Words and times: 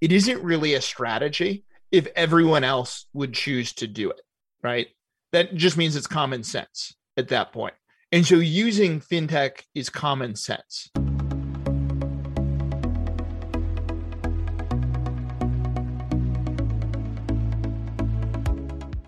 it 0.00 0.12
isn't 0.12 0.42
really 0.42 0.74
a 0.74 0.80
strategy 0.80 1.64
if 1.92 2.06
everyone 2.16 2.64
else 2.64 3.06
would 3.12 3.34
choose 3.34 3.72
to 3.74 3.86
do 3.86 4.10
it, 4.10 4.22
right? 4.62 4.88
That 5.32 5.54
just 5.54 5.76
means 5.76 5.94
it's 5.94 6.06
common 6.06 6.42
sense 6.42 6.94
at 7.16 7.28
that 7.28 7.52
point. 7.52 7.74
And 8.10 8.26
so 8.26 8.36
using 8.36 9.00
fintech 9.00 9.62
is 9.74 9.90
common 9.90 10.34
sense. 10.36 10.90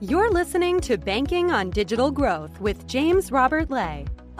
You're 0.01 0.31
listening 0.31 0.81
to 0.81 0.99
Banking 0.99 1.53
on 1.53 1.71
Digital 1.71 2.11
Growth 2.11 2.61
with 2.61 2.87
James 2.87 3.33
Robert 3.33 3.71
Lay, 3.71 4.05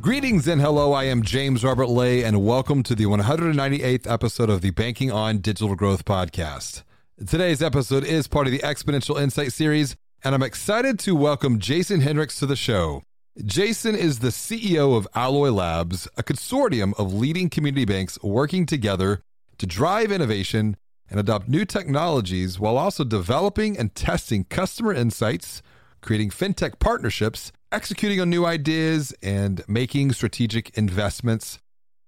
Greetings 0.00 0.48
and 0.48 0.62
hello. 0.62 0.94
I 0.94 1.04
am 1.04 1.22
James 1.22 1.62
Robert 1.62 1.88
Lay, 1.88 2.24
and 2.24 2.42
welcome 2.42 2.82
to 2.84 2.94
the 2.94 3.04
198th 3.04 4.10
episode 4.10 4.48
of 4.48 4.62
the 4.62 4.70
Banking 4.70 5.12
on 5.12 5.40
Digital 5.40 5.76
Growth 5.76 6.06
podcast. 6.06 6.84
Today's 7.26 7.60
episode 7.60 8.04
is 8.04 8.26
part 8.26 8.46
of 8.46 8.52
the 8.52 8.60
Exponential 8.60 9.20
Insight 9.20 9.52
series, 9.52 9.96
and 10.24 10.34
I'm 10.34 10.42
excited 10.42 10.98
to 11.00 11.14
welcome 11.14 11.58
Jason 11.58 12.00
Hendricks 12.00 12.38
to 12.38 12.46
the 12.46 12.56
show. 12.56 13.02
Jason 13.44 13.94
is 13.94 14.20
the 14.20 14.28
CEO 14.28 14.96
of 14.96 15.06
Alloy 15.14 15.50
Labs, 15.50 16.08
a 16.16 16.22
consortium 16.22 16.98
of 16.98 17.12
leading 17.12 17.50
community 17.50 17.84
banks 17.84 18.18
working 18.22 18.64
together 18.64 19.20
to 19.58 19.66
drive 19.66 20.10
innovation 20.10 20.78
and 21.10 21.20
adopt 21.20 21.46
new 21.46 21.66
technologies 21.66 22.58
while 22.58 22.78
also 22.78 23.04
developing 23.04 23.76
and 23.76 23.94
testing 23.94 24.44
customer 24.44 24.94
insights 24.94 25.60
creating 26.00 26.30
fintech 26.30 26.78
partnerships, 26.78 27.52
executing 27.72 28.20
on 28.20 28.30
new 28.30 28.46
ideas, 28.46 29.12
and 29.22 29.62
making 29.68 30.12
strategic 30.12 30.76
investments. 30.76 31.58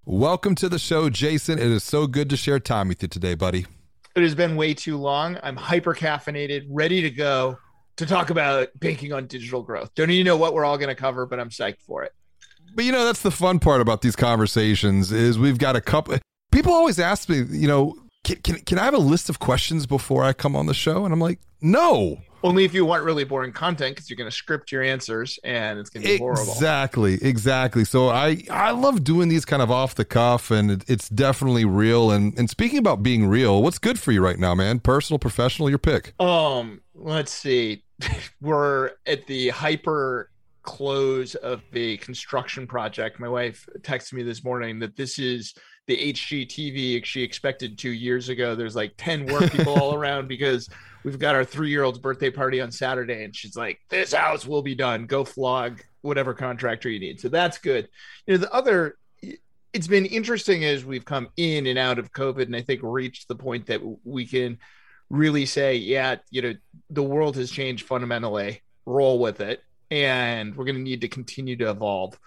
Welcome 0.04 0.54
to 0.56 0.68
the 0.68 0.78
show, 0.78 1.10
Jason. 1.10 1.58
It 1.58 1.70
is 1.70 1.84
so 1.84 2.06
good 2.06 2.28
to 2.30 2.36
share 2.36 2.58
time 2.58 2.88
with 2.88 3.02
you 3.02 3.08
today, 3.08 3.34
buddy. 3.34 3.66
It 4.16 4.22
has 4.22 4.34
been 4.34 4.56
way 4.56 4.74
too 4.74 4.96
long. 4.96 5.38
I'm 5.42 5.56
hyper 5.56 5.94
caffeinated, 5.94 6.66
ready 6.68 7.02
to 7.02 7.10
go 7.10 7.58
to 7.96 8.06
talk 8.06 8.30
about 8.30 8.68
banking 8.78 9.12
on 9.12 9.26
digital 9.26 9.62
growth. 9.62 9.94
Don't 9.94 10.10
even 10.10 10.26
know 10.26 10.36
what 10.36 10.54
we're 10.54 10.64
all 10.64 10.76
going 10.76 10.88
to 10.88 10.94
cover, 10.94 11.24
but 11.26 11.38
I'm 11.38 11.50
psyched 11.50 11.80
for 11.80 12.02
it. 12.02 12.12
But 12.74 12.84
you 12.84 12.92
know, 12.92 13.04
that's 13.04 13.22
the 13.22 13.30
fun 13.30 13.58
part 13.58 13.80
about 13.80 14.02
these 14.02 14.16
conversations 14.16 15.12
is 15.12 15.38
we've 15.38 15.58
got 15.58 15.76
a 15.76 15.80
couple. 15.80 16.18
People 16.50 16.72
always 16.72 16.98
ask 16.98 17.28
me, 17.28 17.42
you 17.50 17.68
know, 17.68 17.94
can, 18.24 18.36
can, 18.36 18.56
can 18.60 18.78
I 18.78 18.84
have 18.84 18.94
a 18.94 18.98
list 18.98 19.28
of 19.28 19.38
questions 19.38 19.86
before 19.86 20.24
I 20.24 20.32
come 20.32 20.56
on 20.56 20.66
the 20.66 20.74
show? 20.74 21.04
And 21.04 21.12
I'm 21.12 21.20
like, 21.20 21.40
no. 21.60 22.18
Only 22.42 22.64
if 22.64 22.74
you 22.74 22.84
want 22.84 23.04
really 23.04 23.24
boring 23.24 23.52
content 23.52 23.94
because 23.94 24.10
you're 24.10 24.16
going 24.16 24.30
to 24.30 24.36
script 24.36 24.72
your 24.72 24.82
answers 24.82 25.38
and 25.44 25.78
it's 25.78 25.90
going 25.90 26.02
to 26.02 26.08
be 26.08 26.18
horrible. 26.18 26.52
Exactly, 26.52 27.14
exactly. 27.22 27.84
So 27.84 28.08
I 28.08 28.42
I 28.50 28.72
love 28.72 29.04
doing 29.04 29.28
these 29.28 29.44
kind 29.44 29.62
of 29.62 29.70
off 29.70 29.94
the 29.94 30.04
cuff 30.04 30.50
and 30.50 30.70
it, 30.70 30.84
it's 30.88 31.08
definitely 31.08 31.64
real. 31.64 32.10
And 32.10 32.36
and 32.38 32.50
speaking 32.50 32.78
about 32.78 33.02
being 33.02 33.26
real, 33.26 33.62
what's 33.62 33.78
good 33.78 33.98
for 33.98 34.12
you 34.12 34.22
right 34.22 34.38
now, 34.38 34.54
man? 34.54 34.80
Personal, 34.80 35.18
professional, 35.18 35.68
your 35.68 35.78
pick. 35.78 36.20
Um, 36.20 36.80
let's 36.94 37.32
see. 37.32 37.84
We're 38.40 38.92
at 39.06 39.26
the 39.26 39.50
hyper 39.50 40.30
close 40.62 41.34
of 41.36 41.62
the 41.72 41.96
construction 41.98 42.66
project. 42.66 43.20
My 43.20 43.28
wife 43.28 43.68
texted 43.80 44.14
me 44.14 44.22
this 44.22 44.44
morning 44.44 44.78
that 44.80 44.96
this 44.96 45.18
is 45.18 45.54
the 45.86 46.12
HGTV 46.12 47.04
she 47.04 47.22
expected 47.22 47.78
two 47.78 47.90
years 47.90 48.28
ago. 48.28 48.54
There's 48.54 48.76
like 48.76 48.94
10 48.96 49.26
work 49.26 49.50
people 49.50 49.74
all 49.80 49.94
around 49.94 50.28
because 50.28 50.68
we've 51.04 51.18
got 51.18 51.34
our 51.34 51.44
three 51.44 51.70
year 51.70 51.84
old's 51.84 51.98
birthday 51.98 52.30
party 52.30 52.60
on 52.60 52.70
Saturday. 52.70 53.24
And 53.24 53.34
she's 53.34 53.56
like, 53.56 53.80
this 53.88 54.12
house 54.12 54.46
will 54.46 54.62
be 54.62 54.74
done. 54.74 55.06
Go 55.06 55.24
flog 55.24 55.82
whatever 56.02 56.34
contractor 56.34 56.88
you 56.88 57.00
need. 57.00 57.20
So 57.20 57.28
that's 57.28 57.58
good. 57.58 57.88
You 58.26 58.34
know, 58.34 58.38
the 58.38 58.52
other, 58.52 58.96
it's 59.72 59.86
been 59.86 60.06
interesting 60.06 60.64
as 60.64 60.84
we've 60.84 61.04
come 61.04 61.28
in 61.36 61.66
and 61.66 61.78
out 61.78 61.98
of 61.98 62.12
COVID 62.12 62.42
and 62.42 62.56
I 62.56 62.62
think 62.62 62.80
reached 62.82 63.28
the 63.28 63.36
point 63.36 63.66
that 63.66 63.80
we 64.04 64.26
can 64.26 64.58
really 65.10 65.46
say, 65.46 65.76
yeah, 65.76 66.16
you 66.30 66.42
know, 66.42 66.54
the 66.90 67.02
world 67.02 67.36
has 67.36 67.50
changed 67.50 67.86
fundamentally, 67.86 68.62
roll 68.86 69.18
with 69.18 69.40
it. 69.40 69.62
And 69.90 70.56
we're 70.56 70.64
going 70.64 70.76
to 70.76 70.82
need 70.82 71.02
to 71.02 71.08
continue 71.08 71.56
to 71.56 71.70
evolve 71.70 72.18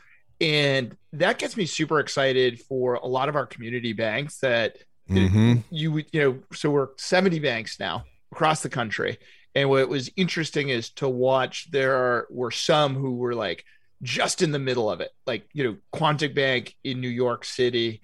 and 0.42 0.98
that 1.14 1.40
gets 1.40 1.56
me 1.56 1.66
super 1.66 2.00
excited 2.00 2.60
for 2.60 2.96
a 2.96 3.08
lot 3.08 3.30
of 3.30 3.36
our 3.36 3.46
community 3.46 3.94
banks 3.94 4.40
that 4.40 4.78
mm-hmm. 5.10 5.56
you 5.70 5.98
you 6.12 6.20
know 6.20 6.40
so 6.54 6.70
we're 6.70 6.90
70 6.98 7.40
banks 7.40 7.80
now 7.80 8.04
across 8.32 8.62
the 8.62 8.70
country 8.70 9.18
and 9.54 9.70
what 9.70 9.88
was 9.88 10.10
interesting 10.18 10.70
is 10.70 10.90
to 10.90 11.08
watch 11.08 11.72
there 11.72 11.96
are, 11.96 12.28
were 12.30 12.52
some 12.52 12.96
who 12.96 13.16
were 13.16 13.36
like 13.36 13.64
just 14.02 14.42
in 14.42 14.52
the 14.52 14.60
middle 14.60 14.90
of 14.90 15.02
it 15.02 15.12
like 15.26 15.48
you 15.54 15.64
know 15.64 15.78
Quontic 15.94 16.36
bank 16.36 16.76
in 16.84 17.02
new 17.02 17.10
york 17.10 17.46
city 17.46 18.02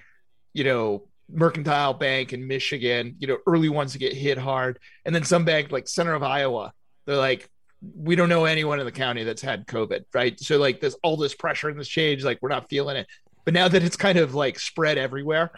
you 0.54 0.64
know 0.64 1.08
mercantile 1.30 1.94
bank 1.94 2.34
in 2.34 2.48
michigan 2.48 3.16
you 3.20 3.28
know 3.28 3.38
early 3.48 3.70
ones 3.70 3.94
to 3.94 4.00
get 4.00 4.14
hit 4.14 4.38
hard 4.38 4.80
and 5.06 5.14
then 5.14 5.24
some 5.24 5.46
bank 5.46 5.72
like 5.72 5.88
center 5.88 6.14
of 6.14 6.24
iowa 6.24 6.74
they're 7.06 7.18
like 7.18 7.50
we 7.96 8.16
don't 8.16 8.30
know 8.30 8.46
anyone 8.46 8.80
in 8.80 8.86
the 8.86 8.92
county 8.92 9.24
that's 9.24 9.42
had 9.42 9.66
COVID, 9.66 10.06
right? 10.14 10.40
So 10.40 10.58
like 10.58 10.80
this 10.80 10.96
all 11.04 11.18
this 11.18 11.34
pressure 11.34 11.70
and 11.70 11.80
this 11.80 11.88
change, 11.88 12.24
like 12.24 12.40
we're 12.42 12.50
not 12.50 12.70
feeling 12.70 12.98
it. 12.98 13.08
But 13.44 13.54
now 13.54 13.68
that 13.68 13.84
it's 13.84 13.96
kind 13.96 14.20
of 14.20 14.36
like 14.36 14.60
spread 14.60 14.98
everywhere, 14.98 15.52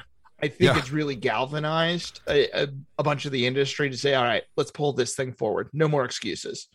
I 0.44 0.50
think 0.50 0.74
yeah. 0.74 0.78
it's 0.78 0.92
really 0.92 1.16
galvanized 1.16 2.20
a, 2.28 2.64
a, 2.64 2.68
a, 3.00 3.04
bunch 3.04 3.24
of 3.24 3.32
the 3.32 3.48
industry 3.48 3.90
to 3.90 3.96
say, 3.96 4.14
all 4.14 4.26
right, 4.26 4.44
let's 4.58 4.72
pull 4.72 4.92
this 4.92 5.16
thing 5.16 5.32
forward. 5.32 5.70
No 5.72 5.88
more 5.88 6.04
excuses. 6.04 6.68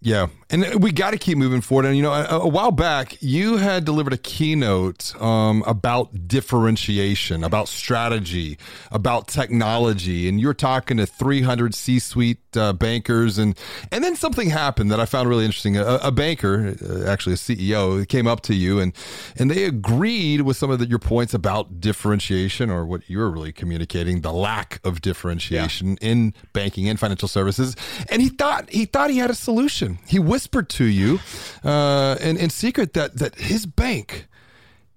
Yeah, 0.00 0.28
and 0.48 0.82
we 0.82 0.92
got 0.92 1.10
to 1.10 1.18
keep 1.18 1.36
moving 1.36 1.60
forward. 1.60 1.86
And 1.86 1.96
you 1.96 2.04
know, 2.04 2.12
a, 2.12 2.38
a, 2.38 2.48
while 2.48 2.70
back, 2.70 3.20
you 3.20 3.56
had 3.56 3.84
delivered 3.84 4.12
a 4.12 4.16
keynote 4.16 5.20
um, 5.20 5.64
about 5.66 6.28
differentiation, 6.28 7.42
about 7.42 7.66
strategy, 7.66 8.58
about 8.92 9.26
technology, 9.26 10.28
and 10.28 10.40
you're 10.40 10.54
talking 10.54 10.96
to 10.98 11.06
300 11.06 11.74
C-suite 11.74 12.38
uh, 12.56 12.72
bankers, 12.72 13.38
and 13.38 13.58
and 13.90 14.04
then 14.04 14.16
something 14.16 14.50
happened 14.50 14.90
that 14.90 15.00
I 15.00 15.06
found 15.06 15.28
really 15.28 15.44
interesting. 15.44 15.76
A, 15.76 15.98
a 16.02 16.12
banker, 16.12 16.74
uh, 16.82 17.04
actually 17.06 17.34
a 17.34 17.36
CEO, 17.36 18.06
came 18.08 18.26
up 18.26 18.40
to 18.42 18.54
you, 18.54 18.80
and 18.80 18.92
and 19.36 19.50
they 19.50 19.64
agreed 19.64 20.42
with 20.42 20.56
some 20.56 20.70
of 20.70 20.78
the, 20.78 20.86
your 20.86 20.98
points 20.98 21.34
about 21.34 21.80
differentiation, 21.80 22.70
or 22.70 22.84
what 22.84 23.08
you 23.08 23.18
were 23.18 23.30
really 23.30 23.52
communicating, 23.52 24.20
the 24.20 24.32
lack 24.32 24.80
of 24.84 25.00
differentiation 25.00 25.98
yeah. 26.00 26.08
in 26.08 26.34
banking 26.52 26.88
and 26.88 26.98
financial 26.98 27.28
services. 27.28 27.76
And 28.08 28.22
he 28.22 28.28
thought 28.28 28.70
he 28.70 28.84
thought 28.84 29.10
he 29.10 29.18
had 29.18 29.30
a 29.30 29.34
solution 29.34 29.98
he 30.06 30.18
whispered 30.18 30.68
to 30.68 30.84
you 30.84 31.20
uh, 31.64 32.16
in, 32.20 32.36
in 32.36 32.50
secret 32.50 32.94
that, 32.94 33.16
that 33.18 33.36
his 33.36 33.66
bank, 33.66 34.26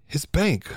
his 0.05 0.25
bank 0.25 0.67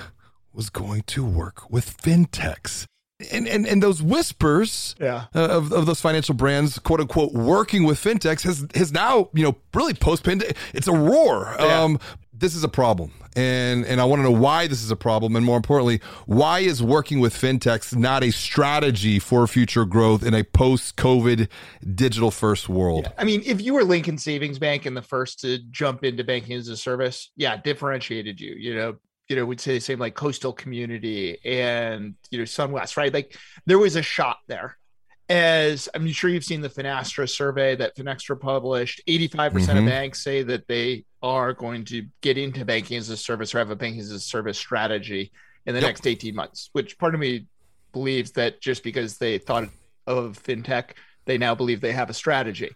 was 0.53 0.69
going 0.69 1.03
to 1.03 1.25
work 1.25 1.69
with 1.69 1.97
fintechs. 1.97 2.85
And, 3.31 3.47
and, 3.47 3.65
and 3.65 3.81
those 3.81 3.99
whispers 3.99 4.95
yeah. 4.99 5.25
uh, 5.33 5.47
of, 5.47 5.71
of 5.73 5.87
those 5.87 5.99
financial 5.99 6.35
brands, 6.35 6.77
quote 6.77 6.99
unquote, 6.99 7.33
working 7.33 7.83
with 7.83 7.97
fintechs 7.97 8.43
has, 8.43 8.67
has 8.75 8.91
now, 8.91 9.29
you 9.33 9.43
know, 9.43 9.55
really 9.73 9.95
post 9.95 10.23
pandemic, 10.23 10.55
it's 10.73 10.87
a 10.87 10.93
roar. 10.93 11.55
Yeah. 11.57 11.81
Um, 11.81 11.99
this 12.31 12.53
is 12.53 12.63
a 12.63 12.67
problem 12.67 13.11
and 13.37 13.85
and 13.85 14.01
I 14.01 14.05
want 14.05 14.19
to 14.19 14.23
know 14.23 14.31
why 14.31 14.67
this 14.67 14.83
is 14.83 14.89
a 14.89 14.95
problem, 14.95 15.35
and 15.35 15.45
more 15.45 15.57
importantly, 15.57 16.01
why 16.25 16.59
is 16.59 16.81
working 16.81 17.19
with 17.19 17.33
fintechs 17.33 17.95
not 17.95 18.23
a 18.23 18.31
strategy 18.31 19.19
for 19.19 19.45
future 19.45 19.85
growth 19.85 20.23
in 20.23 20.33
a 20.33 20.43
post-COVID 20.43 21.47
digital-first 21.93 22.67
world? 22.67 23.05
Yeah. 23.05 23.11
I 23.19 23.23
mean, 23.25 23.43
if 23.45 23.61
you 23.61 23.75
were 23.75 23.83
Lincoln 23.83 24.17
Savings 24.17 24.57
Bank 24.57 24.87
and 24.87 24.97
the 24.97 25.03
first 25.03 25.39
to 25.41 25.59
jump 25.69 26.03
into 26.03 26.23
banking 26.23 26.57
as 26.57 26.67
a 26.67 26.75
service, 26.75 27.29
yeah, 27.35 27.55
differentiated 27.57 28.41
you. 28.41 28.55
You 28.57 28.75
know, 28.75 28.95
you 29.27 29.35
know, 29.35 29.45
we'd 29.45 29.59
say 29.59 29.73
the 29.73 29.79
same 29.79 29.99
like 29.99 30.15
coastal 30.15 30.53
community 30.53 31.37
and 31.43 32.15
you 32.31 32.37
know 32.37 32.45
SunWest, 32.45 32.97
right? 32.97 33.13
Like 33.13 33.37
there 33.65 33.79
was 33.79 33.95
a 33.95 34.01
shot 34.01 34.37
there 34.47 34.77
as 35.29 35.89
I'm 35.93 36.07
sure 36.07 36.29
you've 36.29 36.45
seen 36.45 36.61
the 36.61 36.69
Finastra 36.69 37.29
survey 37.29 37.75
that 37.75 37.95
Finextra 37.95 38.39
published, 38.39 39.01
85% 39.07 39.51
mm-hmm. 39.51 39.77
of 39.77 39.85
banks 39.85 40.23
say 40.23 40.43
that 40.43 40.67
they 40.67 41.03
are 41.21 41.53
going 41.53 41.83
to 41.85 42.05
get 42.21 42.37
into 42.37 42.63
banking 42.63 42.97
as 42.97 43.09
a 43.09 43.17
service 43.17 43.53
or 43.53 43.59
have 43.59 43.69
a 43.69 43.75
banking 43.75 43.99
as 43.99 44.11
a 44.11 44.19
service 44.19 44.57
strategy 44.57 45.31
in 45.65 45.73
the 45.73 45.81
yep. 45.81 45.89
next 45.89 46.07
18 46.07 46.33
months, 46.33 46.69
which 46.71 46.97
part 46.97 47.13
of 47.13 47.19
me 47.19 47.45
believes 47.91 48.31
that 48.31 48.61
just 48.61 48.83
because 48.83 49.17
they 49.17 49.37
thought 49.37 49.67
of 50.05 50.41
fintech, 50.41 50.91
they 51.25 51.37
now 51.37 51.53
believe 51.53 51.81
they 51.81 51.91
have 51.91 52.09
a 52.09 52.13
strategy. 52.13 52.71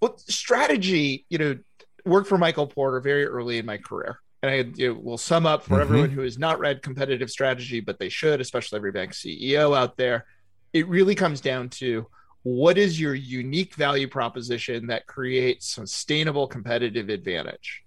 Well, 0.00 0.16
strategy, 0.16 1.26
you 1.28 1.38
know, 1.38 1.58
worked 2.06 2.28
for 2.28 2.38
Michael 2.38 2.66
Porter 2.66 3.00
very 3.00 3.26
early 3.26 3.58
in 3.58 3.66
my 3.66 3.76
career. 3.76 4.18
And 4.42 4.74
I 4.80 4.88
will 4.90 5.18
sum 5.18 5.46
up 5.46 5.62
for 5.62 5.74
mm-hmm. 5.74 5.82
everyone 5.82 6.10
who 6.10 6.22
has 6.22 6.38
not 6.38 6.58
read 6.58 6.82
competitive 6.82 7.30
strategy, 7.30 7.80
but 7.80 7.98
they 7.98 8.08
should, 8.08 8.40
especially 8.40 8.76
every 8.76 8.92
bank 8.92 9.12
CEO 9.12 9.76
out 9.76 9.96
there 9.96 10.26
it 10.72 10.88
really 10.88 11.14
comes 11.14 11.40
down 11.40 11.68
to 11.68 12.06
what 12.42 12.76
is 12.78 12.98
your 12.98 13.14
unique 13.14 13.74
value 13.74 14.08
proposition 14.08 14.86
that 14.88 15.06
creates 15.06 15.68
sustainable 15.68 16.46
competitive 16.46 17.08
advantage? 17.08 17.84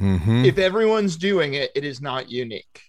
Mm-hmm. 0.00 0.44
If 0.44 0.58
everyone's 0.58 1.16
doing 1.16 1.54
it, 1.54 1.70
it 1.74 1.84
is 1.84 2.00
not 2.00 2.30
unique. 2.30 2.82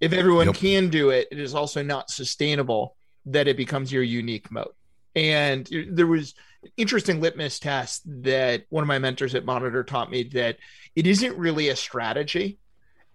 If 0.00 0.12
everyone 0.12 0.46
yep. 0.46 0.56
can 0.56 0.88
do 0.88 1.10
it, 1.10 1.28
it 1.30 1.38
is 1.38 1.54
also 1.54 1.82
not 1.82 2.10
sustainable 2.10 2.96
that 3.26 3.48
it 3.48 3.56
becomes 3.56 3.92
your 3.92 4.02
unique 4.02 4.50
moat. 4.50 4.74
And 5.14 5.68
there 5.90 6.06
was 6.06 6.34
an 6.62 6.70
interesting 6.76 7.20
litmus 7.20 7.58
test 7.58 8.02
that 8.22 8.64
one 8.70 8.82
of 8.82 8.88
my 8.88 8.98
mentors 8.98 9.34
at 9.34 9.44
Monitor 9.44 9.84
taught 9.84 10.10
me 10.10 10.24
that 10.34 10.56
it 10.96 11.06
isn't 11.06 11.36
really 11.36 11.68
a 11.68 11.76
strategy 11.76 12.58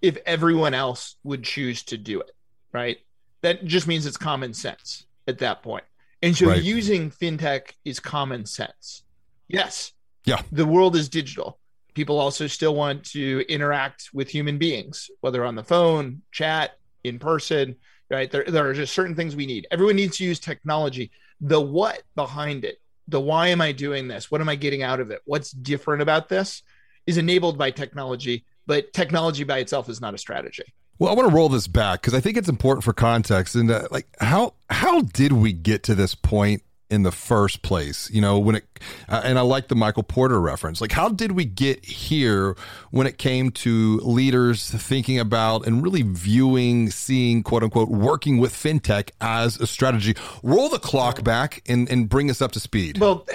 if 0.02 0.18
everyone 0.26 0.74
else 0.74 1.16
would 1.24 1.44
choose 1.44 1.84
to 1.84 1.98
do 1.98 2.22
it, 2.22 2.32
right? 2.72 2.98
That 3.42 3.66
just 3.66 3.88
means 3.88 4.06
it's 4.06 4.18
common 4.18 4.54
sense 4.54 5.06
at 5.28 5.40
that 5.40 5.64
point. 5.64 5.86
And 6.22 6.36
so 6.36 6.48
right. 6.48 6.62
using 6.62 7.12
fintech 7.12 7.74
is 7.86 8.00
common 8.00 8.46
sense. 8.46 9.04
Yes. 9.48 9.92
Yeah. 10.26 10.42
The 10.52 10.66
world 10.66 10.96
is 10.96 11.10
digital. 11.10 11.60
People 11.94 12.20
also 12.20 12.48
still 12.48 12.76
want 12.76 13.04
to 13.06 13.44
interact 13.50 14.10
with 14.14 14.30
human 14.30 14.58
beings, 14.58 15.10
whether 15.22 15.44
on 15.44 15.56
the 15.56 15.64
phone, 15.64 16.22
chat, 16.32 16.72
in 17.04 17.18
person, 17.20 17.76
right? 18.10 18.30
There, 18.30 18.44
there 18.48 18.68
are 18.68 18.74
just 18.74 18.94
certain 18.94 19.16
things 19.16 19.36
we 19.36 19.46
need. 19.46 19.68
Everyone 19.72 19.96
needs 19.96 20.18
to 20.18 20.24
use 20.24 20.40
technology. 20.40 21.12
The 21.42 21.62
what 21.62 22.04
behind 22.16 22.66
it, 22.66 22.80
the 23.08 23.20
why 23.20 23.48
am 23.50 23.62
I 23.62 23.72
doing 23.72 24.08
this? 24.08 24.32
What 24.32 24.42
am 24.42 24.50
I 24.50 24.56
getting 24.56 24.84
out 24.84 25.00
of 25.00 25.12
it? 25.12 25.22
What's 25.26 25.52
different 25.52 26.02
about 26.02 26.30
this 26.30 26.64
is 27.06 27.18
enabled 27.18 27.58
by 27.58 27.72
technology, 27.72 28.46
but 28.66 28.92
technology 28.94 29.44
by 29.44 29.60
itself 29.60 29.90
is 29.90 30.02
not 30.02 30.14
a 30.14 30.18
strategy. 30.18 30.64
Well, 31.00 31.12
I 31.12 31.14
want 31.14 31.30
to 31.30 31.36
roll 31.36 31.48
this 31.48 31.68
back 31.68 32.02
because 32.02 32.16
I 32.16 32.20
think 32.20 32.38
it's 32.38 32.50
important 32.50 32.84
for 32.84 32.92
context. 32.92 33.56
And 33.56 33.70
uh, 33.70 33.88
like, 33.92 34.08
how 34.20 34.56
how 34.70 35.02
did 35.02 35.32
we 35.32 35.54
get 35.54 35.84
to 35.84 35.96
this 35.96 36.16
point 36.16 36.64
in 36.90 37.04
the 37.04 37.12
first 37.12 37.62
place? 37.62 38.10
You 38.12 38.22
know, 38.22 38.40
when 38.40 38.56
it 38.56 38.66
uh, 39.10 39.22
and 39.24 39.38
I 39.38 39.42
like 39.42 39.68
the 39.68 39.76
Michael 39.76 40.04
Porter 40.04 40.40
reference. 40.40 40.82
Like, 40.82 40.92
how 40.92 41.10
did 41.10 41.34
we 41.34 41.46
get 41.46 41.84
here 41.86 42.56
when 42.92 43.08
it 43.08 43.18
came 43.18 43.52
to 43.52 43.98
leaders 44.04 44.70
thinking 44.70 45.20
about 45.20 45.66
and 45.66 45.84
really 45.84 46.04
viewing, 46.04 46.90
seeing, 46.90 47.44
quote 47.44 47.64
unquote, 47.64 47.90
working 47.90 48.38
with 48.38 48.54
fintech 48.54 49.12
as 49.22 49.60
a 49.60 49.68
strategy? 49.68 50.16
Roll 50.44 50.70
the 50.70 50.80
clock 50.80 51.24
back 51.24 51.62
and 51.68 51.90
and 51.90 52.10
bring 52.10 52.30
us 52.30 52.42
up 52.42 52.52
to 52.54 52.60
speed. 52.60 53.00
Well, 53.00 53.26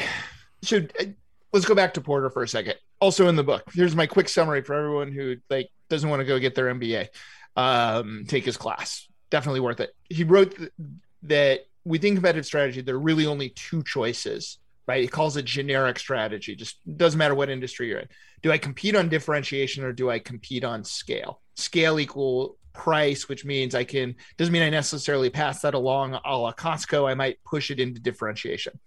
so 0.62 0.78
uh, 1.00 1.04
let's 1.52 1.66
go 1.66 1.74
back 1.74 1.94
to 1.94 2.00
Porter 2.00 2.30
for 2.30 2.42
a 2.42 2.48
second. 2.48 2.74
Also 3.00 3.28
in 3.28 3.36
the 3.36 3.44
book, 3.44 3.64
here's 3.74 3.96
my 3.96 4.06
quick 4.06 4.28
summary 4.28 4.62
for 4.62 4.74
everyone 4.74 5.12
who 5.12 5.36
like 5.50 5.68
doesn't 5.88 6.08
want 6.08 6.20
to 6.20 6.24
go 6.24 6.38
get 6.38 6.54
their 6.54 6.72
MBA 6.72 7.08
um, 7.56 8.24
take 8.26 8.44
his 8.44 8.56
class. 8.56 9.08
Definitely 9.30 9.60
worth 9.60 9.80
it. 9.80 9.94
He 10.08 10.24
wrote 10.24 10.56
th- 10.56 10.70
that 11.24 11.60
within 11.84 12.14
competitive 12.14 12.46
strategy, 12.46 12.80
there 12.80 12.94
are 12.94 13.00
really 13.00 13.26
only 13.26 13.50
two 13.50 13.82
choices, 13.82 14.58
right? 14.86 15.04
It 15.04 15.10
calls 15.10 15.36
it 15.36 15.44
generic 15.44 15.98
strategy. 15.98 16.54
Just 16.54 16.78
doesn't 16.96 17.18
matter 17.18 17.34
what 17.34 17.50
industry 17.50 17.88
you're 17.88 18.00
in. 18.00 18.08
Do 18.42 18.52
I 18.52 18.58
compete 18.58 18.96
on 18.96 19.08
differentiation 19.08 19.84
or 19.84 19.92
do 19.92 20.10
I 20.10 20.18
compete 20.18 20.64
on 20.64 20.84
scale? 20.84 21.40
Scale 21.56 22.00
equal 22.00 22.56
price, 22.72 23.28
which 23.28 23.44
means 23.44 23.74
I 23.74 23.84
can, 23.84 24.14
doesn't 24.38 24.52
mean 24.52 24.62
I 24.62 24.70
necessarily 24.70 25.30
pass 25.30 25.60
that 25.62 25.74
along 25.74 26.18
a 26.24 26.36
la 26.36 26.52
Costco. 26.52 27.08
I 27.08 27.14
might 27.14 27.42
push 27.44 27.70
it 27.70 27.80
into 27.80 28.00
differentiation. 28.00 28.78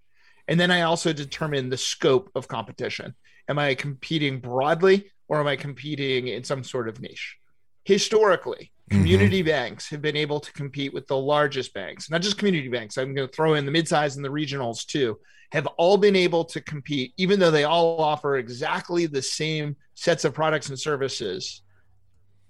And 0.47 0.59
then 0.59 0.71
I 0.71 0.81
also 0.81 1.13
determine 1.13 1.69
the 1.69 1.77
scope 1.77 2.31
of 2.35 2.47
competition. 2.47 3.15
Am 3.47 3.59
I 3.59 3.75
competing 3.75 4.39
broadly 4.39 5.11
or 5.27 5.39
am 5.39 5.47
I 5.47 5.55
competing 5.55 6.27
in 6.27 6.43
some 6.43 6.63
sort 6.63 6.87
of 6.87 6.99
niche? 6.99 7.37
historically. 7.85 8.71
Community 8.89 9.39
mm-hmm. 9.39 9.49
banks 9.49 9.89
have 9.89 10.01
been 10.01 10.15
able 10.15 10.39
to 10.39 10.51
compete 10.53 10.93
with 10.93 11.07
the 11.07 11.17
largest 11.17 11.73
banks, 11.73 12.09
not 12.09 12.21
just 12.21 12.37
community 12.37 12.67
banks. 12.67 12.97
I'm 12.97 13.15
going 13.15 13.27
to 13.27 13.33
throw 13.33 13.55
in 13.55 13.65
the 13.65 13.71
midsize 13.71 14.15
and 14.15 14.23
the 14.23 14.29
regionals 14.29 14.85
too, 14.85 15.19
have 15.51 15.65
all 15.77 15.97
been 15.97 16.15
able 16.15 16.45
to 16.45 16.61
compete, 16.61 17.13
even 17.17 17.39
though 17.39 17.51
they 17.51 17.63
all 17.63 17.99
offer 18.01 18.37
exactly 18.37 19.05
the 19.05 19.21
same 19.21 19.75
sets 19.95 20.25
of 20.25 20.33
products 20.33 20.69
and 20.69 20.79
services 20.79 21.61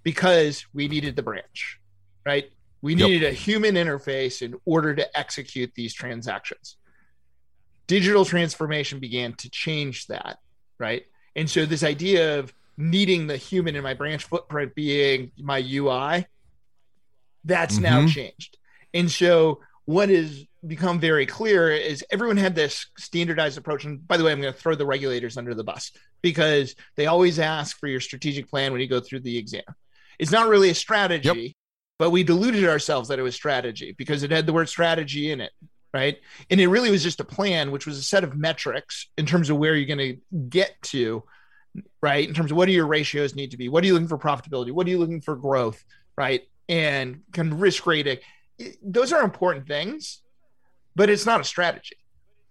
because 0.02 0.66
we 0.74 0.88
needed 0.88 1.16
the 1.16 1.22
branch, 1.22 1.80
right? 2.24 2.50
We 2.82 2.94
needed 2.94 3.22
yep. 3.22 3.32
a 3.32 3.34
human 3.34 3.74
interface 3.74 4.42
in 4.42 4.54
order 4.64 4.94
to 4.94 5.18
execute 5.18 5.72
these 5.74 5.94
transactions. 5.94 6.76
Digital 7.86 8.24
transformation 8.24 9.00
began 9.00 9.32
to 9.34 9.50
change 9.50 10.06
that, 10.08 10.38
right? 10.78 11.04
And 11.34 11.48
so, 11.48 11.66
this 11.66 11.82
idea 11.82 12.38
of 12.38 12.52
needing 12.76 13.26
the 13.26 13.36
human 13.36 13.76
in 13.76 13.82
my 13.82 13.94
branch 13.94 14.24
footprint 14.24 14.74
being 14.74 15.32
my 15.38 15.58
UI, 15.58 16.26
that's 17.44 17.74
mm-hmm. 17.74 17.82
now 17.82 18.06
changed. 18.06 18.58
And 18.92 19.10
so 19.10 19.60
what 19.84 20.08
has 20.08 20.44
become 20.66 20.98
very 20.98 21.26
clear 21.26 21.70
is 21.70 22.04
everyone 22.10 22.36
had 22.36 22.54
this 22.54 22.86
standardized 22.98 23.56
approach. 23.56 23.84
And 23.84 24.06
by 24.06 24.16
the 24.16 24.24
way, 24.24 24.32
I'm 24.32 24.40
going 24.40 24.52
to 24.52 24.58
throw 24.58 24.74
the 24.74 24.86
regulators 24.86 25.36
under 25.36 25.54
the 25.54 25.64
bus 25.64 25.92
because 26.22 26.74
they 26.96 27.06
always 27.06 27.38
ask 27.38 27.78
for 27.78 27.86
your 27.86 28.00
strategic 28.00 28.48
plan 28.48 28.72
when 28.72 28.80
you 28.80 28.88
go 28.88 29.00
through 29.00 29.20
the 29.20 29.38
exam. 29.38 29.62
It's 30.18 30.32
not 30.32 30.48
really 30.48 30.70
a 30.70 30.74
strategy, 30.74 31.28
yep. 31.28 31.52
but 31.98 32.10
we 32.10 32.24
deluded 32.24 32.64
ourselves 32.64 33.08
that 33.08 33.18
it 33.18 33.22
was 33.22 33.34
strategy 33.34 33.94
because 33.96 34.22
it 34.22 34.30
had 34.30 34.46
the 34.46 34.52
word 34.52 34.68
strategy 34.68 35.30
in 35.30 35.40
it. 35.40 35.52
Right. 35.94 36.18
And 36.50 36.60
it 36.60 36.66
really 36.66 36.90
was 36.90 37.02
just 37.02 37.20
a 37.20 37.24
plan, 37.24 37.70
which 37.70 37.86
was 37.86 37.96
a 37.96 38.02
set 38.02 38.24
of 38.24 38.36
metrics 38.36 39.08
in 39.16 39.24
terms 39.24 39.48
of 39.48 39.56
where 39.56 39.74
you're 39.74 39.86
going 39.86 40.16
to 40.16 40.38
get 40.48 40.74
to 40.82 41.22
right? 42.00 42.26
In 42.28 42.34
terms 42.34 42.50
of 42.50 42.56
what 42.56 42.66
do 42.66 42.72
your 42.72 42.86
ratios 42.86 43.34
need 43.34 43.50
to 43.50 43.56
be? 43.56 43.68
What 43.68 43.82
are 43.84 43.86
you 43.86 43.94
looking 43.94 44.08
for 44.08 44.18
profitability? 44.18 44.72
What 44.72 44.86
are 44.86 44.90
you 44.90 44.98
looking 44.98 45.20
for 45.20 45.36
growth, 45.36 45.84
right? 46.16 46.42
And 46.68 47.22
can 47.32 47.58
risk 47.58 47.86
rating. 47.86 48.18
Those 48.82 49.12
are 49.12 49.22
important 49.22 49.66
things, 49.66 50.22
but 50.94 51.10
it's 51.10 51.26
not 51.26 51.40
a 51.40 51.44
strategy. 51.44 51.96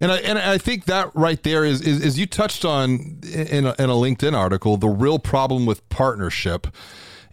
And 0.02 0.12
I, 0.12 0.18
and 0.18 0.38
I 0.38 0.58
think 0.58 0.86
that 0.86 1.12
right 1.16 1.42
there 1.42 1.64
is, 1.64 1.82
is, 1.82 2.04
is 2.04 2.20
you 2.20 2.26
touched 2.26 2.66
on 2.66 3.22
in 3.24 3.66
a, 3.66 3.76
in 3.80 3.90
a 3.90 3.94
LinkedIn 3.94 4.34
article, 4.34 4.78
the 4.78 4.90
real 4.90 5.20
problem 5.20 5.66
with 5.66 5.88
partnership. 5.90 6.68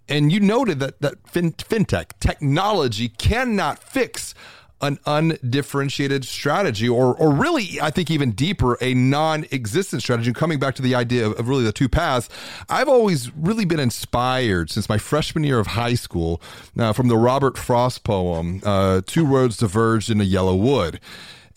And 0.09 0.33
you 0.33 0.41
noted 0.41 0.79
that, 0.81 1.00
that 1.00 1.29
fin, 1.29 1.53
fintech 1.53 2.19
technology 2.21 3.09
cannot 3.09 3.83
fix 3.83 4.35
an 4.82 4.99
undifferentiated 5.06 6.25
strategy, 6.25 6.88
or 6.88 7.14
or 7.14 7.32
really, 7.32 7.81
I 7.81 7.90
think 7.90 8.11
even 8.11 8.32
deeper, 8.32 8.76
a 8.81 8.94
non-existent 8.94 10.02
strategy. 10.02 10.32
Coming 10.32 10.58
back 10.58 10.75
to 10.75 10.82
the 10.82 10.94
idea 10.94 11.26
of, 11.26 11.38
of, 11.38 11.49
really 11.49 11.64
the 11.64 11.73
two 11.73 11.88
paths, 11.88 12.29
I've 12.69 12.88
always 12.88 13.34
really 13.37 13.64
been 13.64 13.81
inspired 13.81 14.70
since 14.70 14.88
my 14.88 14.99
freshman 14.99 15.44
year 15.44 15.58
of 15.58 15.69
high 15.69 15.94
school 15.94 16.43
uh, 16.79 16.93
from 16.93 17.08
the 17.08 17.17
Robert 17.17 17.56
Frost 17.56 18.05
poem, 18.05 18.61
uh, 18.64 19.02
Two 19.06 19.25
Roads 19.25 19.56
Diverged 19.56 20.11
in 20.11 20.20
a 20.20 20.25
Yellow 20.25 20.56
Wood." 20.56 21.00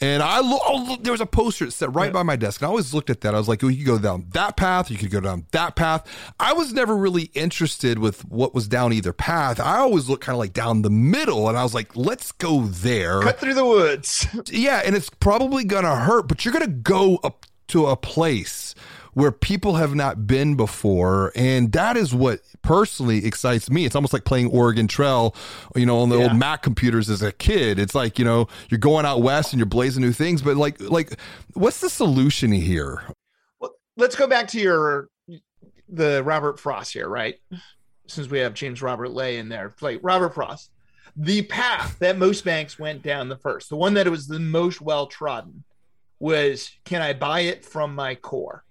And 0.02 0.22
I 0.22 0.40
lo- 0.40 0.60
oh, 0.66 0.86
look, 0.90 1.04
there 1.04 1.12
was 1.12 1.22
a 1.22 1.26
poster 1.26 1.66
that 1.66 1.72
sat 1.72 1.94
right 1.94 2.12
by 2.12 2.24
my 2.24 2.36
desk, 2.36 2.62
and 2.62 2.68
I 2.68 2.70
always 2.70 2.94
looked 2.94 3.10
at 3.10 3.22
that. 3.22 3.34
I 3.34 3.38
was 3.38 3.48
like, 3.48 3.64
"Oh, 3.64 3.68
you 3.68 3.78
could 3.78 3.86
go 3.86 4.00
down 4.00 4.26
that 4.32 4.58
path, 4.58 4.92
you 4.92 4.98
could 4.98 5.12
go 5.12 5.20
down 5.20 5.46
that 5.52 5.76
path." 5.76 6.06
I 6.40 6.54
was 6.54 6.74
never 6.74 6.96
really 6.96 7.32
interested 7.34 8.00
with 8.00 8.26
what 8.26 8.54
was 8.54 8.68
down 8.68 8.94
either 8.94 9.14
path. 9.14 9.60
I 9.60 9.78
always 9.78 10.10
looked 10.10 10.24
kind 10.24 10.36
of 10.36 10.40
like 10.40 10.54
down 10.54 10.82
the 10.82 10.90
middle, 10.90 11.48
and 11.50 11.58
I 11.58 11.64
was 11.64 11.74
like, 11.74 11.96
"Let's 11.96 12.32
go 12.32 12.64
there." 12.66 13.22
Cut 13.22 13.40
through 13.40 13.54
the 13.54 13.66
woods. 13.66 14.28
yeah, 14.52 14.82
and 14.86 14.96
it's 14.96 15.10
probably 15.10 15.64
gonna 15.64 15.96
hurt, 15.96 16.28
but 16.28 16.44
you're 16.44 16.54
gonna 16.54 16.68
go 16.68 17.18
up 17.24 17.46
to 17.68 17.88
a 17.88 17.96
place 17.96 18.76
where 19.16 19.32
people 19.32 19.76
have 19.76 19.96
not 19.96 20.28
been 20.28 20.56
before. 20.56 21.32
And 21.36 21.72
that 21.72 21.96
is 21.98 22.14
what 22.14 22.42
personally 22.62 23.26
excites 23.26 23.70
me. 23.70 23.86
It's 23.86 23.96
almost 23.96 24.12
like 24.12 24.26
playing 24.26 24.48
Oregon 24.52 24.88
Trail, 24.88 25.34
you 25.74 25.86
know, 25.86 26.00
on 26.00 26.10
the 26.10 26.18
yeah. 26.18 26.26
old 26.26 26.36
Mac 26.36 26.62
computers 26.62 27.10
as 27.10 27.22
a 27.22 27.32
kid. 27.32 27.80
It's 27.80 27.96
like, 27.96 28.20
you 28.20 28.26
know, 28.26 28.48
you're 28.70 28.78
going 28.78 29.06
out 29.06 29.22
west 29.22 29.54
and 29.54 29.60
you're 29.60 29.66
blazing 29.66 30.04
new 30.04 30.12
things, 30.12 30.42
but 30.42 30.58
like 30.58 30.80
like 30.82 31.18
what's 31.54 31.80
the 31.80 31.90
solution 31.90 32.52
here? 32.52 33.04
Well, 33.60 33.72
let's 33.96 34.18
go 34.18 34.28
back 34.28 34.50
to 34.50 34.60
your 34.60 35.10
the 35.88 36.22
Robert 36.24 36.60
Frost 36.60 36.92
here, 36.92 37.08
right? 37.08 37.36
Since 38.08 38.30
we 38.30 38.40
have 38.40 38.54
James 38.54 38.82
Robert 38.82 39.12
Lay 39.12 39.38
in 39.38 39.48
there. 39.48 39.74
Like 39.80 40.02
Robert 40.04 40.34
Frost. 40.34 40.72
The 41.16 41.44
path 41.44 41.98
that 42.00 42.18
most 42.18 42.44
banks 42.44 42.78
went 42.78 43.02
down 43.02 43.30
the 43.30 43.38
first, 43.38 43.70
the 43.70 43.78
one 43.78 43.94
that 43.94 44.10
was 44.10 44.28
the 44.28 44.40
most 44.40 44.82
well 44.82 45.08
trodden 45.08 45.64
was 46.20 46.70
can 46.84 47.02
I 47.02 47.14
buy 47.14 47.42
it 47.42 47.64
from 47.64 47.96
my 47.96 48.16
core? 48.16 48.65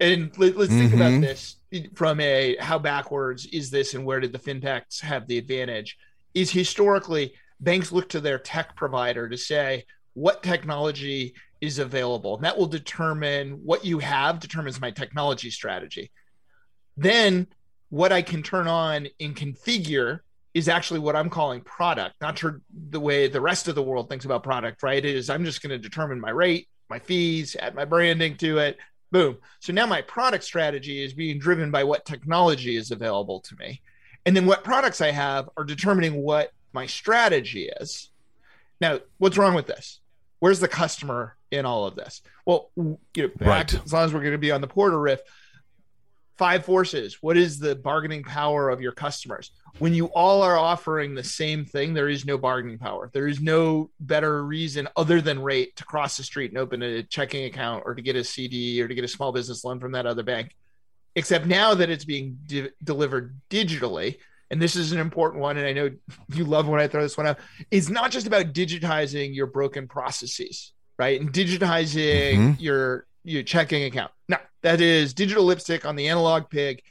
And 0.00 0.36
let, 0.38 0.56
us 0.56 0.68
think 0.68 0.92
mm-hmm. 0.92 0.94
about 0.94 1.20
this 1.20 1.56
from 1.94 2.20
a 2.20 2.56
how 2.58 2.78
backwards 2.78 3.46
is 3.46 3.70
this 3.70 3.94
and 3.94 4.04
where 4.04 4.20
did 4.20 4.32
the 4.32 4.38
fintechs 4.38 5.00
have 5.00 5.26
the 5.26 5.38
advantage? 5.38 5.96
Is 6.34 6.50
historically 6.50 7.34
banks 7.60 7.92
look 7.92 8.08
to 8.10 8.20
their 8.20 8.38
tech 8.38 8.76
provider 8.76 9.28
to 9.28 9.36
say 9.36 9.84
what 10.14 10.42
technology 10.42 11.34
is 11.60 11.78
available. 11.78 12.36
And 12.36 12.44
that 12.44 12.58
will 12.58 12.66
determine 12.66 13.52
what 13.64 13.84
you 13.84 13.98
have, 13.98 14.38
determines 14.38 14.80
my 14.80 14.90
technology 14.90 15.50
strategy. 15.50 16.10
Then 16.96 17.46
what 17.88 18.12
I 18.12 18.22
can 18.22 18.42
turn 18.42 18.68
on 18.68 19.08
and 19.20 19.34
configure 19.34 20.20
is 20.52 20.68
actually 20.68 21.00
what 21.00 21.16
I'm 21.16 21.30
calling 21.30 21.60
product, 21.62 22.14
not 22.20 22.40
the 22.90 23.00
way 23.00 23.26
the 23.26 23.40
rest 23.40 23.66
of 23.66 23.74
the 23.74 23.82
world 23.82 24.08
thinks 24.08 24.24
about 24.24 24.44
product, 24.44 24.82
right? 24.82 25.04
It 25.04 25.16
is 25.16 25.30
I'm 25.30 25.44
just 25.44 25.62
going 25.62 25.70
to 25.70 25.78
determine 25.78 26.20
my 26.20 26.30
rate, 26.30 26.68
my 26.88 26.98
fees, 26.98 27.56
add 27.58 27.74
my 27.74 27.84
branding 27.84 28.36
to 28.36 28.58
it, 28.58 28.78
Boom. 29.14 29.38
So 29.60 29.72
now 29.72 29.86
my 29.86 30.02
product 30.02 30.42
strategy 30.42 31.00
is 31.00 31.14
being 31.14 31.38
driven 31.38 31.70
by 31.70 31.84
what 31.84 32.04
technology 32.04 32.74
is 32.74 32.90
available 32.90 33.38
to 33.42 33.54
me. 33.54 33.80
And 34.26 34.36
then 34.36 34.44
what 34.44 34.64
products 34.64 35.00
I 35.00 35.12
have 35.12 35.48
are 35.56 35.62
determining 35.62 36.16
what 36.16 36.50
my 36.72 36.86
strategy 36.86 37.70
is. 37.80 38.10
Now, 38.80 38.98
what's 39.18 39.38
wrong 39.38 39.54
with 39.54 39.68
this? 39.68 40.00
where's 40.40 40.60
the 40.60 40.68
customer 40.68 41.36
in 41.50 41.64
all 41.64 41.86
of 41.86 41.94
this? 41.94 42.20
Well, 42.44 42.70
you 42.76 42.98
know, 43.16 43.22
Right. 43.40 43.72
back, 43.72 43.74
as 43.82 43.94
long 43.94 44.04
as 44.04 44.12
we're 44.12 44.20
going 44.20 44.32
to 44.32 44.38
be 44.38 44.50
on 44.50 44.60
the 44.60 44.66
Porter 44.66 45.00
riff, 45.00 45.20
five 46.36 46.64
forces. 46.64 47.18
What 47.20 47.36
is 47.36 47.58
the 47.58 47.76
bargaining 47.76 48.22
power 48.24 48.68
of 48.70 48.80
your 48.80 48.92
customers? 48.92 49.50
When 49.78 49.94
you 49.94 50.06
all 50.06 50.42
are 50.42 50.56
offering 50.58 51.14
the 51.14 51.22
same 51.24 51.64
thing, 51.64 51.94
there 51.94 52.08
is 52.08 52.24
no 52.24 52.38
bargaining 52.38 52.78
power. 52.78 53.10
There 53.12 53.26
is 53.28 53.40
no 53.40 53.90
better 54.00 54.44
reason 54.44 54.88
other 54.96 55.20
than 55.20 55.40
rate 55.42 55.76
to 55.76 55.84
cross 55.84 56.16
the 56.16 56.22
street 56.24 56.50
and 56.50 56.58
open 56.58 56.82
a 56.82 57.02
checking 57.04 57.44
account 57.44 57.82
or 57.86 57.94
to 57.94 58.02
get 58.02 58.16
a 58.16 58.24
CD 58.24 58.80
or 58.82 58.88
to 58.88 58.94
get 58.94 59.04
a 59.04 59.08
small 59.08 59.32
business 59.32 59.64
loan 59.64 59.80
from 59.80 59.92
that 59.92 60.06
other 60.06 60.22
bank. 60.22 60.54
Except 61.16 61.46
now 61.46 61.74
that 61.74 61.90
it's 61.90 62.04
being 62.04 62.38
de- 62.46 62.70
delivered 62.82 63.36
digitally, 63.48 64.16
and 64.50 64.60
this 64.60 64.74
is 64.76 64.90
an 64.92 64.98
important 64.98 65.40
one, 65.40 65.56
and 65.56 65.66
I 65.66 65.72
know 65.72 65.90
you 66.34 66.44
love 66.44 66.66
when 66.68 66.80
I 66.80 66.88
throw 66.88 67.02
this 67.02 67.16
one 67.16 67.26
out. 67.26 67.38
It's 67.70 67.88
not 67.88 68.10
just 68.10 68.26
about 68.26 68.52
digitizing 68.52 69.34
your 69.34 69.46
broken 69.46 69.86
processes, 69.86 70.72
right? 70.98 71.20
And 71.20 71.32
digitizing 71.32 72.34
Mhm. 72.36 72.56
your 72.60 73.06
your 73.24 73.42
checking 73.42 73.84
account. 73.84 74.12
No, 74.28 74.36
that 74.62 74.80
is 74.80 75.14
digital 75.14 75.44
lipstick 75.44 75.84
on 75.84 75.96
the 75.96 76.08
analog 76.08 76.48
pig. 76.50 76.82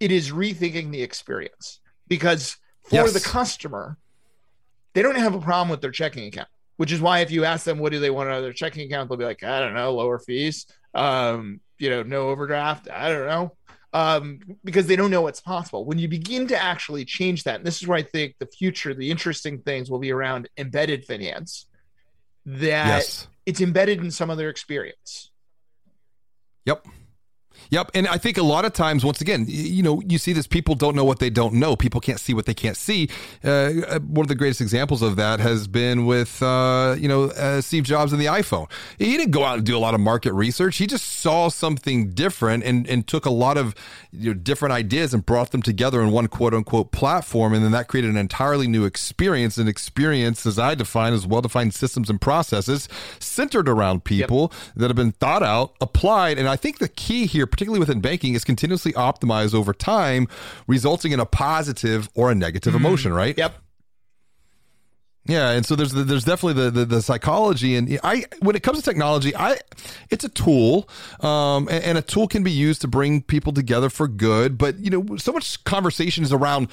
It 0.00 0.10
is 0.10 0.32
rethinking 0.32 0.90
the 0.90 1.02
experience 1.02 1.80
because 2.08 2.56
for 2.84 2.96
Yes. 2.96 3.12
the 3.12 3.20
customer, 3.20 3.96
they 4.94 5.02
don't 5.02 5.16
have 5.16 5.34
a 5.34 5.40
problem 5.40 5.68
with 5.68 5.80
their 5.80 5.90
checking 5.90 6.26
account, 6.26 6.48
which 6.76 6.92
is 6.92 7.00
why 7.00 7.20
if 7.20 7.30
you 7.30 7.44
ask 7.44 7.64
them 7.64 7.78
what 7.78 7.92
do 7.92 8.00
they 8.00 8.10
want 8.10 8.28
out 8.28 8.38
of 8.38 8.42
their 8.42 8.52
checking 8.52 8.86
account, 8.86 9.08
they'll 9.08 9.18
be 9.18 9.24
like, 9.24 9.42
I 9.42 9.60
don't 9.60 9.74
know, 9.74 9.94
lower 9.94 10.18
fees, 10.18 10.66
um, 10.94 11.60
you 11.78 11.90
know, 11.90 12.02
no 12.02 12.28
overdraft. 12.28 12.88
I 12.90 13.08
don't 13.08 13.26
know. 13.26 13.56
Um, 13.94 14.40
because 14.64 14.86
they 14.86 14.96
don't 14.96 15.10
know 15.10 15.20
what's 15.20 15.42
possible. 15.42 15.84
When 15.84 15.98
you 15.98 16.08
begin 16.08 16.46
to 16.48 16.60
actually 16.60 17.04
change 17.04 17.44
that, 17.44 17.56
and 17.56 17.66
this 17.66 17.82
is 17.82 17.86
where 17.86 17.98
I 17.98 18.02
think 18.02 18.36
the 18.38 18.46
future, 18.46 18.94
the 18.94 19.10
interesting 19.10 19.58
things 19.58 19.90
will 19.90 19.98
be 19.98 20.12
around 20.12 20.48
embedded 20.56 21.04
finance, 21.04 21.66
that 22.46 22.86
yes. 22.86 23.28
it's 23.44 23.60
embedded 23.60 24.00
in 24.00 24.10
some 24.10 24.30
other 24.30 24.48
experience. 24.48 25.30
Yep. 26.64 26.86
Yep. 27.72 27.92
And 27.94 28.06
I 28.06 28.18
think 28.18 28.36
a 28.36 28.42
lot 28.42 28.66
of 28.66 28.74
times, 28.74 29.02
once 29.02 29.22
again, 29.22 29.46
you 29.48 29.82
know, 29.82 30.02
you 30.06 30.18
see 30.18 30.34
this 30.34 30.46
people 30.46 30.74
don't 30.74 30.94
know 30.94 31.06
what 31.06 31.20
they 31.20 31.30
don't 31.30 31.54
know. 31.54 31.74
People 31.74 32.02
can't 32.02 32.20
see 32.20 32.34
what 32.34 32.44
they 32.44 32.52
can't 32.52 32.76
see. 32.76 33.08
Uh, 33.42 33.48
uh, 33.48 33.98
one 34.00 34.24
of 34.24 34.28
the 34.28 34.34
greatest 34.34 34.60
examples 34.60 35.00
of 35.00 35.16
that 35.16 35.40
has 35.40 35.66
been 35.68 36.04
with, 36.04 36.42
uh, 36.42 36.94
you 36.98 37.08
know, 37.08 37.30
uh, 37.30 37.62
Steve 37.62 37.84
Jobs 37.84 38.12
and 38.12 38.20
the 38.20 38.26
iPhone. 38.26 38.70
He 38.98 39.16
didn't 39.16 39.30
go 39.30 39.44
out 39.44 39.56
and 39.56 39.64
do 39.64 39.74
a 39.74 39.80
lot 39.80 39.94
of 39.94 40.00
market 40.00 40.34
research. 40.34 40.76
He 40.76 40.86
just 40.86 41.06
saw 41.06 41.48
something 41.48 42.10
different 42.10 42.62
and, 42.62 42.86
and 42.86 43.08
took 43.08 43.24
a 43.24 43.30
lot 43.30 43.56
of 43.56 43.74
you 44.10 44.34
know, 44.34 44.34
different 44.34 44.74
ideas 44.74 45.14
and 45.14 45.24
brought 45.24 45.50
them 45.52 45.62
together 45.62 46.02
in 46.02 46.10
one 46.10 46.26
quote 46.26 46.52
unquote 46.52 46.92
platform. 46.92 47.54
And 47.54 47.64
then 47.64 47.72
that 47.72 47.88
created 47.88 48.10
an 48.10 48.18
entirely 48.18 48.68
new 48.68 48.84
experience. 48.84 49.56
An 49.56 49.66
experience, 49.66 50.44
as 50.44 50.58
I 50.58 50.74
define, 50.74 51.14
as 51.14 51.26
well 51.26 51.40
defined 51.40 51.72
systems 51.72 52.10
and 52.10 52.20
processes 52.20 52.86
centered 53.18 53.66
around 53.66 54.04
people 54.04 54.52
that 54.76 54.88
have 54.88 54.96
been 54.96 55.12
thought 55.12 55.42
out, 55.42 55.74
applied. 55.80 56.38
And 56.38 56.50
I 56.50 56.56
think 56.56 56.78
the 56.78 56.88
key 56.88 57.24
here, 57.24 57.46
particularly 57.46 57.61
within 57.70 58.00
banking, 58.00 58.34
is 58.34 58.44
continuously 58.44 58.92
optimized 58.92 59.54
over 59.54 59.72
time, 59.72 60.28
resulting 60.66 61.12
in 61.12 61.20
a 61.20 61.26
positive 61.26 62.08
or 62.14 62.30
a 62.30 62.34
negative 62.34 62.74
mm-hmm. 62.74 62.84
emotion, 62.84 63.12
right? 63.12 63.36
Yep. 63.36 63.54
Yeah, 65.24 65.50
and 65.50 65.64
so 65.64 65.76
there's 65.76 65.92
there's 65.92 66.24
definitely 66.24 66.64
the, 66.64 66.70
the 66.72 66.84
the 66.84 67.00
psychology, 67.02 67.76
and 67.76 67.96
I 68.02 68.24
when 68.40 68.56
it 68.56 68.64
comes 68.64 68.78
to 68.78 68.84
technology, 68.84 69.36
I 69.36 69.58
it's 70.10 70.24
a 70.24 70.28
tool, 70.28 70.88
um, 71.20 71.68
and, 71.68 71.84
and 71.84 71.98
a 71.98 72.02
tool 72.02 72.26
can 72.26 72.42
be 72.42 72.50
used 72.50 72.80
to 72.80 72.88
bring 72.88 73.22
people 73.22 73.52
together 73.52 73.88
for 73.88 74.08
good. 74.08 74.58
But 74.58 74.78
you 74.80 74.90
know, 74.90 75.16
so 75.18 75.30
much 75.32 75.62
conversation 75.62 76.24
is 76.24 76.32
around 76.32 76.68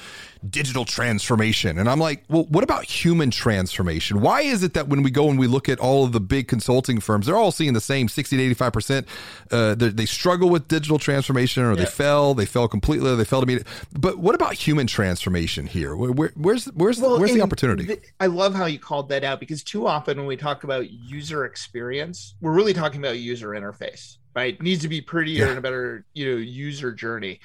digital 0.48 0.84
transformation, 0.84 1.78
and 1.78 1.88
I'm 1.88 2.00
like, 2.00 2.24
well, 2.28 2.42
what 2.48 2.64
about 2.64 2.84
human 2.86 3.30
transformation? 3.30 4.20
Why 4.20 4.40
is 4.40 4.64
it 4.64 4.74
that 4.74 4.88
when 4.88 5.04
we 5.04 5.12
go 5.12 5.30
and 5.30 5.38
we 5.38 5.46
look 5.46 5.68
at 5.68 5.78
all 5.78 6.04
of 6.04 6.10
the 6.10 6.20
big 6.20 6.48
consulting 6.48 6.98
firms, 6.98 7.26
they're 7.26 7.36
all 7.36 7.52
seeing 7.52 7.72
the 7.74 7.80
same 7.80 8.08
60 8.08 8.36
to 8.36 8.42
85 8.42 8.72
percent? 8.72 9.06
Uh, 9.52 9.76
they 9.76 9.90
they 9.90 10.06
struggle 10.06 10.50
with 10.50 10.66
digital 10.66 10.98
transformation, 10.98 11.62
or 11.62 11.76
they 11.76 11.82
Yeah. 11.82 11.88
fail, 11.88 12.34
they 12.34 12.46
fail 12.46 12.66
completely, 12.66 13.10
or 13.12 13.14
they 13.14 13.24
fail 13.24 13.42
to 13.42 13.46
meet 13.46 13.60
it. 13.60 13.66
But 13.96 14.18
what 14.18 14.34
about 14.34 14.54
human 14.54 14.88
transformation 14.88 15.68
here? 15.68 15.94
Where, 15.94 16.10
where, 16.10 16.32
where's 16.34 16.64
where's 16.72 16.98
where's 17.00 17.32
the 17.32 17.42
opportunity? 17.42 17.86
th- 17.86 18.02
I 18.18 18.26
love 18.40 18.54
how 18.54 18.64
you 18.66 18.78
called 18.78 19.10
that 19.10 19.22
out 19.22 19.38
because 19.38 19.62
too 19.62 19.86
often 19.86 20.16
when 20.16 20.26
we 20.26 20.36
talk 20.36 20.64
about 20.64 20.90
user 20.90 21.44
experience, 21.44 22.34
we're 22.40 22.52
really 22.54 22.72
talking 22.72 22.98
about 23.00 23.18
user 23.18 23.48
interface, 23.50 24.16
right? 24.34 24.54
It 24.54 24.62
needs 24.62 24.80
to 24.82 24.88
be 24.88 25.00
prettier 25.00 25.44
Yeah. 25.44 25.50
and 25.50 25.58
a 25.58 25.60
better, 25.60 26.06
you 26.14 26.30
know, 26.30 26.36
user 26.38 26.92
journey. 26.92 27.40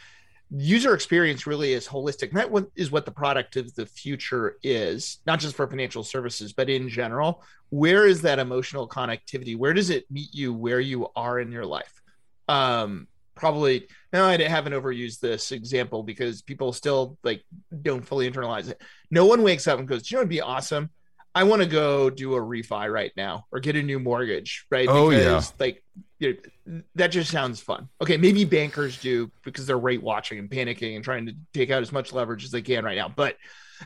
User 0.51 0.93
experience 0.93 1.45
really 1.45 1.73
is 1.73 1.87
holistic. 1.87 2.29
And 2.29 2.37
that 2.39 2.67
is 2.75 2.91
what 2.91 3.05
the 3.05 3.11
product 3.11 3.57
of 3.57 3.75
the 3.75 3.85
future 3.85 4.57
is, 4.63 5.19
not 5.25 5.39
just 5.39 5.55
for 5.55 5.67
financial 5.67 6.03
services, 6.03 6.53
but 6.53 6.69
in 6.69 6.87
general. 6.87 7.43
Where 7.69 8.05
is 8.07 8.21
that 8.21 8.39
emotional 8.39 8.87
connectivity? 8.87 9.57
Where 9.57 9.73
does 9.73 9.89
it 9.89 10.09
meet 10.09 10.33
you 10.33 10.53
where 10.53 10.79
you 10.79 11.09
are 11.15 11.39
in 11.39 11.51
your 11.51 11.65
life? 11.65 12.01
Um, 12.47 13.07
probably 13.35 13.87
now 14.13 14.25
I 14.25 14.41
haven't 14.41 14.73
overused 14.73 15.19
this 15.19 15.51
example 15.51 16.03
because 16.03 16.41
people 16.41 16.73
still 16.73 17.17
like 17.23 17.43
don't 17.81 18.05
fully 18.05 18.29
internalize 18.29 18.69
it. 18.69 18.81
No 19.11 19.25
one 19.25 19.43
wakes 19.43 19.67
up 19.67 19.79
and 19.79 19.87
goes, 19.87 20.03
"Do 20.03 20.13
you 20.13 20.17
know 20.17 20.21
what'd 20.21 20.29
be 20.29 20.41
awesome? 20.41 20.89
I 21.35 21.43
want 21.43 21.61
to 21.61 21.67
go 21.67 22.09
do 22.09 22.35
a 22.35 22.39
refi 22.39 22.91
right 22.91 23.11
now 23.17 23.45
or 23.51 23.59
get 23.59 23.75
a 23.75 23.83
new 23.83 23.99
mortgage, 23.99 24.65
right? 24.71 24.87
Oh, 24.89 25.09
yeah. 25.09 25.41
like 25.59 25.83
you 26.17 26.37
know, 26.65 26.81
that 26.95 27.07
just 27.07 27.29
sounds 27.29 27.59
fun. 27.59 27.89
Okay, 28.01 28.15
maybe 28.15 28.45
bankers 28.45 28.97
do 29.01 29.29
because 29.43 29.67
they're 29.67 29.77
rate 29.77 30.01
watching 30.01 30.39
and 30.39 30.49
panicking 30.49 30.95
and 30.95 31.03
trying 31.03 31.25
to 31.25 31.33
take 31.53 31.71
out 31.71 31.81
as 31.81 31.91
much 31.91 32.13
leverage 32.13 32.45
as 32.45 32.51
they 32.51 32.61
can 32.61 32.85
right 32.85 32.97
now. 32.97 33.09
But 33.09 33.35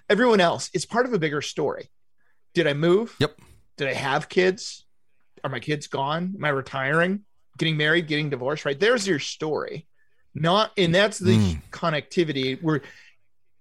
everyone 0.07 0.39
else, 0.39 0.69
it's 0.75 0.85
part 0.85 1.07
of 1.07 1.13
a 1.13 1.19
bigger 1.19 1.41
story. 1.41 1.89
Did 2.53 2.67
I 2.67 2.73
move? 2.73 3.15
Yep. 3.19 3.39
Did 3.77 3.87
I 3.87 3.93
have 3.93 4.29
kids? 4.29 4.85
Are 5.43 5.49
my 5.49 5.59
kids 5.59 5.87
gone? 5.87 6.35
Am 6.37 6.45
I 6.45 6.49
retiring? 6.49 7.21
Getting 7.59 7.77
married? 7.77 8.07
Getting 8.07 8.29
divorced? 8.29 8.65
Right? 8.65 8.79
There's 8.79 9.07
your 9.07 9.19
story. 9.19 9.85
Not, 10.33 10.71
and 10.77 10.93
that's 10.95 11.17
the 11.19 11.35
Mm. 11.37 11.61
connectivity 11.71 12.61
where 12.61 12.81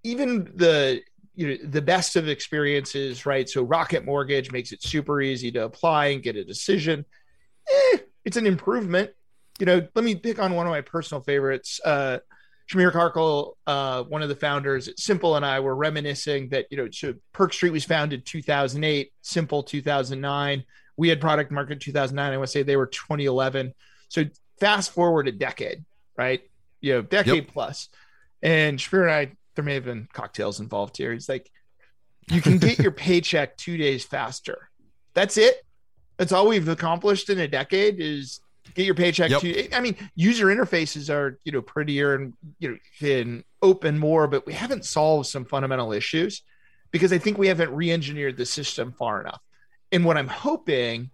even 0.04 0.50
the 0.54 1.02
you 1.34 1.48
know 1.48 1.56
the 1.64 1.82
best 1.82 2.16
of 2.16 2.28
experiences, 2.28 3.26
right? 3.26 3.48
So 3.48 3.62
Rocket 3.62 4.04
Mortgage 4.04 4.50
makes 4.52 4.72
it 4.72 4.82
super 4.82 5.20
easy 5.20 5.50
to 5.52 5.64
apply 5.64 6.06
and 6.06 6.22
get 6.22 6.36
a 6.36 6.44
decision. 6.44 7.04
Eh, 7.70 7.98
it's 8.24 8.36
an 8.36 8.46
improvement. 8.46 9.10
You 9.58 9.66
know, 9.66 9.86
let 9.94 10.04
me 10.04 10.14
pick 10.14 10.38
on 10.38 10.54
one 10.54 10.66
of 10.66 10.70
my 10.70 10.80
personal 10.80 11.22
favorites. 11.22 11.80
Uh, 11.84 12.18
Shamir 12.70 12.92
Karkal, 12.92 13.54
uh, 13.66 14.02
one 14.04 14.22
of 14.22 14.28
the 14.28 14.36
founders 14.36 14.88
at 14.88 14.98
Simple, 14.98 15.36
and 15.36 15.44
I 15.46 15.60
were 15.60 15.74
reminiscing 15.74 16.50
that 16.50 16.66
you 16.70 16.76
know, 16.76 16.88
so 16.92 17.14
Perk 17.32 17.52
Street 17.52 17.70
was 17.72 17.84
founded 17.84 18.26
2008, 18.26 19.10
Simple 19.22 19.62
2009. 19.62 20.64
We 20.98 21.08
had 21.08 21.20
product 21.20 21.50
market 21.50 21.80
2009. 21.80 22.32
I 22.32 22.36
want 22.36 22.48
to 22.48 22.52
say 22.52 22.62
they 22.62 22.76
were 22.76 22.86
2011. 22.86 23.72
So 24.08 24.24
fast 24.60 24.90
forward 24.92 25.28
a 25.28 25.32
decade, 25.32 25.84
right? 26.18 26.42
You 26.80 26.94
know, 26.94 27.02
decade 27.02 27.44
Yep. 27.44 27.48
plus. 27.52 27.88
And 28.42 28.78
Shamir 28.78 29.02
and 29.02 29.10
I, 29.10 29.32
there 29.54 29.64
may 29.64 29.74
have 29.74 29.84
been 29.84 30.08
cocktails 30.12 30.60
involved 30.60 30.96
here. 30.96 31.12
He's 31.12 31.28
like, 31.28 31.50
you 32.30 32.40
can 32.42 32.58
get 32.58 32.78
your 32.80 32.90
paycheck 33.06 33.56
two 33.56 33.76
days 33.76 34.04
faster. 34.04 34.68
That's 35.14 35.36
it. 35.38 35.64
That's 36.16 36.32
all 36.32 36.48
we've 36.48 36.68
accomplished 36.68 37.30
in 37.30 37.38
a 37.38 37.48
decade 37.48 38.00
is 38.00 38.40
get 38.74 38.84
your 38.84 38.94
paycheck 38.96 39.30
Yep. 39.30 39.40
to 39.40 39.72
I 39.72 39.80
mean, 39.80 39.96
user 40.16 40.46
interfaces 40.46 41.14
are, 41.14 41.38
you 41.44 41.52
know, 41.52 41.62
prettier 41.62 42.14
and 42.16 42.34
you 42.58 42.70
know, 42.72 42.76
can 42.98 43.44
open 43.62 43.98
more, 43.98 44.26
but 44.26 44.44
we 44.46 44.52
haven't 44.52 44.84
solved 44.84 45.28
some 45.28 45.44
fundamental 45.44 45.92
issues 45.92 46.42
because 46.90 47.12
I 47.12 47.18
think 47.18 47.38
we 47.38 47.46
haven't 47.48 47.70
re-engineered 47.70 48.36
the 48.36 48.46
system 48.46 48.92
far 48.92 49.20
enough. 49.20 49.40
And 49.92 50.04
what 50.04 50.16
I'm 50.16 50.28
hoping 50.28 51.10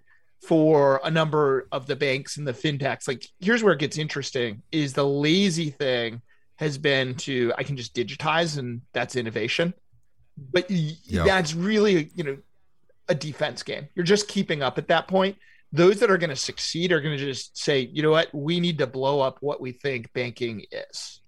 for 0.47 1.01
a 1.05 1.11
number 1.11 1.69
of 1.73 1.87
the 1.87 1.97
banks 1.97 2.37
and 2.37 2.47
the 2.47 2.53
fintechs, 2.53 3.09
like 3.09 3.27
here's 3.41 3.63
where 3.63 3.73
it 3.73 3.79
gets 3.79 3.99
interesting, 3.99 4.63
is 4.73 4.93
the 4.93 5.07
lazy 5.07 5.71
thing 5.71 6.21
has 6.57 6.79
been 6.79 7.15
to 7.17 7.53
I 7.59 7.63
can 7.63 7.77
just 7.77 7.95
digitize 7.95 8.59
and 8.59 8.83
that's 8.93 9.17
innovation. 9.17 9.75
But 10.37 10.71
Yeah. 10.71 11.25
that's 11.25 11.55
really, 11.55 12.11
you 12.15 12.25
know, 12.25 12.39
a 13.09 13.15
defense 13.15 13.63
game. 13.63 13.89
You're 13.95 14.05
just 14.05 14.29
keeping 14.29 14.63
up 14.63 14.79
at 14.79 14.89
that 14.89 15.09
point. 15.09 15.37
Those 15.73 15.99
that 16.01 16.11
are 16.11 16.19
going 16.19 16.31
to 16.31 16.37
succeed 16.37 16.93
are 16.93 17.01
going 17.01 17.17
to 17.19 17.25
just 17.25 17.57
say, 17.59 17.81
you 17.93 18.03
know 18.03 18.11
what, 18.13 18.33
we 18.33 18.61
need 18.61 18.79
to 18.79 18.87
blow 18.87 19.21
up 19.21 19.39
what 19.41 19.61
we 19.61 19.73
think 19.73 20.13
banking 20.13 20.65
is. 20.71 21.21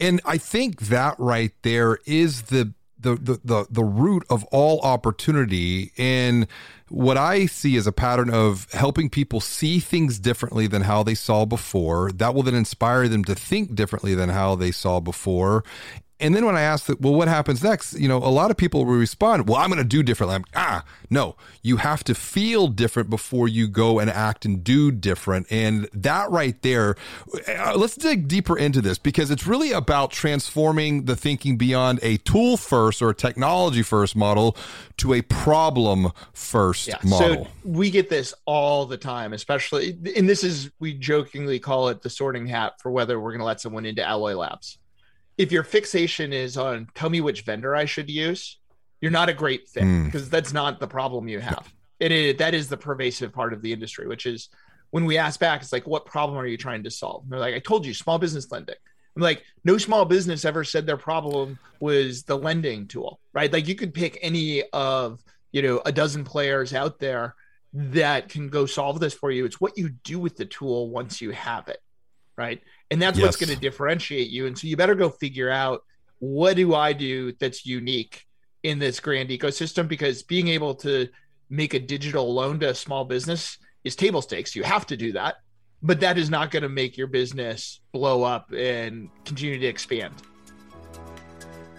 And 0.00 0.20
I 0.24 0.38
think 0.38 0.80
that 0.88 1.16
right 1.18 1.52
there 1.62 1.98
is 2.06 2.42
the 2.42 2.74
the 2.98 3.14
the 3.16 3.40
the, 3.44 3.66
the 3.70 3.84
root 3.84 4.24
of 4.30 4.44
all 4.44 4.80
opportunity 4.80 5.92
and 5.98 6.46
what 6.88 7.16
I 7.16 7.46
see 7.46 7.76
as 7.76 7.86
a 7.86 7.92
pattern 7.92 8.30
of 8.30 8.70
helping 8.72 9.10
people 9.10 9.40
see 9.40 9.80
things 9.80 10.18
differently 10.20 10.66
than 10.66 10.82
how 10.82 11.02
they 11.02 11.14
saw 11.14 11.44
before. 11.44 12.12
That 12.12 12.34
will 12.34 12.44
then 12.44 12.54
inspire 12.54 13.08
them 13.08 13.24
to 13.24 13.34
think 13.34 13.74
differently 13.74 14.14
than 14.14 14.28
how 14.28 14.54
they 14.54 14.70
saw 14.70 15.00
before. 15.00 15.64
And 16.18 16.34
then 16.34 16.46
when 16.46 16.56
I 16.56 16.62
ask 16.62 16.86
that, 16.86 17.00
well, 17.00 17.14
what 17.14 17.28
happens 17.28 17.62
next? 17.62 17.98
You 17.98 18.08
know, 18.08 18.16
a 18.16 18.32
lot 18.32 18.50
of 18.50 18.56
people 18.56 18.86
will 18.86 18.94
respond, 18.94 19.48
well, 19.48 19.58
I'm 19.58 19.68
going 19.68 19.82
to 19.82 19.84
do 19.84 20.02
differently. 20.02 20.36
I'm, 20.36 20.44
ah, 20.54 20.84
no, 21.10 21.36
you 21.62 21.76
have 21.76 22.02
to 22.04 22.14
feel 22.14 22.68
different 22.68 23.10
before 23.10 23.48
you 23.48 23.68
go 23.68 23.98
and 23.98 24.08
act 24.08 24.46
and 24.46 24.64
do 24.64 24.90
different. 24.90 25.46
And 25.50 25.88
that 25.92 26.30
right 26.30 26.60
there, 26.62 26.96
uh, 27.46 27.74
let's 27.76 27.96
dig 27.96 28.28
deeper 28.28 28.56
into 28.56 28.80
this 28.80 28.98
because 28.98 29.30
it's 29.30 29.46
really 29.46 29.72
about 29.72 30.10
transforming 30.10 31.04
the 31.04 31.16
thinking 31.16 31.58
beyond 31.58 32.00
a 32.02 32.16
tool 32.18 32.56
first 32.56 33.02
or 33.02 33.10
a 33.10 33.14
technology 33.14 33.82
first 33.82 34.16
model 34.16 34.56
to 34.96 35.12
a 35.12 35.20
problem 35.20 36.12
first 36.32 36.88
yeah, 36.88 36.96
model. 37.04 37.44
So 37.44 37.50
we 37.62 37.90
get 37.90 38.08
this 38.08 38.32
all 38.46 38.86
the 38.86 38.96
time, 38.96 39.34
especially, 39.34 39.98
and 40.16 40.26
this 40.26 40.42
is, 40.42 40.70
we 40.80 40.94
jokingly 40.94 41.58
call 41.58 41.88
it 41.88 42.00
the 42.00 42.08
sorting 42.08 42.46
hat 42.46 42.80
for 42.80 42.90
whether 42.90 43.20
we're 43.20 43.32
going 43.32 43.40
to 43.40 43.46
let 43.46 43.60
someone 43.60 43.84
into 43.84 44.02
Alloy 44.02 44.34
Labs 44.34 44.78
if 45.38 45.52
your 45.52 45.62
fixation 45.62 46.32
is 46.32 46.56
on 46.56 46.88
tell 46.94 47.10
me 47.10 47.20
which 47.20 47.42
vendor 47.42 47.76
I 47.76 47.84
should 47.84 48.10
use, 48.10 48.58
you're 49.00 49.10
not 49.10 49.28
a 49.28 49.34
great 49.34 49.68
fit 49.68 50.04
because 50.04 50.28
mm. 50.28 50.30
that's 50.30 50.52
not 50.52 50.80
the 50.80 50.86
problem 50.86 51.28
you 51.28 51.40
have. 51.40 51.72
It 52.00 52.12
is 52.12 52.36
that 52.36 52.54
is 52.54 52.68
the 52.68 52.76
pervasive 52.76 53.32
part 53.32 53.52
of 53.52 53.62
the 53.62 53.72
industry, 53.72 54.06
which 54.06 54.26
is 54.26 54.48
when 54.90 55.04
we 55.04 55.18
ask 55.18 55.40
back, 55.40 55.62
it's 55.62 55.72
like, 55.72 55.86
what 55.86 56.06
problem 56.06 56.38
are 56.38 56.46
you 56.46 56.56
trying 56.56 56.84
to 56.84 56.90
solve? 56.90 57.22
And 57.24 57.32
they're 57.32 57.40
like, 57.40 57.54
I 57.54 57.58
told 57.58 57.84
you, 57.84 57.92
small 57.92 58.18
business 58.18 58.50
lending. 58.50 58.76
I'm 59.14 59.22
like, 59.22 59.42
no 59.64 59.78
small 59.78 60.04
business 60.04 60.44
ever 60.44 60.62
said 60.62 60.86
their 60.86 60.98
problem 60.98 61.58
was 61.80 62.22
the 62.24 62.36
lending 62.36 62.86
tool, 62.86 63.18
right? 63.32 63.52
Like 63.52 63.66
you 63.66 63.74
could 63.74 63.94
pick 63.94 64.18
any 64.20 64.62
of 64.72 65.22
you 65.52 65.62
know 65.62 65.80
a 65.86 65.92
dozen 65.92 66.24
players 66.24 66.74
out 66.74 66.98
there 66.98 67.34
that 67.72 68.28
can 68.28 68.48
go 68.48 68.66
solve 68.66 69.00
this 69.00 69.14
for 69.14 69.30
you. 69.30 69.44
It's 69.44 69.60
what 69.60 69.76
you 69.76 69.90
do 69.90 70.18
with 70.18 70.36
the 70.36 70.44
tool 70.44 70.90
once 70.90 71.20
you 71.20 71.30
have 71.30 71.68
it, 71.68 71.80
right? 72.36 72.60
and 72.90 73.02
that's 73.02 73.18
yes. 73.18 73.24
what's 73.24 73.36
going 73.36 73.54
to 73.54 73.60
differentiate 73.60 74.30
you. 74.30 74.46
And 74.46 74.56
so 74.56 74.66
you 74.66 74.76
better 74.76 74.94
go 74.94 75.10
figure 75.10 75.50
out 75.50 75.82
what 76.18 76.56
do 76.56 76.74
i 76.74 76.92
do 76.92 77.32
that's 77.38 77.66
unique 77.66 78.24
in 78.62 78.78
this 78.78 79.00
grand 79.00 79.28
ecosystem? 79.30 79.88
Because 79.88 80.22
being 80.22 80.48
able 80.48 80.74
to 80.76 81.08
make 81.50 81.74
a 81.74 81.78
digital 81.78 82.32
loan 82.32 82.60
to 82.60 82.70
a 82.70 82.74
small 82.74 83.04
business 83.04 83.58
is 83.84 83.96
table 83.96 84.22
stakes. 84.22 84.56
You 84.56 84.62
have 84.62 84.86
to 84.86 84.96
do 84.96 85.12
that. 85.12 85.36
But 85.82 86.00
that 86.00 86.16
is 86.16 86.30
not 86.30 86.50
going 86.50 86.62
to 86.62 86.68
make 86.68 86.96
your 86.96 87.06
business 87.06 87.80
blow 87.92 88.22
up 88.22 88.50
and 88.52 89.10
continue 89.24 89.58
to 89.58 89.66
expand. 89.66 90.14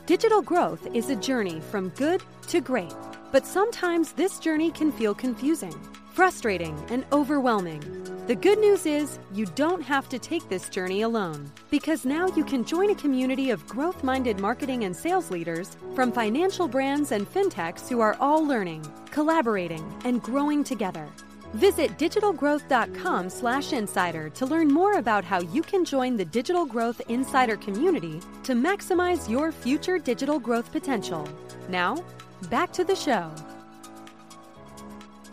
Digital 0.05 0.41
growth 0.41 0.87
is 0.93 1.09
a 1.09 1.15
journey 1.15 1.59
from 1.59 1.89
good 1.89 2.21
to 2.47 2.61
great. 2.61 2.93
But 3.31 3.45
sometimes 3.45 4.13
this 4.13 4.39
journey 4.39 4.71
can 4.71 4.91
feel 4.91 5.13
confusing 5.13 5.75
frustrating, 6.17 6.75
and 6.89 7.05
overwhelming. 7.12 7.79
The 8.25 8.33
good 8.33 8.57
news 8.57 8.88
is 8.88 9.19
you 9.36 9.45
don't 9.53 9.83
have 9.83 10.09
to 10.09 10.17
take 10.17 10.50
this 10.50 10.67
journey 10.67 11.03
alone 11.03 11.51
because 11.69 12.05
now 12.05 12.25
you 12.36 12.43
can 12.43 12.65
join 12.65 12.89
a 12.89 12.95
community 12.95 13.51
of 13.51 13.67
growth 13.67 14.03
minded 14.03 14.39
marketing 14.39 14.86
and 14.86 14.95
sales 14.95 15.29
leaders 15.29 15.77
from 15.93 16.12
financial 16.12 16.67
brands 16.67 17.12
and 17.12 17.31
fintechs 17.31 17.88
who 17.88 18.00
are 18.00 18.17
all 18.19 18.43
learning, 18.43 18.83
collaborating, 19.12 19.86
and 20.05 20.24
growing 20.24 20.63
together. 20.63 21.07
Visit 21.53 22.00
digitalgrowth.com 22.00 23.29
slash 23.29 23.71
insider 23.74 24.27
to 24.31 24.47
learn 24.47 24.69
more 24.69 24.93
about 24.93 25.24
how 25.24 25.41
you 25.41 25.62
can 25.62 25.86
join 25.86 26.17
the 26.17 26.25
Digital 26.25 26.65
Growth 26.65 27.00
Insider 27.09 27.57
community 27.57 28.21
to 28.41 28.53
maximize 28.53 29.29
your 29.29 29.51
future 29.51 30.00
digital 30.00 30.39
growth 30.39 30.71
potential. 30.71 31.29
Now, 31.69 32.03
back 32.50 32.74
to 32.74 32.83
the 32.83 32.95
show. 32.95 33.31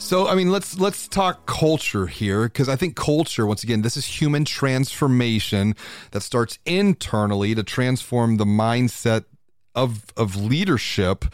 So, 0.04 0.28
I 0.28 0.34
mean, 0.34 0.50
let's 0.50 0.78
let's 0.78 1.08
talk 1.08 1.46
culture 1.46 2.06
here 2.06 2.42
because 2.42 2.68
I 2.68 2.76
think 2.76 2.94
culture, 2.94 3.46
once 3.46 3.64
again, 3.64 3.80
this 3.80 3.96
is 3.96 4.04
human 4.04 4.44
transformation 4.44 5.74
that 6.10 6.20
starts 6.20 6.58
internally 6.66 7.54
to 7.54 7.62
transform 7.62 8.36
the 8.36 8.44
mindset 8.44 9.24
of 9.74 10.04
of 10.14 10.36
leadership. 10.36 11.24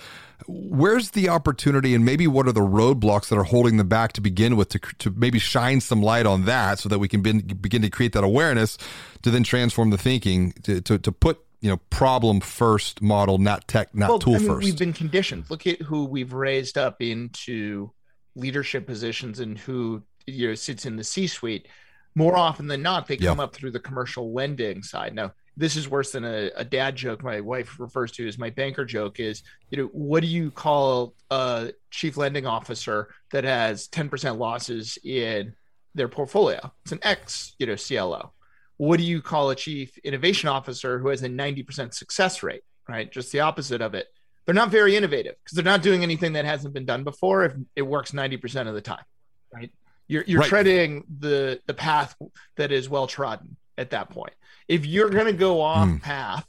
Where's 0.47 1.11
the 1.11 1.29
opportunity, 1.29 1.97
and 1.97 2.05
maybe 2.05 2.29
what 2.29 2.47
are 2.47 2.53
the 2.53 2.61
roadblocks 2.61 3.29
that 3.31 3.37
are 3.37 3.45
holding 3.45 3.77
them 3.77 3.89
back 3.89 4.13
to 4.13 4.21
begin 4.21 4.55
with, 4.55 4.69
to, 4.69 4.79
to 4.79 5.11
maybe 5.11 5.41
shine 5.41 5.81
some 5.81 6.01
light 6.01 6.25
on 6.25 6.45
that, 6.45 6.79
so 6.79 6.89
that 6.89 7.01
we 7.01 7.09
can 7.09 7.23
be, 7.23 7.43
begin 7.43 7.83
to 7.83 7.91
create 7.91 8.13
that 8.13 8.23
awareness, 8.23 8.79
to 9.23 9.33
then 9.33 9.43
transform 9.43 9.91
the 9.91 9.99
thinking, 9.99 10.53
to 10.63 10.81
to, 10.83 10.97
to 10.97 11.11
put 11.11 11.41
you 11.61 11.71
know 11.71 11.79
problem 11.91 12.39
first 12.39 13.03
model, 13.03 13.39
not 13.39 13.67
tech, 13.67 13.93
not 13.97 14.11
well, 14.11 14.19
tool 14.21 14.37
I 14.37 14.39
mean, 14.39 14.47
first. 14.47 14.65
We've 14.65 14.79
been 14.79 14.93
conditioned. 14.93 15.51
Look 15.51 15.67
at 15.67 15.83
who 15.83 16.05
we've 16.05 16.33
raised 16.33 16.79
up 16.79 17.03
into 17.03 17.91
leadership 18.41 18.87
positions 18.87 19.41
and 19.41 19.59
who 19.59 20.03
you 20.27 20.49
know 20.49 20.55
sits 20.55 20.87
in 20.87 20.97
the 20.97 21.05
C-suite, 21.05 21.69
more 22.15 22.37
often 22.37 22.67
than 22.67 22.83
not, 22.83 23.07
they 23.07 23.17
come 23.17 23.41
up 23.41 23.55
through 23.55 23.71
the 23.71 23.81
commercial 23.81 24.33
lending 24.33 24.83
side. 24.83 25.15
Now, 25.15 25.33
this 25.57 25.77
is 25.77 25.89
worse 25.89 26.13
than 26.13 26.25
a, 26.25 26.51
a, 26.57 26.65
dad 26.65 26.97
joke 26.97 27.23
my 27.23 27.41
wife 27.41 27.79
refers 27.79 28.13
to 28.13 28.27
as 28.27 28.39
my 28.39 28.51
banker 28.51 28.85
joke 28.85 29.21
is 29.21 29.43
you 29.69 29.79
know 29.79 29.91
what 29.93 30.21
do 30.23 30.27
you 30.27 30.51
call 30.51 31.15
a 31.31 31.73
chief 31.91 32.17
lending 32.17 32.47
officer 32.47 33.09
that 33.31 33.45
has 33.45 33.89
10% 33.89 34.39
losses 34.39 34.99
in 35.05 35.55
their 35.95 36.09
portfolio? 36.09 36.73
It's 36.85 36.93
an 36.93 37.01
ex 37.03 37.55
you 37.59 37.67
know 37.67 37.77
clo 37.77 38.33
what 38.79 38.97
do 38.97 39.05
you 39.05 39.21
call 39.21 39.51
a 39.51 39.57
chief 39.57 39.99
innovation 39.99 40.49
officer 40.49 40.99
who 40.99 41.09
has 41.09 41.23
a 41.23 41.29
90% 41.29 41.93
success 41.93 42.43
rate 42.43 42.63
right? 42.91 43.11
Just 43.11 43.33
the 43.33 43.41
opposite 43.41 43.81
of 43.81 43.95
it 43.95 44.09
they're 44.47 44.55
not 44.55 44.71
very 44.71 44.97
innovative 44.97 45.35
because 45.45 45.55
they're 45.57 45.65
not 45.65 45.83
doing 45.83 46.03
anything 46.03 46.33
that 46.33 46.45
hasn't 46.45 46.75
been 46.75 46.85
done 46.85 47.05
before 47.05 47.45
if 47.45 47.55
it 47.77 47.83
works 47.83 48.13
90% 48.13 48.69
of 48.69 48.75
the 48.75 48.81
time 48.81 49.05
right? 49.53 49.71
You're, 50.09 50.25
you're 50.27 50.41
right. 50.41 50.49
treading 50.49 51.05
the 51.19 51.61
the 51.67 51.75
path 51.75 52.15
that 52.57 52.73
is 52.73 52.89
well 52.89 53.07
trodden 53.07 53.57
at 53.79 53.91
that 53.91 54.11
point. 54.11 54.33
If 54.69 54.87
you're 54.87 55.11
going 55.11 55.27
to 55.27 55.33
go 55.33 55.61
off 55.61 55.89
mm. 55.89 56.03
path 56.03 56.47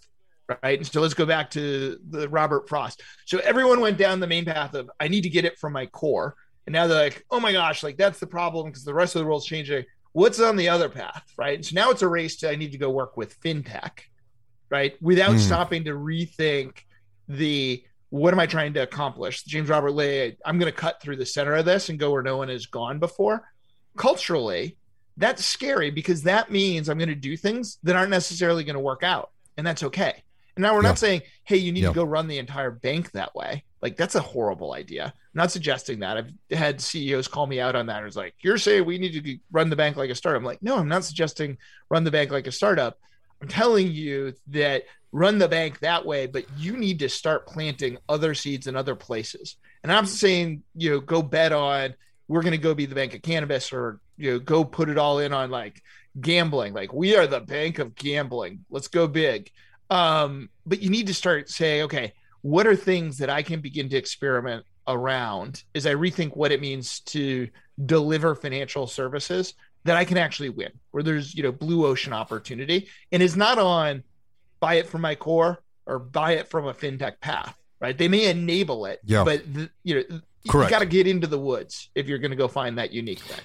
right? 0.64 0.86
So 0.86 1.00
let's 1.00 1.14
go 1.14 1.26
back 1.26 1.52
to 1.52 1.98
the 2.10 2.28
robert 2.28 2.68
frost. 2.68 3.02
So 3.26 3.38
everyone 3.40 3.80
went 3.80 3.98
down 3.98 4.20
the 4.20 4.28
main 4.28 4.46
path 4.46 4.74
of 4.74 4.90
i 5.00 5.08
need 5.08 5.22
to 5.22 5.30
get 5.30 5.46
it 5.46 5.58
from 5.58 5.74
my 5.74 5.86
core. 5.88 6.36
And 6.68 6.74
now 6.74 6.88
they're 6.88 7.04
like 7.04 7.26
oh 7.32 7.40
my 7.40 7.52
gosh 7.52 7.84
like 7.84 7.98
that's 7.98 8.20
the 8.20 8.28
problem 8.28 8.68
because 8.68 8.84
the 8.84 8.94
rest 8.94 9.16
of 9.16 9.22
the 9.22 9.26
world's 9.26 9.46
changing. 9.46 9.86
What's 10.14 10.42
on 10.42 10.58
the 10.58 10.68
other 10.68 10.90
path? 10.90 11.24
Right? 11.38 11.64
So 11.64 11.74
now 11.76 11.92
it's 11.92 12.02
a 12.02 12.08
race 12.08 12.38
to 12.38 12.50
i 12.50 12.56
need 12.56 12.72
to 12.72 12.78
go 12.78 12.90
work 12.90 13.18
with 13.18 13.40
fintech 13.42 13.92
right? 14.70 14.96
Without 15.02 15.32
mm. 15.32 15.40
stopping 15.40 15.84
to 15.84 15.92
rethink 15.92 16.78
the 17.28 17.84
what 18.10 18.34
am 18.34 18.40
I 18.40 18.46
trying 18.46 18.74
to 18.74 18.82
accomplish? 18.82 19.44
James 19.44 19.70
Robert 19.70 19.92
Lay, 19.92 20.38
I'm 20.46 20.60
going 20.60 20.72
to 20.72 20.78
cut 20.78 21.02
through 21.02 21.16
the 21.16 21.26
center 21.26 21.56
of 21.56 21.66
this 21.66 21.88
and 21.88 21.98
go 21.98 22.12
where 22.12 22.22
no 22.22 22.36
one 22.38 22.50
has 22.50 22.66
gone 22.66 23.00
before. 23.00 23.48
Culturally, 23.96 24.78
that's 25.16 25.46
scary 25.46 25.92
because 25.92 26.24
that 26.24 26.52
means 26.52 26.90
I'm 26.90 26.98
going 26.98 27.08
to 27.10 27.16
do 27.16 27.38
things 27.38 27.78
that 27.84 27.96
aren't 27.96 28.10
necessarily 28.10 28.66
going 28.66 28.76
to 28.76 28.82
work 28.82 29.04
out. 29.04 29.32
And 29.56 29.66
that's 29.66 29.84
okay. 29.84 30.24
And 30.56 30.64
now 30.64 30.74
we're 30.74 30.82
yeah. 30.82 30.90
not 30.90 31.00
saying, 31.00 31.22
hey, 31.46 31.58
you 31.58 31.72
need 31.72 31.84
yeah. 31.84 31.90
to 31.90 31.96
go 31.96 32.04
run 32.04 32.28
the 32.28 32.38
entire 32.38 32.72
bank 32.72 33.12
that 33.12 33.34
way. 33.34 33.64
Like 33.82 33.96
that's 33.96 34.16
a 34.16 34.22
horrible 34.22 34.74
idea. 34.74 35.06
I'm 35.06 35.14
not 35.34 35.52
suggesting 35.52 36.00
that. 36.00 36.18
I've 36.18 36.32
had 36.52 36.82
CEOs 36.82 37.30
call 37.30 37.48
me 37.48 37.62
out 37.62 37.76
on 37.76 37.86
that. 37.86 38.04
It's 38.04 38.18
like, 38.18 38.36
you're 38.42 38.58
saying 38.58 38.86
we 38.86 38.98
need 38.98 39.24
to 39.24 39.38
run 39.52 39.70
the 39.70 39.76
bank 39.78 39.96
like 39.96 40.10
a 40.10 40.16
startup. 40.16 40.40
I'm 40.40 40.46
like, 40.46 40.62
no, 40.62 40.78
I'm 40.78 40.90
not 40.90 41.06
suggesting 41.06 41.58
run 41.90 42.04
the 42.04 42.12
bank 42.12 42.32
like 42.32 42.48
a 42.48 42.52
startup. 42.52 43.00
I'm 43.42 43.48
telling 43.48 43.92
you 43.92 44.34
that 44.48 44.84
run 45.12 45.38
the 45.38 45.48
bank 45.48 45.80
that 45.80 46.06
way, 46.06 46.28
but 46.28 46.46
you 46.58 46.78
need 46.78 47.00
to 47.00 47.10
start 47.10 47.48
planting 47.48 47.98
other 48.08 48.34
seeds 48.34 48.68
in 48.68 48.76
other 48.76 48.96
places. 48.96 49.58
And 49.84 49.92
I'm 49.92 50.06
saying, 50.06 50.64
you 50.76 50.92
know, 50.92 51.00
go 51.00 51.22
bet 51.22 51.52
on 51.52 51.96
we're 52.28 52.42
going 52.42 52.52
to 52.52 52.58
go 52.58 52.74
be 52.74 52.86
the 52.86 52.96
bank 52.96 53.14
of 53.14 53.22
cannabis 53.22 53.74
or, 53.74 54.00
you 54.16 54.32
know, 54.32 54.40
go 54.40 54.64
put 54.64 54.88
it 54.88 54.98
all 54.98 55.20
in 55.20 55.34
on 55.34 55.52
like 55.52 55.82
gambling. 56.20 56.74
Like 56.74 56.94
we 56.94 57.18
are 57.18 57.28
the 57.28 57.42
bank 57.42 57.78
of 57.78 57.94
gambling. 57.94 58.64
Let's 58.70 58.88
go 58.88 59.06
big. 59.06 59.52
Um, 59.90 60.50
but 60.66 60.82
you 60.82 60.90
need 60.90 61.08
to 61.08 61.14
start 61.14 61.50
saying, 61.50 61.84
okay, 61.84 62.14
what 62.42 62.68
are 62.68 62.76
things 62.76 63.18
that 63.18 63.30
I 63.30 63.44
can 63.44 63.60
begin 63.60 63.90
to 63.90 63.98
experiment 63.98 64.66
around 64.88 65.62
as 65.76 65.86
I 65.86 65.94
rethink 65.94 66.38
what 66.38 66.54
it 66.54 66.62
means 66.62 67.02
to 67.02 67.50
deliver 67.86 68.34
financial 68.34 68.88
services 68.88 69.54
that 69.84 69.98
I 69.98 70.06
can 70.06 70.17
actually 70.17 70.50
win, 70.50 70.72
where 70.91 71.04
there's, 71.04 71.34
you 71.36 71.44
know, 71.44 71.52
blue 71.52 71.86
ocean 71.86 72.13
opportunity 72.13 72.88
and 73.12 73.22
is 73.22 73.36
not 73.36 73.58
on 73.58 74.04
buy 74.60 74.76
it 74.76 74.88
from 74.88 75.02
my 75.02 75.15
core 75.15 75.62
or 75.86 76.00
buy 76.00 76.34
it 76.34 76.48
from 76.48 76.67
a 76.67 76.74
fintech 76.74 77.20
path, 77.20 77.58
right? 77.80 77.98
They 77.98 78.08
may 78.08 78.30
enable 78.30 78.86
it, 78.86 79.00
yeah. 79.04 79.24
but 79.24 79.41
the, 79.52 79.70
you 79.84 79.96
know, 79.96 80.22
Correct. 80.48 80.70
you 80.70 80.76
got 80.76 80.80
to 80.80 80.86
get 80.86 81.08
into 81.08 81.28
the 81.28 81.39
woods 81.39 81.89
if 81.96 82.08
you're 82.08 82.20
going 82.20 82.32
to 82.32 82.38
go 82.38 82.48
find 82.48 82.78
that 82.78 82.91
unique 82.91 83.20
thing. 83.20 83.44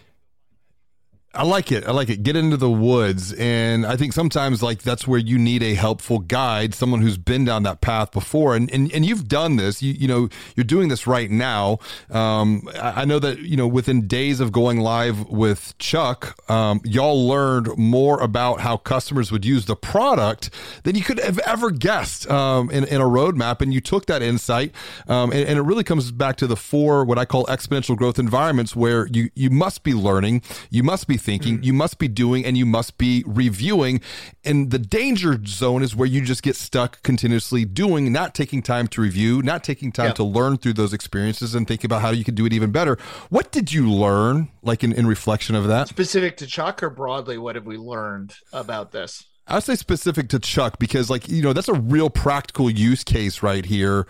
I 1.36 1.42
like 1.42 1.70
it. 1.70 1.86
I 1.86 1.92
like 1.92 2.08
it. 2.08 2.22
Get 2.22 2.34
into 2.34 2.56
the 2.56 2.70
woods. 2.70 3.32
And 3.34 3.84
I 3.84 3.96
think 3.96 4.12
sometimes 4.12 4.62
like 4.62 4.82
that's 4.82 5.06
where 5.06 5.18
you 5.18 5.38
need 5.38 5.62
a 5.62 5.74
helpful 5.74 6.18
guide, 6.18 6.74
someone 6.74 7.02
who's 7.02 7.18
been 7.18 7.44
down 7.44 7.62
that 7.64 7.80
path 7.80 8.10
before. 8.10 8.56
And 8.56 8.70
and, 8.72 8.90
and 8.92 9.04
you've 9.04 9.28
done 9.28 9.56
this. 9.56 9.82
You 9.82 9.92
you 9.92 10.08
know, 10.08 10.28
you're 10.54 10.64
doing 10.64 10.88
this 10.88 11.06
right 11.06 11.30
now. 11.30 11.78
Um, 12.10 12.68
I, 12.74 13.02
I 13.02 13.04
know 13.04 13.18
that, 13.18 13.40
you 13.40 13.56
know, 13.56 13.66
within 13.66 14.06
days 14.06 14.40
of 14.40 14.50
going 14.52 14.80
live 14.80 15.28
with 15.28 15.76
Chuck, 15.78 16.38
um, 16.50 16.80
y'all 16.84 17.28
learned 17.28 17.76
more 17.76 18.20
about 18.20 18.60
how 18.60 18.76
customers 18.76 19.30
would 19.30 19.44
use 19.44 19.66
the 19.66 19.76
product 19.76 20.50
than 20.84 20.96
you 20.96 21.02
could 21.02 21.20
have 21.20 21.38
ever 21.40 21.70
guessed 21.70 22.28
um, 22.30 22.70
in, 22.70 22.84
in 22.84 23.00
a 23.00 23.04
roadmap. 23.04 23.60
And 23.60 23.74
you 23.74 23.80
took 23.80 24.06
that 24.06 24.22
insight. 24.22 24.72
Um, 25.06 25.32
and, 25.32 25.46
and 25.48 25.58
it 25.58 25.62
really 25.62 25.84
comes 25.84 26.10
back 26.12 26.36
to 26.36 26.46
the 26.46 26.56
four 26.56 27.04
what 27.04 27.18
I 27.18 27.24
call 27.24 27.44
exponential 27.46 27.96
growth 27.96 28.18
environments 28.18 28.74
where 28.74 29.06
you 29.08 29.30
you 29.34 29.50
must 29.50 29.82
be 29.82 29.92
learning, 29.92 30.42
you 30.70 30.82
must 30.82 31.06
be 31.06 31.16
thinking, 31.26 31.58
mm. 31.58 31.64
you 31.64 31.72
must 31.72 31.98
be 31.98 32.08
doing, 32.08 32.46
and 32.46 32.56
you 32.56 32.64
must 32.64 32.96
be 32.96 33.24
reviewing. 33.26 34.00
And 34.44 34.70
the 34.70 34.78
danger 34.78 35.38
zone 35.44 35.82
is 35.82 35.94
where 35.94 36.06
you 36.06 36.22
just 36.22 36.42
get 36.42 36.56
stuck 36.56 37.02
continuously 37.02 37.66
doing, 37.66 38.12
not 38.12 38.34
taking 38.34 38.62
time 38.62 38.86
to 38.88 39.02
review, 39.02 39.42
not 39.42 39.64
taking 39.64 39.92
time 39.92 40.06
yeah. 40.06 40.12
to 40.14 40.24
learn 40.24 40.56
through 40.56 40.74
those 40.74 40.94
experiences 40.94 41.54
and 41.54 41.66
think 41.66 41.84
about 41.84 42.00
how 42.00 42.10
you 42.10 42.24
can 42.24 42.34
do 42.34 42.46
it 42.46 42.52
even 42.52 42.70
better. 42.70 42.96
What 43.28 43.52
did 43.52 43.72
you 43.72 43.90
learn, 43.90 44.48
like 44.62 44.84
in, 44.84 44.92
in 44.92 45.06
reflection 45.06 45.56
of 45.56 45.66
that? 45.66 45.88
Specific 45.88 46.36
to 46.38 46.46
Chuck 46.46 46.82
or 46.82 46.90
broadly, 46.90 47.36
what 47.36 47.56
have 47.56 47.66
we 47.66 47.76
learned 47.76 48.34
about 48.52 48.92
this? 48.92 49.24
I 49.48 49.54
would 49.54 49.64
say 49.64 49.76
specific 49.76 50.28
to 50.30 50.38
Chuck 50.38 50.78
because, 50.78 51.08
like, 51.08 51.28
you 51.28 51.42
know, 51.42 51.52
that's 51.52 51.68
a 51.68 51.74
real 51.74 52.10
practical 52.10 52.68
use 52.68 53.04
case 53.04 53.42
right 53.42 53.64
here 53.64 54.06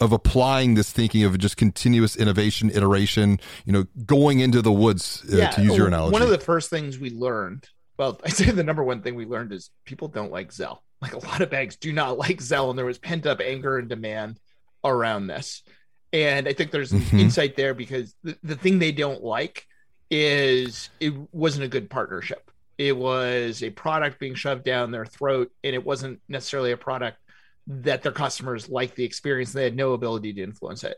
of 0.00 0.12
applying 0.12 0.74
this 0.74 0.90
thinking 0.90 1.24
of 1.24 1.36
just 1.38 1.56
continuous 1.56 2.16
innovation, 2.16 2.70
iteration, 2.70 3.38
you 3.66 3.72
know, 3.72 3.84
going 4.06 4.40
into 4.40 4.62
the 4.62 4.72
woods, 4.72 5.22
uh, 5.32 5.36
yeah, 5.36 5.50
to 5.50 5.62
use 5.62 5.76
your 5.76 5.88
analogy. 5.88 6.12
One 6.12 6.22
of 6.22 6.30
the 6.30 6.38
first 6.38 6.70
things 6.70 6.98
we 6.98 7.10
learned, 7.10 7.68
well, 7.98 8.18
I 8.24 8.30
say 8.30 8.50
the 8.50 8.64
number 8.64 8.82
one 8.82 9.02
thing 9.02 9.14
we 9.14 9.26
learned 9.26 9.52
is 9.52 9.70
people 9.84 10.08
don't 10.08 10.32
like 10.32 10.50
Zelle. 10.50 10.78
Like 11.02 11.12
a 11.12 11.18
lot 11.18 11.40
of 11.40 11.50
banks 11.50 11.76
do 11.76 11.92
not 11.92 12.18
like 12.18 12.38
Zelle, 12.38 12.70
and 12.70 12.78
there 12.78 12.86
was 12.86 12.98
pent 12.98 13.26
up 13.26 13.40
anger 13.40 13.78
and 13.78 13.88
demand 13.88 14.40
around 14.84 15.26
this. 15.26 15.62
And 16.12 16.48
I 16.48 16.54
think 16.54 16.72
there's 16.72 16.92
mm-hmm. 16.92 17.18
insight 17.18 17.56
there 17.56 17.74
because 17.74 18.14
the, 18.24 18.36
the 18.42 18.56
thing 18.56 18.78
they 18.78 18.90
don't 18.90 19.22
like 19.22 19.66
is 20.10 20.90
it 20.98 21.14
wasn't 21.32 21.64
a 21.64 21.68
good 21.68 21.88
partnership. 21.88 22.50
It 22.78 22.96
was 22.96 23.62
a 23.62 23.70
product 23.70 24.18
being 24.18 24.34
shoved 24.34 24.64
down 24.64 24.90
their 24.90 25.04
throat, 25.04 25.52
and 25.62 25.74
it 25.74 25.84
wasn't 25.84 26.20
necessarily 26.28 26.72
a 26.72 26.76
product 26.76 27.18
that 27.70 28.02
their 28.02 28.12
customers 28.12 28.68
liked 28.68 28.96
the 28.96 29.04
experience. 29.04 29.52
They 29.52 29.64
had 29.64 29.76
no 29.76 29.92
ability 29.92 30.32
to 30.34 30.42
influence 30.42 30.82
it. 30.82 30.96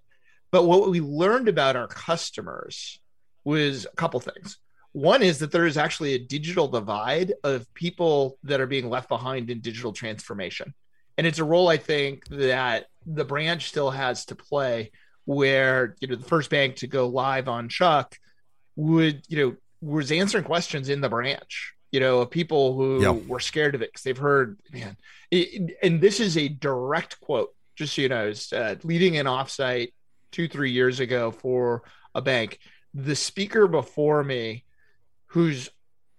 But 0.50 0.64
what 0.64 0.88
we 0.88 1.00
learned 1.00 1.48
about 1.48 1.76
our 1.76 1.86
customers 1.86 2.98
was 3.44 3.86
a 3.86 3.96
couple 3.96 4.20
things. 4.20 4.58
One 4.92 5.22
is 5.22 5.38
that 5.38 5.52
there 5.52 5.66
is 5.66 5.76
actually 5.76 6.14
a 6.14 6.18
digital 6.18 6.68
divide 6.68 7.34
of 7.44 7.72
people 7.74 8.38
that 8.44 8.60
are 8.60 8.66
being 8.66 8.88
left 8.88 9.08
behind 9.08 9.50
in 9.50 9.60
digital 9.60 9.92
transformation. 9.92 10.74
And 11.18 11.26
it's 11.26 11.38
a 11.38 11.44
role 11.44 11.68
I 11.68 11.76
think 11.76 12.26
that 12.28 12.86
the 13.06 13.24
branch 13.24 13.68
still 13.68 13.90
has 13.90 14.24
to 14.26 14.34
play 14.34 14.92
where, 15.24 15.94
you 16.00 16.08
know, 16.08 16.16
the 16.16 16.28
first 16.28 16.50
bank 16.50 16.76
to 16.76 16.86
go 16.86 17.06
live 17.06 17.48
on 17.48 17.68
Chuck 17.68 18.16
would, 18.76 19.22
you 19.28 19.36
know, 19.36 19.56
was 19.80 20.10
answering 20.10 20.44
questions 20.44 20.88
in 20.88 21.00
the 21.00 21.08
branch 21.08 21.71
you 21.92 22.00
know, 22.00 22.20
of 22.20 22.30
people 22.30 22.74
who 22.74 23.02
yep. 23.02 23.26
were 23.26 23.38
scared 23.38 23.74
of 23.74 23.82
it 23.82 23.90
because 23.90 24.02
they've 24.02 24.16
heard, 24.16 24.58
man, 24.72 24.96
it, 25.30 25.76
and 25.82 26.00
this 26.00 26.18
is 26.18 26.36
a 26.36 26.48
direct 26.48 27.20
quote, 27.20 27.54
just 27.76 27.94
so 27.94 28.02
you 28.02 28.08
know, 28.08 28.32
uh, 28.52 28.74
leading 28.82 29.18
an 29.18 29.26
offsite 29.26 29.92
two, 30.32 30.48
three 30.48 30.72
years 30.72 30.98
ago 30.98 31.30
for 31.30 31.82
a 32.14 32.22
bank. 32.22 32.58
The 32.94 33.14
speaker 33.14 33.68
before 33.68 34.24
me, 34.24 34.64
who's 35.26 35.70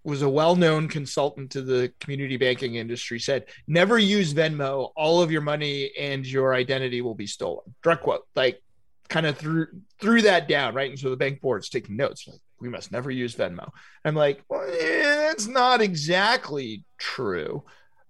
was 0.03 0.21
a 0.21 0.29
well-known 0.29 0.89
consultant 0.89 1.51
to 1.51 1.61
the 1.61 1.91
community 2.01 2.35
banking 2.35 2.75
industry 2.75 3.19
said 3.19 3.45
never 3.67 3.97
use 3.97 4.33
venmo 4.33 4.91
all 4.97 5.21
of 5.21 5.31
your 5.31 5.39
money 5.39 5.91
and 5.97 6.25
your 6.25 6.53
identity 6.53 7.01
will 7.01 7.15
be 7.15 7.25
stolen 7.25 7.73
direct 7.81 8.03
quote 8.03 8.27
like 8.35 8.61
kind 9.07 9.25
of 9.25 9.37
threw 9.37 9.67
threw 10.01 10.21
that 10.21 10.47
down 10.49 10.73
right 10.73 10.89
and 10.89 10.99
so 10.99 11.09
the 11.09 11.15
bank 11.15 11.39
board's 11.39 11.69
taking 11.69 11.95
notes 11.95 12.27
like 12.27 12.39
we 12.63 12.69
must 12.69 12.91
never 12.91 13.11
use 13.11 13.35
Venmo. 13.35 13.69
I'm 14.05 14.15
like, 14.15 14.41
well, 14.49 14.65
that's 14.65 15.47
not 15.47 15.81
exactly 15.81 16.85
true, 16.97 17.63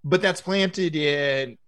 but 0.04 0.22
that's 0.22 0.40
planted 0.40 0.94
in 0.94 1.58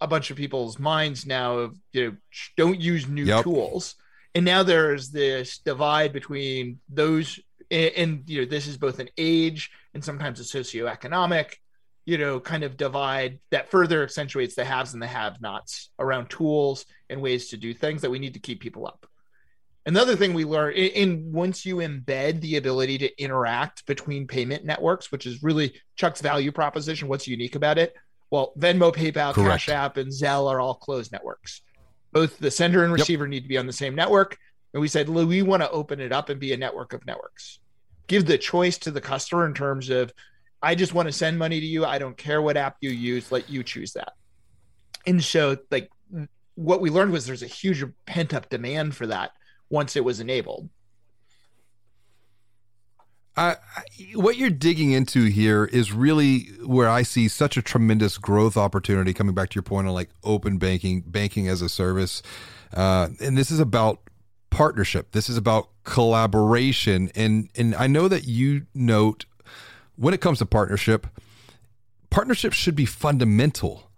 a 0.00 0.06
bunch 0.06 0.30
of 0.30 0.36
people's 0.36 0.78
minds 0.78 1.26
now 1.26 1.58
of 1.58 1.76
you 1.92 2.06
know 2.06 2.16
don't 2.56 2.80
use 2.80 3.08
new 3.08 3.24
yep. 3.24 3.42
tools, 3.42 3.96
and 4.34 4.44
now 4.44 4.62
there's 4.62 5.10
this 5.10 5.58
divide 5.58 6.12
between 6.12 6.78
those 6.88 7.40
and, 7.70 7.92
and 7.96 8.22
you 8.26 8.40
know 8.40 8.46
this 8.46 8.68
is 8.68 8.76
both 8.76 9.00
an 9.00 9.08
age 9.18 9.70
and 9.94 10.04
sometimes 10.04 10.40
a 10.40 10.44
socioeconomic 10.44 11.54
you 12.06 12.18
know 12.18 12.38
kind 12.38 12.62
of 12.62 12.76
divide 12.76 13.40
that 13.50 13.70
further 13.70 14.02
accentuates 14.02 14.54
the 14.54 14.64
haves 14.64 14.94
and 14.94 15.02
the 15.02 15.06
have-nots 15.06 15.90
around 15.98 16.30
tools 16.30 16.86
and 17.10 17.20
ways 17.20 17.48
to 17.48 17.56
do 17.56 17.74
things 17.74 18.02
that 18.02 18.10
we 18.10 18.18
need 18.18 18.34
to 18.34 18.40
keep 18.40 18.60
people 18.60 18.86
up 18.86 19.06
Another 19.86 20.16
thing 20.16 20.34
we 20.34 20.44
learned 20.44 20.76
in, 20.76 20.90
in, 20.90 21.32
once 21.32 21.64
you 21.64 21.76
embed 21.76 22.40
the 22.40 22.56
ability 22.56 22.98
to 22.98 23.22
interact 23.22 23.86
between 23.86 24.26
payment 24.26 24.64
networks, 24.64 25.10
which 25.10 25.24
is 25.24 25.42
really 25.42 25.74
Chuck's 25.96 26.20
value 26.20 26.52
proposition, 26.52 27.08
what's 27.08 27.26
unique 27.26 27.54
about 27.54 27.78
it? 27.78 27.94
Well, 28.30 28.52
Venmo, 28.58 28.94
PayPal, 28.94 29.32
Correct. 29.32 29.64
Cash 29.64 29.68
App, 29.70 29.96
and 29.96 30.12
Zelle 30.12 30.50
are 30.50 30.60
all 30.60 30.74
closed 30.74 31.10
networks. 31.12 31.62
Both 32.12 32.38
the 32.38 32.50
sender 32.50 32.84
and 32.84 32.92
receiver 32.92 33.24
yep. 33.24 33.30
need 33.30 33.42
to 33.42 33.48
be 33.48 33.56
on 33.56 33.66
the 33.66 33.72
same 33.72 33.94
network. 33.94 34.36
And 34.74 34.82
we 34.82 34.88
said, 34.88 35.08
we 35.08 35.40
want 35.40 35.62
to 35.62 35.70
open 35.70 36.00
it 36.00 36.12
up 36.12 36.28
and 36.28 36.38
be 36.38 36.52
a 36.52 36.56
network 36.56 36.92
of 36.92 37.06
networks. 37.06 37.58
Give 38.06 38.26
the 38.26 38.36
choice 38.36 38.76
to 38.78 38.90
the 38.90 39.00
customer 39.00 39.46
in 39.46 39.54
terms 39.54 39.88
of, 39.88 40.12
I 40.62 40.74
just 40.74 40.92
want 40.92 41.08
to 41.08 41.12
send 41.12 41.38
money 41.38 41.60
to 41.60 41.66
you. 41.66 41.86
I 41.86 41.98
don't 41.98 42.16
care 42.16 42.42
what 42.42 42.58
app 42.58 42.76
you 42.80 42.90
use. 42.90 43.32
Let 43.32 43.48
you 43.48 43.62
choose 43.62 43.92
that. 43.94 44.12
And 45.06 45.24
so, 45.24 45.56
like, 45.70 45.90
what 46.54 46.80
we 46.82 46.90
learned 46.90 47.12
was 47.12 47.24
there's 47.24 47.42
a 47.42 47.46
huge 47.46 47.82
pent 48.04 48.34
up 48.34 48.50
demand 48.50 48.94
for 48.94 49.06
that 49.06 49.30
once 49.70 49.96
it 49.96 50.04
was 50.04 50.20
enabled. 50.20 50.68
I, 53.38 53.56
what 54.14 54.36
you're 54.36 54.50
digging 54.50 54.90
into 54.90 55.26
here 55.26 55.64
is 55.66 55.92
really 55.92 56.46
where 56.64 56.88
I 56.88 57.02
see 57.02 57.28
such 57.28 57.56
a 57.56 57.62
tremendous 57.62 58.18
growth 58.18 58.56
opportunity. 58.56 59.14
Coming 59.14 59.34
back 59.34 59.50
to 59.50 59.54
your 59.54 59.62
point 59.62 59.86
on 59.86 59.94
like 59.94 60.10
open 60.24 60.58
banking, 60.58 61.02
banking 61.02 61.46
as 61.46 61.62
a 61.62 61.68
service, 61.68 62.20
uh, 62.74 63.08
and 63.20 63.38
this 63.38 63.52
is 63.52 63.60
about 63.60 64.00
partnership. 64.50 65.12
This 65.12 65.28
is 65.28 65.36
about 65.36 65.68
collaboration, 65.84 67.12
and 67.14 67.48
and 67.54 67.76
I 67.76 67.86
know 67.86 68.08
that 68.08 68.24
you 68.24 68.66
note 68.74 69.24
when 69.94 70.14
it 70.14 70.20
comes 70.20 70.38
to 70.38 70.46
partnership, 70.46 71.06
partnership 72.10 72.52
should 72.52 72.74
be 72.74 72.86
fundamental, 72.86 73.88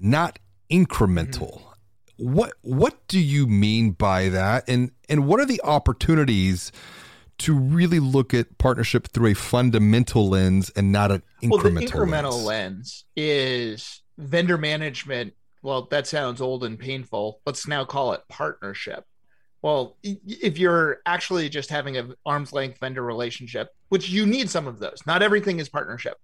not 0.00 0.38
incremental. 0.70 1.58
Mm-hmm 1.58 1.75
what 2.16 2.54
what 2.62 3.06
do 3.08 3.20
you 3.20 3.46
mean 3.46 3.92
by 3.92 4.28
that? 4.28 4.64
And 4.68 4.92
and 5.08 5.26
what 5.26 5.40
are 5.40 5.46
the 5.46 5.60
opportunities 5.62 6.72
to 7.38 7.54
really 7.54 8.00
look 8.00 8.32
at 8.32 8.56
partnership 8.56 9.08
through 9.08 9.32
a 9.32 9.34
fundamental 9.34 10.28
lens 10.28 10.70
and 10.74 10.90
not 10.90 11.12
an 11.12 11.22
incremental 11.42 11.50
well, 11.50 11.60
the 11.60 11.86
incremental 11.86 12.44
lens. 12.44 12.44
lens 12.46 13.04
is 13.14 14.02
vendor 14.16 14.56
management. 14.56 15.34
Well 15.62 15.82
that 15.90 16.06
sounds 16.06 16.40
old 16.40 16.64
and 16.64 16.78
painful. 16.78 17.40
Let's 17.44 17.68
now 17.68 17.84
call 17.84 18.12
it 18.14 18.22
partnership. 18.28 19.04
Well 19.60 19.96
if 20.02 20.58
you're 20.58 21.00
actually 21.04 21.48
just 21.48 21.68
having 21.68 21.96
an 21.96 22.14
arm's 22.24 22.52
length 22.52 22.78
vendor 22.78 23.02
relationship 23.02 23.74
which 23.88 24.08
you 24.08 24.26
need 24.26 24.48
some 24.48 24.66
of 24.66 24.78
those 24.78 25.00
not 25.06 25.22
everything 25.22 25.58
is 25.58 25.68
partnership 25.68 26.18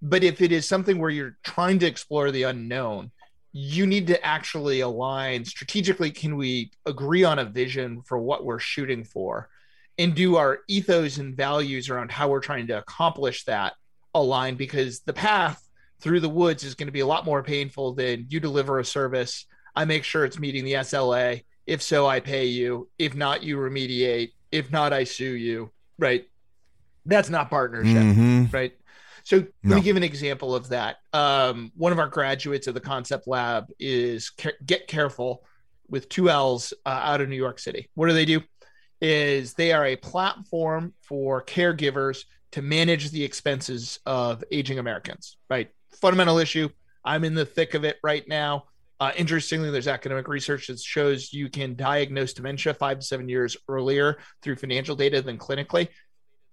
but 0.00 0.24
if 0.24 0.40
it 0.42 0.50
is 0.50 0.66
something 0.66 0.98
where 0.98 1.10
you're 1.10 1.36
trying 1.44 1.78
to 1.78 1.86
explore 1.86 2.32
the 2.32 2.42
unknown 2.42 3.11
you 3.52 3.86
need 3.86 4.06
to 4.06 4.24
actually 4.24 4.80
align 4.80 5.44
strategically. 5.44 6.10
Can 6.10 6.36
we 6.36 6.70
agree 6.86 7.24
on 7.24 7.38
a 7.38 7.44
vision 7.44 8.02
for 8.02 8.18
what 8.18 8.44
we're 8.44 8.58
shooting 8.58 9.04
for? 9.04 9.50
And 9.98 10.14
do 10.14 10.36
our 10.36 10.60
ethos 10.68 11.18
and 11.18 11.36
values 11.36 11.90
around 11.90 12.10
how 12.10 12.28
we're 12.28 12.40
trying 12.40 12.66
to 12.68 12.78
accomplish 12.78 13.44
that 13.44 13.74
align? 14.14 14.54
Because 14.54 15.00
the 15.00 15.12
path 15.12 15.62
through 16.00 16.20
the 16.20 16.28
woods 16.28 16.64
is 16.64 16.74
going 16.74 16.88
to 16.88 16.92
be 16.92 17.00
a 17.00 17.06
lot 17.06 17.26
more 17.26 17.42
painful 17.42 17.92
than 17.92 18.26
you 18.28 18.40
deliver 18.40 18.78
a 18.78 18.84
service. 18.84 19.46
I 19.76 19.84
make 19.84 20.04
sure 20.04 20.24
it's 20.24 20.38
meeting 20.38 20.64
the 20.64 20.74
SLA. 20.74 21.44
If 21.66 21.82
so, 21.82 22.06
I 22.06 22.20
pay 22.20 22.46
you. 22.46 22.88
If 22.98 23.14
not, 23.14 23.42
you 23.42 23.58
remediate. 23.58 24.32
If 24.50 24.72
not, 24.72 24.92
I 24.92 25.04
sue 25.04 25.32
you. 25.32 25.70
Right. 25.98 26.24
That's 27.04 27.30
not 27.30 27.50
partnership. 27.50 27.96
Mm-hmm. 27.96 28.44
Right. 28.50 28.72
So 29.24 29.38
no. 29.40 29.46
let 29.64 29.76
me 29.76 29.82
give 29.82 29.96
an 29.96 30.02
example 30.02 30.54
of 30.54 30.68
that. 30.70 30.96
Um, 31.12 31.72
one 31.76 31.92
of 31.92 31.98
our 31.98 32.08
graduates 32.08 32.66
of 32.66 32.74
the 32.74 32.80
Concept 32.80 33.26
Lab 33.26 33.66
is 33.78 34.30
Get 34.64 34.88
Carefull 34.88 35.38
with 35.88 36.08
two 36.08 36.28
L's 36.30 36.72
uh, 36.86 36.88
out 36.88 37.20
of 37.20 37.28
New 37.28 37.36
York 37.36 37.58
City. 37.58 37.90
What 37.94 38.08
do 38.08 38.14
they 38.14 38.24
do? 38.24 38.40
Is 39.00 39.54
they 39.54 39.72
are 39.72 39.86
a 39.86 39.96
platform 39.96 40.94
for 41.02 41.44
caregivers 41.44 42.24
to 42.52 42.62
manage 42.62 43.10
the 43.10 43.24
expenses 43.24 43.98
of 44.06 44.44
aging 44.52 44.78
Americans. 44.78 45.36
Right, 45.50 45.70
fundamental 46.00 46.38
issue. 46.38 46.68
I'm 47.04 47.24
in 47.24 47.34
the 47.34 47.46
thick 47.46 47.74
of 47.74 47.84
it 47.84 47.96
right 48.02 48.26
now. 48.28 48.64
Uh, 49.00 49.10
interestingly, 49.16 49.68
there's 49.68 49.88
academic 49.88 50.28
research 50.28 50.68
that 50.68 50.78
shows 50.78 51.32
you 51.32 51.50
can 51.50 51.74
diagnose 51.74 52.32
dementia 52.32 52.72
five 52.72 53.00
to 53.00 53.04
seven 53.04 53.28
years 53.28 53.56
earlier 53.66 54.18
through 54.42 54.54
financial 54.54 54.94
data 54.94 55.20
than 55.20 55.36
clinically. 55.36 55.88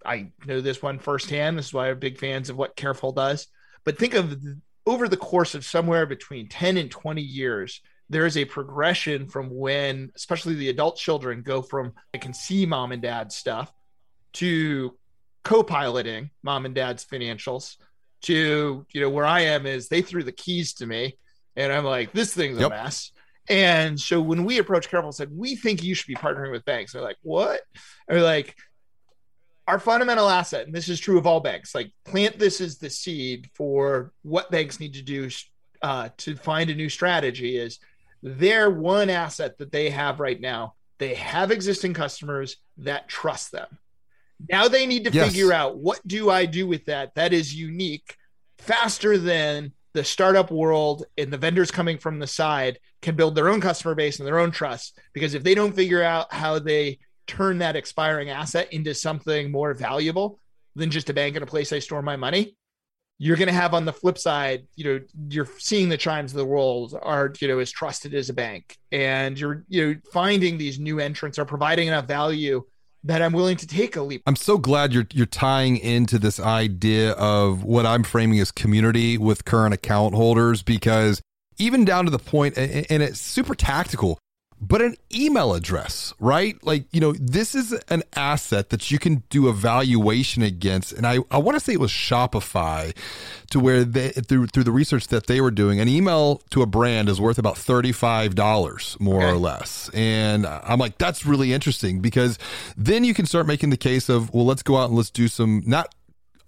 I 0.05 0.31
know 0.45 0.61
this 0.61 0.81
one 0.81 0.99
firsthand. 0.99 1.57
This 1.57 1.67
is 1.67 1.73
why 1.73 1.89
I'm 1.89 1.99
big 1.99 2.17
fans 2.17 2.49
of 2.49 2.57
what 2.57 2.75
Carefull 2.75 3.15
does. 3.15 3.47
But 3.83 3.97
think 3.97 4.13
of 4.13 4.37
over 4.85 5.07
the 5.07 5.17
course 5.17 5.55
of 5.55 5.65
somewhere 5.65 6.05
between 6.05 6.49
10 6.49 6.77
and 6.77 6.89
20 6.89 7.21
years, 7.21 7.81
there 8.09 8.25
is 8.25 8.37
a 8.37 8.45
progression 8.45 9.27
from 9.27 9.49
when, 9.49 10.11
especially 10.15 10.55
the 10.55 10.69
adult 10.69 10.97
children, 10.97 11.43
go 11.43 11.61
from 11.61 11.93
I 12.13 12.17
can 12.17 12.33
see 12.33 12.65
mom 12.65 12.91
and 12.91 13.01
dad 13.01 13.31
stuff 13.31 13.71
to 14.33 14.97
co-piloting 15.43 16.29
mom 16.43 16.65
and 16.65 16.75
dad's 16.75 17.05
financials 17.05 17.77
to 18.21 18.85
you 18.91 19.01
know 19.01 19.09
where 19.09 19.25
I 19.25 19.41
am 19.41 19.65
is 19.65 19.87
they 19.87 20.01
threw 20.01 20.23
the 20.23 20.31
keys 20.31 20.73
to 20.75 20.85
me 20.85 21.17
and 21.55 21.71
I'm 21.71 21.85
like 21.85 22.11
this 22.11 22.33
thing's 22.33 22.59
a 22.59 22.69
mess. 22.69 23.11
And 23.49 23.99
so 23.99 24.21
when 24.21 24.43
we 24.45 24.59
approached 24.59 24.91
Carefull 24.91 25.13
said 25.13 25.29
we 25.31 25.55
think 25.55 25.83
you 25.83 25.95
should 25.95 26.07
be 26.07 26.15
partnering 26.15 26.51
with 26.51 26.65
banks, 26.65 26.93
they're 26.93 27.01
like 27.01 27.17
what? 27.21 27.61
They're 28.07 28.21
like 28.21 28.55
our 29.69 29.77
fundamental 29.77 30.27
asset, 30.27 30.65
and 30.65 30.73
this 30.73 30.89
is 30.89 30.99
true 30.99 31.19
of 31.19 31.27
all 31.27 31.39
banks, 31.39 31.75
like 31.75 31.91
plant 32.03 32.39
this 32.39 32.59
as 32.59 32.79
the 32.79 32.89
seed 32.89 33.47
for 33.53 34.11
what 34.23 34.49
banks 34.49 34.79
need 34.79 34.95
to 34.95 35.03
do 35.03 35.29
uh, 35.83 36.09
to 36.17 36.35
find 36.35 36.71
a 36.71 36.75
new 36.75 36.89
strategy 36.89 37.55
is 37.55 37.77
their 38.23 38.71
one 38.71 39.11
asset 39.11 39.59
that 39.59 39.71
they 39.71 39.91
have 39.91 40.19
right 40.19 40.41
now. 40.41 40.73
They 40.97 41.13
have 41.13 41.51
existing 41.51 41.93
customers 41.93 42.57
that 42.77 43.07
trust 43.07 43.51
them. 43.51 43.67
Now 44.49 44.69
they 44.69 44.87
need 44.87 45.03
to 45.03 45.11
yes. 45.11 45.27
figure 45.27 45.53
out 45.53 45.77
what 45.77 46.05
do 46.07 46.31
I 46.31 46.47
do 46.47 46.65
with 46.65 46.85
that 46.85 47.13
that 47.13 47.31
is 47.31 47.53
unique 47.53 48.15
faster 48.57 49.19
than 49.19 49.73
the 49.93 50.03
startup 50.03 50.49
world 50.49 51.05
and 51.15 51.31
the 51.31 51.37
vendors 51.37 51.69
coming 51.69 51.99
from 51.99 52.17
the 52.17 52.27
side 52.27 52.79
can 53.03 53.15
build 53.15 53.35
their 53.35 53.49
own 53.49 53.61
customer 53.61 53.93
base 53.93 54.17
and 54.17 54.27
their 54.27 54.39
own 54.39 54.49
trust 54.49 54.97
because 55.13 55.35
if 55.35 55.43
they 55.43 55.53
don't 55.53 55.75
figure 55.75 56.01
out 56.01 56.33
how 56.33 56.57
they 56.57 56.97
turn 57.29 57.59
that 57.59 57.75
expiring 57.75 58.29
asset 58.29 58.71
into 58.73 58.93
something 58.93 59.51
more 59.51 59.73
valuable 59.73 60.39
than 60.75 60.89
just 60.89 61.09
a 61.09 61.13
bank 61.13 61.35
and 61.35 61.43
a 61.43 61.47
place 61.47 61.71
I 61.71 61.79
store 61.79 62.01
my 62.01 62.15
money, 62.15 62.55
you're 63.19 63.37
going 63.37 63.47
to 63.47 63.53
have 63.53 63.73
on 63.73 63.85
the 63.85 63.93
flip 63.93 64.17
side, 64.17 64.65
you 64.75 64.85
know, 64.85 64.99
you're 65.29 65.47
seeing 65.57 65.89
the 65.89 65.97
chimes 65.97 66.31
of 66.31 66.37
the 66.37 66.45
world 66.45 66.97
are, 67.01 67.33
you 67.39 67.47
know, 67.47 67.59
as 67.59 67.69
trusted 67.69 68.13
as 68.13 68.29
a 68.29 68.33
bank, 68.33 68.77
and 68.91 69.39
you're, 69.39 69.65
you 69.67 69.85
know, 69.85 69.99
finding 70.11 70.57
these 70.57 70.79
new 70.79 70.99
entrants 70.99 71.37
are 71.37 71.45
providing 71.45 71.87
enough 71.87 72.07
value 72.07 72.63
that 73.03 73.21
I'm 73.21 73.33
willing 73.33 73.57
to 73.57 73.67
take 73.67 73.95
a 73.95 74.01
leap. 74.01 74.23
I'm 74.25 74.35
so 74.35 74.57
glad 74.57 74.93
you're 74.93 75.07
you're 75.13 75.25
tying 75.25 75.77
into 75.77 76.17
this 76.17 76.39
idea 76.39 77.11
of 77.13 77.63
what 77.63 77.85
I'm 77.85 78.03
framing 78.03 78.39
as 78.39 78.51
community 78.51 79.17
with 79.17 79.45
current 79.45 79.73
account 79.73 80.15
holders 80.15 80.63
because 80.63 81.21
even 81.57 81.85
down 81.85 82.05
to 82.05 82.11
the 82.11 82.19
point 82.19 82.57
and 82.57 83.03
it's 83.03 83.19
super 83.19 83.53
tactical 83.53 84.17
but 84.61 84.81
an 84.81 84.95
email 85.13 85.53
address, 85.53 86.13
right? 86.19 86.61
Like, 86.63 86.85
you 86.91 86.99
know, 86.99 87.13
this 87.13 87.55
is 87.55 87.73
an 87.89 88.03
asset 88.15 88.69
that 88.69 88.91
you 88.91 88.99
can 88.99 89.23
do 89.29 89.47
evaluation 89.47 90.43
against. 90.43 90.91
And 90.91 91.07
I, 91.07 91.19
I 91.31 91.37
want 91.37 91.55
to 91.55 91.59
say 91.59 91.73
it 91.73 91.79
was 91.79 91.91
Shopify 91.91 92.95
to 93.51 93.59
where 93.59 93.83
they, 93.83 94.09
through, 94.09 94.47
through 94.47 94.65
the 94.65 94.71
research 94.71 95.07
that 95.07 95.27
they 95.27 95.39
were 95.39 95.51
doing, 95.51 95.79
an 95.79 95.87
email 95.87 96.41
to 96.49 96.61
a 96.61 96.65
brand 96.65 97.07
is 97.07 97.21
worth 97.21 97.37
about 97.37 97.55
$35 97.55 98.99
more 98.99 99.23
okay. 99.23 99.31
or 99.31 99.37
less. 99.37 99.89
And 99.93 100.45
I'm 100.45 100.79
like, 100.79 100.97
that's 100.97 101.25
really 101.25 101.53
interesting 101.53 102.01
because 102.01 102.37
then 102.75 103.03
you 103.03 103.13
can 103.13 103.25
start 103.25 103.47
making 103.47 103.69
the 103.69 103.77
case 103.77 104.09
of, 104.09 104.33
well, 104.33 104.45
let's 104.45 104.63
go 104.63 104.77
out 104.77 104.89
and 104.89 104.97
let's 104.97 105.09
do 105.09 105.27
some, 105.27 105.63
not 105.65 105.95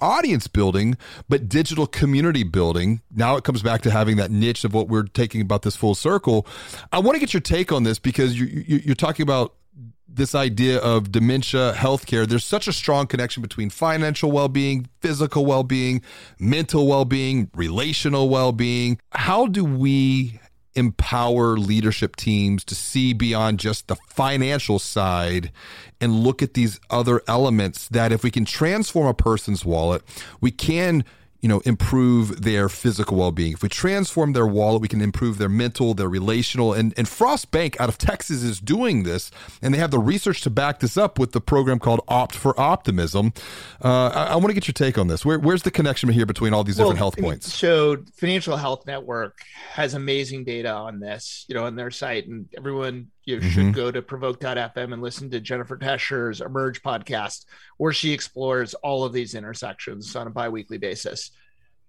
audience 0.02 0.48
building, 0.48 0.98
but 1.30 1.48
digital 1.48 1.88
community 1.88 2.44
building. 2.44 3.02
Now 3.16 3.36
it 3.38 3.44
comes 3.44 3.62
back 3.62 3.82
to 3.84 3.92
having 3.92 4.18
that 4.18 4.32
niche 4.32 4.64
of 4.64 4.74
what 4.74 4.88
we're 4.88 5.04
taking 5.04 5.42
about 5.42 5.62
this 5.62 5.76
full 5.76 5.96
circle. 5.96 6.46
I 6.92 7.00
want 7.00 7.16
to 7.16 7.20
get 7.20 7.34
your 7.34 7.42
take 7.42 7.72
on 7.72 7.84
this 7.84 8.00
because 8.00 8.38
you, 8.38 8.46
you, 8.68 8.92
are 8.92 8.96
talking 8.96 9.24
about 9.24 9.54
this 10.14 10.36
idea 10.36 10.78
of 10.80 11.12
dementia 11.12 11.74
healthcare. 11.74 12.28
There's 12.28 12.44
such 12.44 12.68
a 12.68 12.74
strong 12.74 13.08
connection 13.08 13.42
between 13.42 13.70
financial 13.70 14.32
well 14.32 14.50
being, 14.50 14.90
physical 15.00 15.46
well 15.46 15.64
being, 15.64 16.02
mental 16.40 16.88
well 16.88 17.06
being, 17.06 17.50
relational 17.56 18.28
well 18.30 18.52
being. 18.52 19.00
How 19.12 19.48
do 19.48 19.64
we 19.64 20.40
empower 20.76 21.58
leadership 21.58 22.16
teams 22.16 22.64
to 22.66 22.76
see 22.76 23.14
beyond 23.14 23.60
just 23.60 23.88
the 23.88 23.96
financial 24.08 24.80
side 24.80 25.52
and 26.00 26.24
look 26.24 26.42
at 26.42 26.54
these 26.54 26.80
other 26.90 27.22
elements 27.28 27.88
that 27.90 28.12
if 28.12 28.24
we 28.24 28.32
can 28.32 28.46
transform 28.46 29.08
a 29.08 29.14
person's 29.14 29.66
wallet, 29.66 30.02
we 30.40 30.52
can 30.52 31.04
you 31.41 31.49
know, 31.49 31.60
improve 31.65 32.43
their 32.43 32.69
physical 32.69 33.17
well-being. 33.17 33.54
If 33.54 33.63
we 33.63 33.69
transform 33.69 34.34
their 34.34 34.45
wallet, 34.45 34.82
we 34.82 34.88
can 34.88 35.01
improve 35.01 35.39
their 35.39 35.49
mental, 35.49 35.93
their 35.95 36.08
relational. 36.08 36.73
And, 36.73 36.93
and 36.97 37.08
Frost 37.08 37.49
Bank 37.49 37.80
out 37.80 37.89
of 37.89 37.97
Texas 37.97 38.43
is 38.43 38.60
doing 38.60 39.04
this, 39.04 39.32
and 39.62 39.73
they 39.73 39.80
have 39.80 39.91
the 39.91 39.99
research 39.99 40.41
to 40.41 40.51
back 40.51 40.80
this 40.80 40.97
up 40.97 41.17
with 41.17 41.32
the 41.32 41.41
program 41.41 41.80
called 41.80 42.01
Opt 42.08 42.36
for 42.36 42.60
Optimism. 42.60 43.34
Uh, 43.84 44.08
I, 44.13 44.23
I 44.25 44.36
want 44.36 44.47
to 44.47 44.54
get 44.54 44.67
your 44.67 44.73
take 44.73 44.99
on 44.99 45.08
this. 45.08 45.25
Where, 45.25 45.39
where's 45.39 45.63
the 45.63 45.71
connection 45.71 46.10
here 46.10 46.27
between 46.27 46.54
all 46.54 46.63
these 46.63 46.77
well, 46.77 46.88
different 46.88 46.99
health 46.99 47.17
points? 47.17 47.54
So, 47.54 48.04
Financial 48.15 48.56
Health 48.56 48.86
Network 48.86 49.39
has 49.71 49.95
amazing 49.95 50.43
data 50.43 50.71
on 50.71 50.99
this, 50.99 51.45
you 51.47 51.56
know, 51.56 51.65
on 51.65 51.75
their 51.75 51.89
site, 51.89 52.27
and 52.27 52.47
everyone 52.56 53.08
you 53.26 53.38
mm-hmm. 53.38 53.50
should 53.50 53.74
go 53.74 53.92
to 53.92 54.02
provoke.fm 54.02 54.94
and 54.94 55.02
listen 55.02 55.30
to 55.30 55.40
Jennifer 55.40 55.78
Tescher's 55.78 56.42
Emerge 56.42 56.82
podcast, 56.82 57.46
where 57.78 57.94
she 57.94 58.14
explores 58.14 58.74
all 58.76 59.04
of 59.04 59.14
these 59.14 59.36
intersections 59.36 60.16
on 60.16 60.28
a 60.28 60.32
biweekly 60.32 60.78
basis. 60.78 61.32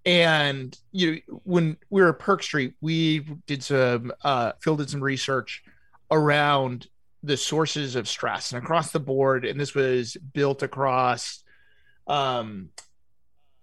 And 0.05 0.77
you 0.91 1.13
know, 1.13 1.41
when 1.45 1.77
we 1.89 2.03
were 2.03 2.11
at 2.11 2.19
Perk 2.19 2.43
Street, 2.43 2.75
we 2.81 3.21
did 3.47 3.63
some 3.63 4.13
uh 4.23 4.53
fielded 4.61 4.91
some 4.91 5.03
research 5.03 5.63
around 6.11 6.89
the 7.23 7.37
sources 7.37 7.95
of 7.95 8.09
stress 8.09 8.53
and 8.53 8.63
across 8.63 8.91
the 8.91 9.01
board, 9.01 9.45
and 9.45 9.59
this 9.59 9.75
was 9.75 10.17
built 10.35 10.63
across 10.63 11.43
um 12.09 12.71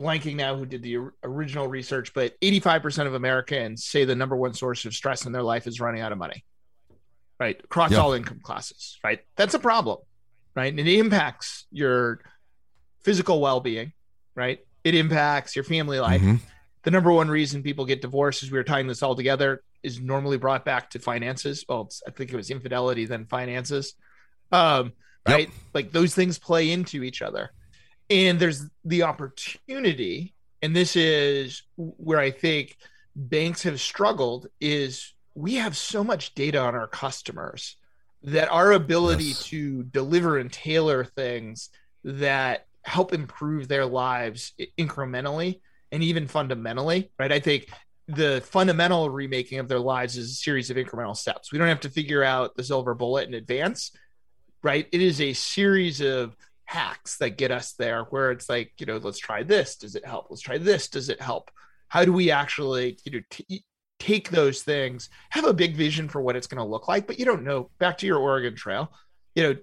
blanking 0.02 0.38
now 0.38 0.56
who 0.56 0.66
did 0.66 0.82
the 0.82 0.98
original 1.24 1.68
research, 1.68 2.14
but 2.14 2.40
85% 2.40 3.06
of 3.06 3.16
Americans 3.16 3.84
say 3.84 4.06
the 4.06 4.16
number 4.16 4.36
one 4.38 4.54
source 4.54 4.86
of 4.86 4.94
stress 4.94 5.26
in 5.26 5.34
their 5.34 5.44
life 5.44 5.68
is 5.68 5.82
running 5.82 6.00
out 6.00 6.14
of 6.14 6.18
money 6.18 6.46
right? 7.40 7.60
Across 7.64 7.94
all 7.96 8.14
income 8.14 8.40
classes, 8.42 8.98
right? 9.04 9.22
That's 9.36 9.54
a 9.54 9.60
problem, 9.60 10.00
right? 10.56 10.72
And 10.72 10.80
it 10.80 10.88
impacts 10.88 11.66
your 11.72 12.22
physical 13.04 13.40
well 13.40 13.60
being, 13.60 13.94
right? 14.36 14.60
It 14.84 14.96
impacts 14.96 15.56
your 15.56 15.64
family 15.64 16.00
life. 16.00 16.22
Mm-hmm. 16.22 16.36
The 16.84 16.92
number 16.92 17.12
one 17.12 17.30
reason 17.30 17.64
people 17.64 17.86
get 17.86 18.02
divorced, 18.02 18.44
as 18.44 18.52
we 18.52 18.58
were 18.58 18.64
tying 18.64 18.88
this 18.88 19.04
all 19.04 19.16
together, 19.16 19.62
is 19.84 20.00
normally 20.00 20.38
brought 20.38 20.66
back 20.66 20.90
to 20.92 21.00
finances. 21.00 21.66
Well, 21.68 21.90
I 22.08 22.12
think 22.12 22.32
it 22.32 22.36
was 22.36 22.50
infidelity, 22.50 23.06
then 23.06 23.26
finances. 23.26 23.96
Um, 24.52 24.94
right? 25.28 25.48
Yep. 25.48 25.58
Like 25.74 25.92
those 25.92 26.16
things 26.16 26.38
play 26.38 26.72
into 26.72 27.04
each 27.04 27.22
other. 27.22 27.52
And 28.10 28.40
there's 28.40 28.66
the 28.86 29.04
opportunity, 29.04 30.34
and 30.62 30.76
this 30.76 30.96
is 30.96 31.62
where 31.76 32.20
I 32.20 32.32
think 32.32 32.76
banks 33.16 33.64
have 33.64 33.80
struggled, 33.80 34.48
is 34.60 35.14
we 35.36 35.56
have 35.56 35.78
so 35.78 36.04
much 36.04 36.34
data 36.36 36.60
on 36.60 36.76
our 36.76 36.88
customers 36.88 37.78
that 38.24 38.52
our 38.52 38.74
ability 38.74 39.26
yes. 39.26 39.44
to 39.46 39.84
deliver 39.84 40.38
and 40.38 40.52
tailor 40.52 41.06
things 41.06 41.70
that 42.04 42.66
help 42.84 43.14
improve 43.14 43.68
their 43.68 43.86
lives 43.86 44.54
incrementally 44.78 45.62
and 45.92 46.04
even 46.04 46.28
fundamentally, 46.28 47.12
right? 47.18 47.32
I 47.32 47.40
think 47.40 47.68
the 48.08 48.42
fundamental 48.44 49.10
remaking 49.10 49.60
of 49.60 49.68
their 49.68 49.80
lives 49.80 50.18
is 50.18 50.32
a 50.32 50.36
series 50.36 50.70
of 50.70 50.78
incremental 50.78 51.16
steps. 51.16 51.52
We 51.52 51.60
don't 51.60 51.68
have 51.68 51.82
to 51.82 51.90
figure 51.90 52.24
out 52.24 52.56
the 52.56 52.64
silver 52.64 52.96
bullet 52.96 53.28
in 53.28 53.36
advance, 53.36 53.92
right? 54.64 54.88
It 54.92 55.02
is 55.02 55.22
a 55.22 55.34
series 55.34 56.02
of 56.02 56.36
hacks 56.66 57.18
that 57.18 57.38
get 57.38 57.52
us 57.52 57.74
there 57.74 58.04
where 58.06 58.32
it's 58.32 58.50
like, 58.50 58.74
you 58.80 58.86
know, 58.86 58.98
let's 58.98 59.20
try 59.20 59.44
this. 59.44 59.76
Does 59.76 59.96
it 59.96 60.06
help? 60.06 60.28
Let's 60.30 60.42
try 60.42 60.58
this. 60.58 60.88
Does 60.88 61.10
it 61.10 61.22
help? 61.22 61.52
How 61.88 62.06
do 62.06 62.14
we 62.14 62.32
actually, 62.32 62.98
you 63.06 63.12
know, 63.12 63.22
t- 63.30 63.64
take 64.00 64.30
those 64.30 64.64
things, 64.64 65.10
have 65.30 65.46
a 65.46 65.54
big 65.54 65.76
vision 65.76 66.08
for 66.08 66.22
what 66.22 66.36
it's 66.36 66.48
going 66.48 66.58
to 66.58 66.64
look 66.64 66.88
like, 66.88 67.06
but 67.06 67.20
you 67.20 67.26
don't 67.26 67.44
know. 67.44 67.70
Back 67.80 67.98
to 68.00 68.06
your 68.06 68.18
Oregon 68.18 68.56
Trail, 68.56 68.92
you 69.36 69.44
know, 69.44 69.56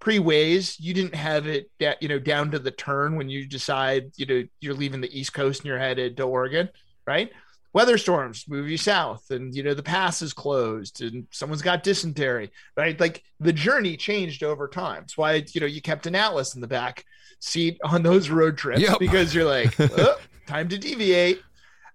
pre 0.00 0.18
Waze, 0.18 0.76
you 0.80 0.94
didn't 0.94 1.14
have 1.14 1.46
it, 1.46 1.70
you 2.00 2.08
know, 2.08 2.18
down 2.18 2.50
to 2.50 2.58
the 2.58 2.70
turn 2.70 3.16
when 3.16 3.28
you 3.28 3.46
decide, 3.46 4.10
you 4.16 4.26
know, 4.26 4.44
you're 4.60 4.74
leaving 4.74 5.00
the 5.00 5.18
East 5.18 5.32
Coast 5.34 5.60
and 5.60 5.66
you're 5.66 5.78
headed 5.78 6.16
to 6.16 6.24
Oregon, 6.24 6.68
right? 7.06 7.30
Weather 7.74 7.96
storms 7.96 8.44
move 8.48 8.68
you 8.68 8.76
south, 8.76 9.30
and 9.30 9.54
you 9.54 9.62
know 9.62 9.72
the 9.72 9.82
pass 9.82 10.20
is 10.20 10.34
closed, 10.34 11.00
and 11.00 11.26
someone's 11.30 11.62
got 11.62 11.82
dysentery, 11.82 12.50
right? 12.76 13.00
Like 13.00 13.22
the 13.40 13.52
journey 13.52 13.96
changed 13.96 14.42
over 14.42 14.68
time. 14.68 15.04
It's 15.04 15.16
why 15.16 15.42
you 15.54 15.60
know 15.62 15.66
you 15.66 15.80
kept 15.80 16.06
an 16.06 16.14
atlas 16.14 16.54
in 16.54 16.60
the 16.60 16.66
back 16.66 17.02
seat 17.38 17.78
on 17.82 18.02
those 18.02 18.28
road 18.28 18.58
trips 18.58 18.82
yep. 18.82 18.98
because 18.98 19.34
you're 19.34 19.46
like, 19.46 19.74
oh, 19.80 20.18
time 20.46 20.68
to 20.68 20.76
deviate 20.76 21.40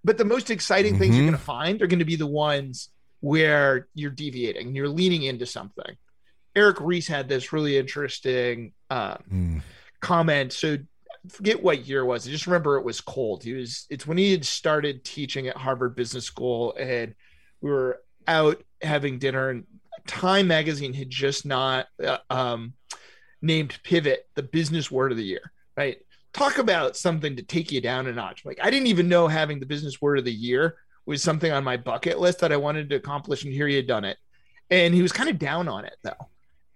but 0.04 0.18
the 0.18 0.26
most 0.26 0.50
exciting 0.50 0.94
mm-hmm. 0.94 1.02
things 1.02 1.16
you're 1.16 1.24
mm-hmm. 1.24 1.32
going 1.32 1.40
to 1.40 1.46
find 1.46 1.82
are 1.82 1.88
going 1.88 2.00
to 2.00 2.06
be 2.06 2.16
the 2.16 2.28
ones 2.28 2.90
where 3.20 3.88
you're 3.94 4.12
deviating, 4.12 4.68
and 4.68 4.76
you're 4.76 4.90
leaning 4.90 5.24
into 5.24 5.46
something. 5.46 5.96
Eric 6.56 6.78
Ries 6.80 7.08
had 7.08 7.30
this 7.30 7.54
really 7.54 7.78
interesting 7.78 8.74
um, 8.90 9.24
mm. 9.32 9.62
comment. 10.00 10.54
So 10.54 10.78
forget 11.30 11.62
what 11.62 11.88
year 11.88 12.02
it 12.02 12.06
was. 12.06 12.28
I 12.28 12.32
just 12.32 12.48
remember 12.48 12.78
it 12.78 12.86
was 12.86 13.02
cold. 13.02 13.44
He 13.44 13.54
was 13.54 13.86
it's 13.90 14.08
when 14.08 14.18
he 14.18 14.32
had 14.32 14.46
started 14.46 15.04
teaching 15.04 15.48
at 15.48 15.58
Harvard 15.58 15.96
Business 15.96 16.26
School 16.26 16.76
and 16.80 17.14
we 17.62 17.70
were 17.70 18.00
out 18.28 18.64
having 18.82 19.20
dinner 19.20 19.50
and 19.50 19.66
Time 20.08 20.48
magazine 20.48 20.94
had 20.94 21.10
just 21.10 21.46
not 21.46 21.88
uh, 22.04 22.18
um, 22.30 22.74
named 23.42 23.78
pivot 23.84 24.26
the 24.36 24.44
business 24.44 24.90
word 24.90 25.12
of 25.12 25.18
the 25.18 25.24
year, 25.24 25.52
right? 25.76 25.98
Talk 26.34 26.58
about 26.58 26.98
something 26.98 27.36
to 27.36 27.44
take 27.44 27.72
you 27.72 27.82
down 27.82 28.08
a 28.08 28.14
notch. 28.14 28.46
Like 28.46 28.60
I 28.62 28.70
didn't 28.70 28.88
even 28.88 29.10
know 29.10 29.28
having 29.28 29.60
the 29.60 29.66
business 29.66 30.02
word 30.02 30.20
of 30.20 30.26
the 30.26 30.34
year 30.34 30.76
was 31.06 31.24
something 31.24 31.52
on 31.52 31.64
my 31.64 31.78
bucket 31.78 32.20
list 32.20 32.40
that 32.40 32.52
I 32.52 32.58
wanted 32.58 32.90
to 32.90 32.96
accomplish, 32.96 33.44
and 33.44 33.54
here 33.54 33.68
he 33.68 33.76
had 33.76 33.88
done 33.88 34.06
it. 34.06 34.18
And 34.70 34.94
he 34.94 35.02
was 35.02 35.14
kind 35.14 35.30
of 35.30 35.40
down 35.40 35.68
on 35.68 35.86
it 35.86 35.96
though. 36.04 36.28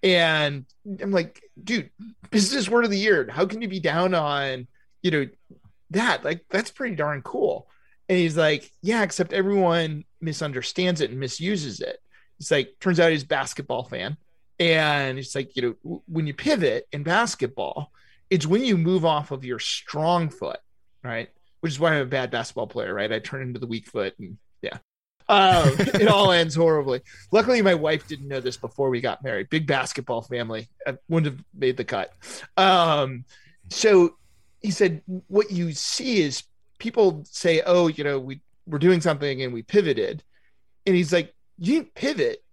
And 0.04 0.66
I'm 1.02 1.12
like, 1.12 1.44
dude, 1.64 1.92
business 2.32 2.68
word 2.68 2.86
of 2.86 2.92
the 2.92 2.98
year. 2.98 3.28
How 3.30 3.46
can 3.46 3.62
you 3.62 3.68
be 3.68 3.80
down 3.80 4.14
on, 4.16 4.68
you 5.04 5.12
know, 5.12 5.28
that? 5.92 6.24
Like, 6.24 6.46
that's 6.50 6.72
pretty 6.72 6.96
darn 6.96 7.22
cool. 7.22 7.68
And 8.10 8.18
he's 8.18 8.36
like, 8.36 8.72
yeah, 8.82 9.04
except 9.04 9.32
everyone 9.32 10.06
misunderstands 10.20 11.02
it 11.02 11.12
and 11.12 11.20
misuses 11.20 11.82
it. 11.82 12.00
It's 12.40 12.50
like, 12.50 12.74
turns 12.80 13.00
out 13.00 13.12
he's 13.12 13.24
basketball 13.24 13.84
fan. 13.84 14.18
And 14.60 15.20
it's 15.20 15.36
like, 15.36 15.56
you 15.56 15.78
know, 15.84 16.04
when 16.08 16.26
you 16.26 16.34
pivot 16.34 16.88
in 16.92 17.04
basketball, 17.04 17.92
It's 18.32 18.48
when 18.48 18.64
you 18.64 18.78
move 18.78 19.06
off 19.06 19.30
of 19.32 19.46
your 19.46 19.60
strong 19.60 20.30
foot, 20.30 20.60
right? 21.04 21.30
Which 21.60 21.74
is 21.74 21.80
why 21.80 21.94
I'm 21.94 22.02
a 22.02 22.06
bad 22.06 22.32
basketball 22.32 22.66
player, 22.66 22.94
right? 22.94 23.12
I 23.12 23.20
turn 23.20 23.44
into 23.44 23.60
the 23.60 23.68
weak 23.68 23.88
foot 23.88 24.18
and 24.18 24.38
yeah. 24.62 24.78
Um, 25.28 25.70
it 25.78 26.08
all 26.08 26.32
ends 26.32 26.56
horribly. 26.56 27.02
Luckily, 27.32 27.62
my 27.62 27.76
wife 27.76 28.08
didn't 28.08 28.30
know 28.30 28.40
this 28.40 28.58
before 28.58 28.90
we 28.90 29.02
got 29.02 29.24
married. 29.24 29.50
Big 29.50 29.68
basketball 29.68 30.22
family. 30.22 30.70
I 30.88 30.98
wouldn't 31.10 31.34
have 31.34 31.44
made 31.54 31.76
the 31.76 31.84
cut. 31.84 32.14
Um, 32.56 33.26
so 33.70 34.16
he 34.62 34.72
said, 34.72 35.02
what 35.28 35.52
you 35.52 35.74
see 35.74 36.22
is 36.22 36.44
people 36.80 37.24
say, 37.26 37.62
oh, 37.66 37.88
you 37.88 38.04
know, 38.04 38.18
we, 38.18 38.42
we're 38.66 38.80
doing 38.80 39.02
something 39.02 39.42
and 39.42 39.54
we 39.54 39.62
pivoted. 39.62 40.24
And 40.86 40.96
he's 40.96 41.12
like, 41.12 41.34
you 41.58 41.76
didn't 41.76 41.94
pivot 41.96 42.44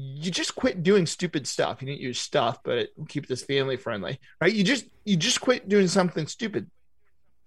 you 0.00 0.30
just 0.30 0.54
quit 0.54 0.82
doing 0.82 1.06
stupid 1.06 1.46
stuff. 1.46 1.80
You 1.80 1.88
didn't 1.88 2.00
use 2.00 2.18
stuff, 2.18 2.58
but 2.64 2.78
it, 2.78 2.90
keep 3.08 3.26
this 3.26 3.42
family 3.42 3.76
friendly, 3.76 4.18
right? 4.40 4.52
You 4.52 4.64
just 4.64 4.86
you 5.04 5.16
just 5.16 5.40
quit 5.40 5.68
doing 5.68 5.88
something 5.88 6.26
stupid. 6.26 6.70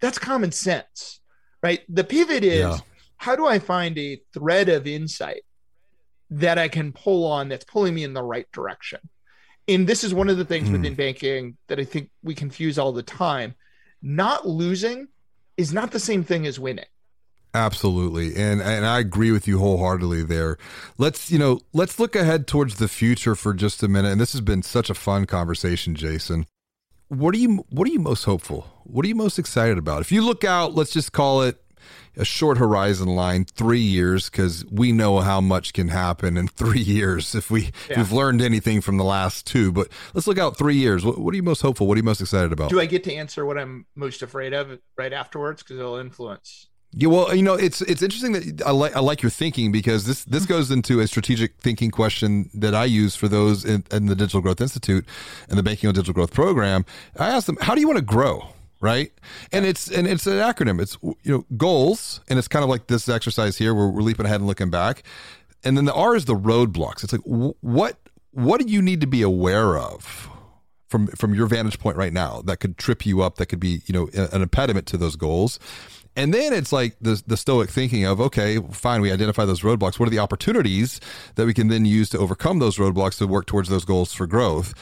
That's 0.00 0.18
common 0.18 0.52
sense, 0.52 1.20
right? 1.62 1.80
The 1.88 2.04
pivot 2.04 2.44
is 2.44 2.60
yeah. 2.60 2.78
how 3.16 3.36
do 3.36 3.46
I 3.46 3.58
find 3.58 3.98
a 3.98 4.20
thread 4.32 4.68
of 4.68 4.86
insight 4.86 5.42
that 6.30 6.58
I 6.58 6.68
can 6.68 6.92
pull 6.92 7.26
on 7.26 7.48
that's 7.48 7.64
pulling 7.64 7.94
me 7.94 8.04
in 8.04 8.14
the 8.14 8.22
right 8.22 8.50
direction? 8.52 9.00
And 9.66 9.86
this 9.86 10.04
is 10.04 10.12
one 10.12 10.28
of 10.28 10.36
the 10.36 10.44
things 10.44 10.68
mm. 10.68 10.72
within 10.72 10.94
banking 10.94 11.56
that 11.68 11.80
I 11.80 11.84
think 11.84 12.10
we 12.22 12.34
confuse 12.34 12.78
all 12.78 12.92
the 12.92 13.02
time. 13.02 13.54
Not 14.02 14.46
losing 14.46 15.08
is 15.56 15.72
not 15.72 15.90
the 15.90 16.00
same 16.00 16.22
thing 16.22 16.46
as 16.46 16.60
winning. 16.60 16.84
Absolutely. 17.54 18.34
And 18.34 18.60
and 18.60 18.84
I 18.84 18.98
agree 18.98 19.30
with 19.30 19.46
you 19.46 19.60
wholeheartedly 19.60 20.24
there. 20.24 20.58
Let's, 20.98 21.30
you 21.30 21.38
know, 21.38 21.60
let's 21.72 22.00
look 22.00 22.16
ahead 22.16 22.48
towards 22.48 22.76
the 22.76 22.88
future 22.88 23.36
for 23.36 23.54
just 23.54 23.82
a 23.84 23.88
minute. 23.88 24.10
And 24.10 24.20
this 24.20 24.32
has 24.32 24.40
been 24.40 24.62
such 24.62 24.90
a 24.90 24.94
fun 24.94 25.24
conversation, 25.26 25.94
Jason. 25.94 26.46
What 27.08 27.32
are 27.34 27.38
you 27.38 27.64
what 27.70 27.86
are 27.86 27.92
you 27.92 28.00
most 28.00 28.24
hopeful? 28.24 28.68
What 28.82 29.04
are 29.04 29.08
you 29.08 29.14
most 29.14 29.38
excited 29.38 29.78
about? 29.78 30.00
If 30.00 30.10
you 30.10 30.22
look 30.22 30.42
out, 30.42 30.74
let's 30.74 30.92
just 30.92 31.12
call 31.12 31.42
it 31.42 31.60
a 32.16 32.24
short 32.24 32.58
horizon 32.58 33.08
line, 33.08 33.44
three 33.44 33.80
years, 33.80 34.30
because 34.30 34.64
we 34.70 34.92
know 34.92 35.20
how 35.20 35.40
much 35.40 35.72
can 35.72 35.88
happen 35.88 36.36
in 36.36 36.48
three 36.60 36.80
years 36.80 37.36
if 37.36 37.52
we 37.52 37.62
yeah. 37.62 37.70
if 37.90 37.96
we've 37.98 38.12
learned 38.12 38.42
anything 38.42 38.80
from 38.80 38.96
the 38.96 39.04
last 39.04 39.46
two. 39.46 39.70
But 39.70 39.88
let's 40.12 40.26
look 40.26 40.38
out 40.38 40.58
three 40.58 40.76
years. 40.76 41.04
What, 41.04 41.18
what, 41.18 41.32
are 41.32 41.36
you 41.36 41.44
most 41.44 41.62
hopeful? 41.62 41.86
What 41.86 41.94
are 41.94 41.98
you 41.98 42.04
most 42.04 42.20
excited 42.20 42.52
about? 42.52 42.70
Do 42.70 42.80
I 42.80 42.86
get 42.86 43.04
to 43.04 43.14
answer 43.14 43.46
what 43.46 43.58
I'm 43.58 43.86
most 43.94 44.22
afraid 44.22 44.54
of 44.54 44.76
right 44.96 45.12
afterwards? 45.12 45.62
Because 45.62 45.78
it'll 45.78 45.96
influence 45.96 46.66
yeah, 46.96 47.08
well, 47.08 47.34
you 47.34 47.42
know, 47.42 47.54
it's 47.54 47.80
it's 47.82 48.02
interesting 48.02 48.32
that 48.32 48.62
I 48.64 48.70
like 48.70 48.94
I 48.94 49.00
like 49.00 49.22
your 49.22 49.30
thinking 49.30 49.72
because 49.72 50.06
this 50.06 50.24
this 50.24 50.46
goes 50.46 50.70
into 50.70 51.00
a 51.00 51.06
strategic 51.08 51.56
thinking 51.58 51.90
question 51.90 52.50
that 52.54 52.74
I 52.74 52.84
use 52.84 53.16
for 53.16 53.26
those 53.26 53.64
in, 53.64 53.84
in 53.90 54.06
the 54.06 54.14
Digital 54.14 54.40
Growth 54.40 54.60
Institute 54.60 55.04
and 55.48 55.58
the 55.58 55.62
Banking 55.62 55.88
on 55.88 55.94
Digital 55.94 56.14
Growth 56.14 56.32
program. 56.32 56.84
I 57.18 57.28
ask 57.28 57.46
them, 57.46 57.56
how 57.60 57.74
do 57.74 57.80
you 57.80 57.88
want 57.88 57.98
to 57.98 58.04
grow? 58.04 58.48
Right, 58.80 59.12
and 59.50 59.64
it's 59.64 59.90
and 59.90 60.06
it's 60.06 60.26
an 60.26 60.34
acronym. 60.34 60.80
It's 60.80 60.96
you 61.02 61.16
know 61.32 61.46
goals, 61.56 62.20
and 62.28 62.38
it's 62.38 62.48
kind 62.48 62.62
of 62.62 62.68
like 62.68 62.86
this 62.86 63.08
exercise 63.08 63.56
here 63.56 63.74
where 63.74 63.88
we're 63.88 64.02
leaping 64.02 64.26
ahead 64.26 64.40
and 64.40 64.46
looking 64.46 64.70
back, 64.70 65.02
and 65.64 65.76
then 65.76 65.86
the 65.86 65.94
R 65.94 66.14
is 66.14 66.26
the 66.26 66.36
roadblocks. 66.36 67.02
It's 67.02 67.12
like 67.12 67.22
what 67.24 67.96
what 68.30 68.60
do 68.60 68.70
you 68.70 68.82
need 68.82 69.00
to 69.00 69.06
be 69.06 69.22
aware 69.22 69.78
of 69.78 70.28
from 70.88 71.06
from 71.08 71.34
your 71.34 71.46
vantage 71.46 71.78
point 71.78 71.96
right 71.96 72.12
now 72.12 72.42
that 72.42 72.60
could 72.60 72.76
trip 72.76 73.06
you 73.06 73.22
up 73.22 73.36
that 73.36 73.46
could 73.46 73.60
be 73.60 73.80
you 73.86 73.92
know 73.92 74.08
an 74.32 74.42
impediment 74.42 74.86
to 74.88 74.96
those 74.96 75.16
goals 75.16 75.58
and 76.16 76.32
then 76.32 76.52
it's 76.52 76.72
like 76.72 76.96
the, 77.00 77.20
the 77.26 77.36
stoic 77.36 77.70
thinking 77.70 78.04
of, 78.04 78.20
okay, 78.20 78.58
fine, 78.70 79.00
we 79.00 79.10
identify 79.10 79.44
those 79.44 79.62
roadblocks. 79.62 79.98
What 79.98 80.06
are 80.06 80.10
the 80.10 80.20
opportunities 80.20 81.00
that 81.34 81.46
we 81.46 81.54
can 81.54 81.68
then 81.68 81.84
use 81.84 82.08
to 82.10 82.18
overcome 82.18 82.60
those 82.60 82.76
roadblocks 82.76 83.18
to 83.18 83.26
work 83.26 83.46
towards 83.46 83.68
those 83.68 83.84
goals 83.84 84.12
for 84.12 84.26
growth? 84.26 84.74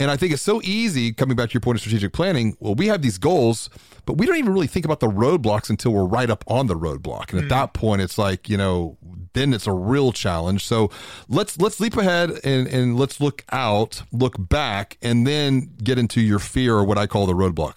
And 0.00 0.10
I 0.10 0.16
think 0.16 0.32
it's 0.32 0.42
so 0.42 0.60
easy, 0.64 1.12
coming 1.12 1.36
back 1.36 1.50
to 1.50 1.54
your 1.54 1.60
point 1.60 1.76
of 1.76 1.80
strategic 1.80 2.12
planning. 2.12 2.56
Well, 2.58 2.74
we 2.74 2.88
have 2.88 3.02
these 3.02 3.18
goals, 3.18 3.70
but 4.06 4.14
we 4.14 4.26
don't 4.26 4.36
even 4.36 4.52
really 4.52 4.66
think 4.66 4.84
about 4.84 5.00
the 5.00 5.08
roadblocks 5.08 5.70
until 5.70 5.92
we're 5.92 6.06
right 6.06 6.30
up 6.30 6.42
on 6.46 6.66
the 6.66 6.74
roadblock. 6.74 7.30
And 7.30 7.38
mm. 7.38 7.38
at 7.38 7.42
hmm. 7.42 7.48
that 7.48 7.74
point, 7.74 8.02
it's 8.02 8.18
like, 8.18 8.48
you 8.48 8.56
know, 8.56 8.96
then 9.34 9.52
it's 9.52 9.66
a 9.66 9.72
real 9.72 10.10
challenge. 10.10 10.64
So 10.64 10.90
let's 11.28 11.60
let's 11.60 11.78
leap 11.78 11.96
ahead 11.96 12.30
and, 12.42 12.66
and 12.66 12.98
let's 12.98 13.20
look 13.20 13.44
out, 13.52 14.02
look 14.10 14.34
back, 14.38 14.96
and 15.02 15.26
then 15.26 15.74
get 15.84 15.98
into 15.98 16.20
your 16.20 16.40
fear 16.40 16.74
or 16.74 16.84
what 16.84 16.98
I 16.98 17.06
call 17.06 17.26
the 17.26 17.34
roadblock 17.34 17.76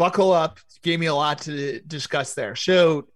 buckle 0.00 0.32
up. 0.32 0.58
Gave 0.82 1.00
me 1.00 1.06
a 1.06 1.14
lot 1.14 1.42
to 1.42 1.80
discuss 1.80 2.34
there. 2.34 2.56
So, 2.56 3.08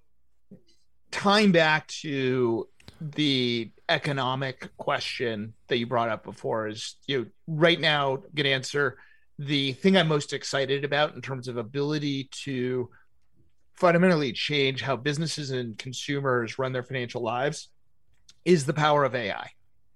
tying 1.11 1.53
back 1.53 1.87
to 1.89 2.69
the 3.01 3.71
economic 3.89 4.71
question 4.77 5.55
that 5.69 5.79
you 5.79 5.87
brought 5.87 6.09
up 6.09 6.25
before 6.25 6.69
is 6.69 6.97
you 7.07 7.19
know, 7.19 7.27
right 7.47 7.79
now 7.79 8.23
good 8.35 8.47
answer 8.47 8.97
the 9.39 9.73
thing 9.75 9.97
i'm 9.97 10.09
most 10.09 10.33
excited 10.33 10.85
about 10.85 11.15
in 11.15 11.21
terms 11.21 11.49
of 11.49 11.57
ability 11.57 12.29
to 12.31 12.89
fundamentally 13.75 14.33
change 14.33 14.81
how 14.81 14.97
businesses 14.97 15.51
and 15.51 15.77
consumers 15.77 16.59
run 16.59 16.73
their 16.73 16.83
financial 16.83 17.21
lives 17.21 17.69
is 18.45 18.65
the 18.65 18.73
power 18.73 19.05
of 19.05 19.15
ai 19.15 19.51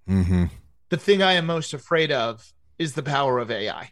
mm-hmm. 0.08 0.44
the 0.90 0.96
thing 0.96 1.22
i 1.22 1.32
am 1.32 1.46
most 1.46 1.72
afraid 1.72 2.12
of 2.12 2.52
is 2.78 2.92
the 2.92 3.02
power 3.02 3.38
of 3.38 3.50
ai 3.50 3.90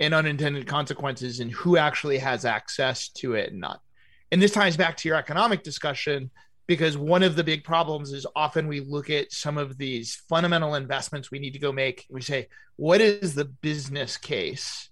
and 0.00 0.14
unintended 0.14 0.66
consequences 0.66 1.40
and 1.40 1.50
who 1.50 1.76
actually 1.76 2.18
has 2.18 2.44
access 2.44 3.08
to 3.08 3.34
it 3.34 3.50
and 3.50 3.60
not. 3.60 3.80
And 4.30 4.42
this 4.42 4.52
ties 4.52 4.76
back 4.76 4.96
to 4.98 5.08
your 5.08 5.16
economic 5.16 5.62
discussion 5.62 6.30
because 6.66 6.98
one 6.98 7.22
of 7.22 7.36
the 7.36 7.44
big 7.44 7.64
problems 7.64 8.12
is 8.12 8.26
often 8.34 8.66
we 8.66 8.80
look 8.80 9.08
at 9.08 9.32
some 9.32 9.56
of 9.56 9.78
these 9.78 10.22
fundamental 10.28 10.74
investments 10.74 11.30
we 11.30 11.38
need 11.38 11.52
to 11.52 11.58
go 11.58 11.72
make. 11.72 12.04
We 12.10 12.22
say, 12.22 12.48
what 12.76 13.00
is 13.00 13.34
the 13.34 13.44
business 13.44 14.16
case 14.16 14.90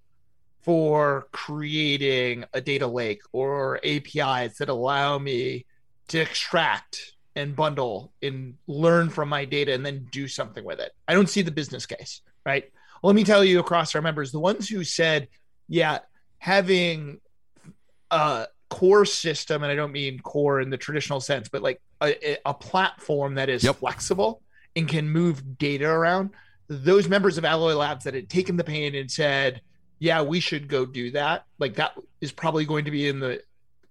for 0.63 1.27
creating 1.33 2.45
a 2.55 2.61
data 2.61 2.87
lake 2.87 3.21
or 3.33 3.81
APIs 3.85 4.59
that 4.59 4.69
allow 4.69 5.19
me 5.19 5.67
to 6.09 6.21
extract 6.21 7.13
and 7.37 7.57
bundle 7.57 8.13
and 8.23 8.55
learn 8.69 9.11
from 9.11 9.29
my 9.29 9.45
data 9.45 9.75
and 9.75 9.85
then 9.85 10.07
do 10.13 10.29
something 10.29 10.65
with 10.65 10.79
it? 10.79 10.93
I 11.09 11.15
don't 11.15 11.29
see 11.29 11.43
the 11.43 11.51
business 11.51 11.87
case, 11.87 12.23
right? 12.47 12.71
Let 13.05 13.15
me 13.15 13.25
tell 13.25 13.45
you 13.45 13.61
across 13.61 13.95
our 13.95 14.03
members, 14.03 14.33
the 14.33 14.41
ones 14.41 14.69
who 14.69 14.83
said, 14.83 15.29
yeah, 15.69 15.99
having 16.39 17.21
a 18.11 18.47
core 18.71 19.05
system, 19.05 19.63
and 19.63 19.71
I 19.71 19.75
don't 19.75 19.93
mean 19.93 20.21
core 20.21 20.61
in 20.61 20.71
the 20.71 20.79
traditional 20.79 21.21
sense, 21.21 21.49
but 21.49 21.63
like 21.63 21.83
a, 22.03 22.39
a 22.47 22.55
platform 22.55 23.35
that 23.35 23.49
is 23.49 23.63
yep. 23.63 23.77
flexible 23.77 24.43
and 24.75 24.89
can 24.89 25.09
move 25.09 25.59
data 25.59 25.87
around. 25.87 26.31
Those 26.69 27.09
members 27.09 27.37
of 27.37 27.45
Alloy 27.45 27.75
Labs 27.75 28.05
that 28.05 28.15
had 28.15 28.31
taken 28.31 28.57
the 28.57 28.65
pain 28.65 28.95
and 28.95 29.11
said, 29.11 29.61
yeah, 29.99 30.23
we 30.23 30.41
should 30.41 30.67
go 30.67 30.87
do 30.87 31.11
that. 31.11 31.45
Like 31.59 31.75
that 31.75 31.93
is 32.23 32.33
probably 32.33 32.65
going 32.65 32.87
to 32.87 32.91
be 32.91 33.09
in 33.09 33.21
the 33.21 33.43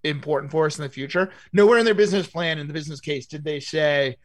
important 0.04 0.52
for 0.52 0.66
us 0.66 0.78
in 0.78 0.84
the 0.84 0.90
future. 0.90 1.32
Nowhere 1.54 1.78
in 1.78 1.86
their 1.86 1.94
business 1.94 2.28
plan 2.28 2.58
in 2.58 2.68
the 2.68 2.74
business 2.74 3.00
case 3.00 3.28
did 3.28 3.44
they 3.44 3.60
say 3.60 4.18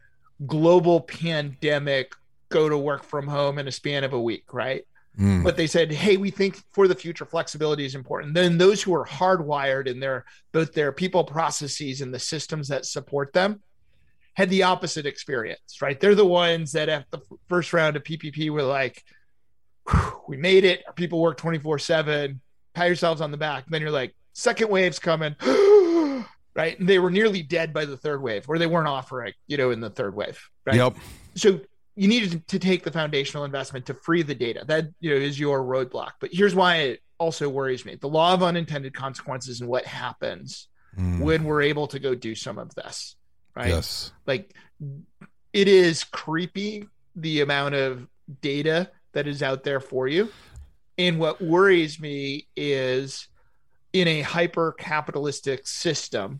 global 0.47 1.01
pandemic 1.01 2.13
go 2.49 2.69
to 2.69 2.77
work 2.77 3.03
from 3.03 3.27
home 3.27 3.59
in 3.59 3.67
a 3.67 3.71
span 3.71 4.03
of 4.03 4.13
a 4.13 4.21
week, 4.21 4.53
right? 4.53 4.85
Mm. 5.17 5.43
But 5.43 5.57
they 5.57 5.67
said, 5.67 5.91
hey, 5.91 6.17
we 6.17 6.31
think 6.31 6.61
for 6.71 6.87
the 6.87 6.95
future 6.95 7.25
flexibility 7.25 7.85
is 7.85 7.95
important. 7.95 8.33
Then 8.33 8.57
those 8.57 8.81
who 8.81 8.93
are 8.93 9.05
hardwired 9.05 9.87
in 9.87 9.99
their 9.99 10.25
both 10.51 10.73
their 10.73 10.91
people 10.91 11.23
processes 11.23 12.01
and 12.01 12.13
the 12.13 12.19
systems 12.19 12.67
that 12.69 12.85
support 12.85 13.33
them 13.33 13.61
had 14.35 14.49
the 14.49 14.63
opposite 14.63 15.05
experience, 15.05 15.81
right? 15.81 15.99
They're 15.99 16.15
the 16.15 16.25
ones 16.25 16.71
that 16.71 16.87
at 16.87 17.05
the 17.11 17.19
first 17.47 17.73
round 17.73 17.97
of 17.97 18.03
PPP 18.03 18.49
were 18.49 18.63
like, 18.63 19.03
we 20.27 20.37
made 20.37 20.63
it. 20.63 20.83
Our 20.87 20.93
people 20.93 21.19
work 21.19 21.37
24 21.37 21.79
7. 21.79 22.39
Pat 22.73 22.87
yourselves 22.87 23.21
on 23.21 23.31
the 23.31 23.37
back. 23.37 23.65
Then 23.67 23.81
you're 23.81 23.91
like, 23.91 24.15
second 24.33 24.69
wave's 24.69 24.99
coming. 24.99 25.35
right. 26.55 26.79
And 26.79 26.87
they 26.87 26.99
were 26.99 27.11
nearly 27.11 27.41
dead 27.41 27.73
by 27.73 27.85
the 27.85 27.97
third 27.97 28.21
wave, 28.21 28.47
or 28.47 28.57
they 28.57 28.67
weren't 28.67 28.87
offering, 28.87 29.33
you 29.47 29.57
know, 29.57 29.71
in 29.71 29.81
the 29.81 29.89
third 29.89 30.15
wave. 30.15 30.39
Right. 30.65 30.77
Yep. 30.77 30.95
So 31.35 31.59
you 31.99 32.07
needed 32.07 32.47
to 32.47 32.59
take 32.59 32.83
the 32.83 32.91
foundational 32.91 33.43
investment 33.43 33.85
to 33.87 33.93
free 33.93 34.21
the 34.21 34.33
data. 34.33 34.63
That 34.65 34.87
you 35.01 35.09
know 35.09 35.17
is 35.17 35.37
your 35.37 35.61
roadblock. 35.61 36.11
But 36.21 36.29
here's 36.31 36.55
why 36.55 36.75
it 36.77 37.01
also 37.17 37.49
worries 37.49 37.85
me: 37.85 37.95
the 37.95 38.07
law 38.07 38.33
of 38.33 38.41
unintended 38.41 38.93
consequences 38.93 39.59
and 39.59 39.69
what 39.69 39.85
happens 39.85 40.69
mm. 40.97 41.19
when 41.19 41.43
we're 41.43 41.61
able 41.61 41.87
to 41.87 41.99
go 41.99 42.15
do 42.15 42.35
some 42.35 42.57
of 42.57 42.73
this. 42.73 43.17
Right? 43.53 43.67
Yes. 43.67 44.13
Like 44.25 44.53
it 45.51 45.67
is 45.67 46.05
creepy 46.05 46.87
the 47.17 47.41
amount 47.41 47.75
of 47.75 48.07
data 48.39 48.89
that 49.11 49.27
is 49.27 49.43
out 49.43 49.65
there 49.65 49.81
for 49.81 50.07
you. 50.07 50.29
And 50.97 51.19
what 51.19 51.41
worries 51.41 51.99
me 51.99 52.47
is 52.55 53.27
in 53.91 54.07
a 54.07 54.21
hyper 54.21 54.71
capitalistic 54.71 55.67
system, 55.67 56.39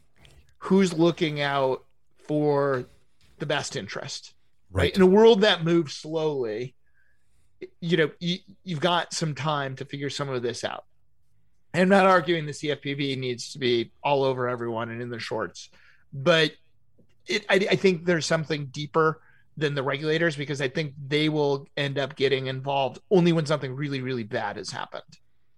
who's 0.60 0.94
looking 0.94 1.42
out 1.42 1.84
for 2.28 2.86
the 3.40 3.46
best 3.46 3.76
interest? 3.76 4.36
Right. 4.72 4.84
right? 4.84 4.96
In 4.96 5.02
a 5.02 5.08
world 5.08 5.42
that 5.42 5.64
moves 5.64 5.94
slowly, 5.96 6.76
you 7.82 7.98
know, 7.98 8.12
you, 8.20 8.38
you've 8.64 8.80
got 8.80 9.14
some 9.14 9.36
time 9.36 9.76
to 9.78 9.86
figure 9.86 10.10
some 10.10 10.30
of 10.30 10.42
this 10.42 10.64
out. 10.64 10.86
I'm 11.74 11.90
not 11.90 12.06
arguing 12.06 12.46
the 12.46 12.52
CFPB 12.52 13.18
needs 13.18 13.54
to 13.54 13.60
be 13.60 13.92
all 14.04 14.24
over 14.24 14.48
everyone 14.48 14.90
and 14.90 15.02
in 15.02 15.10
the 15.10 15.20
shorts, 15.20 15.70
but 16.12 16.52
it, 17.28 17.46
I, 17.50 17.56
I 17.56 17.76
think 17.76 18.06
there's 18.06 18.26
something 18.26 18.68
deeper 18.68 19.22
than 19.56 19.76
the 19.76 19.84
regulators 19.84 20.36
because 20.36 20.62
I 20.62 20.70
think 20.70 20.94
they 21.08 21.30
will 21.30 21.68
end 21.78 22.00
up 22.00 22.16
getting 22.16 22.48
involved 22.48 23.00
only 23.12 23.34
when 23.34 23.46
something 23.46 23.76
really, 23.76 24.02
really 24.02 24.24
bad 24.24 24.56
has 24.56 24.72
happened. 24.72 25.04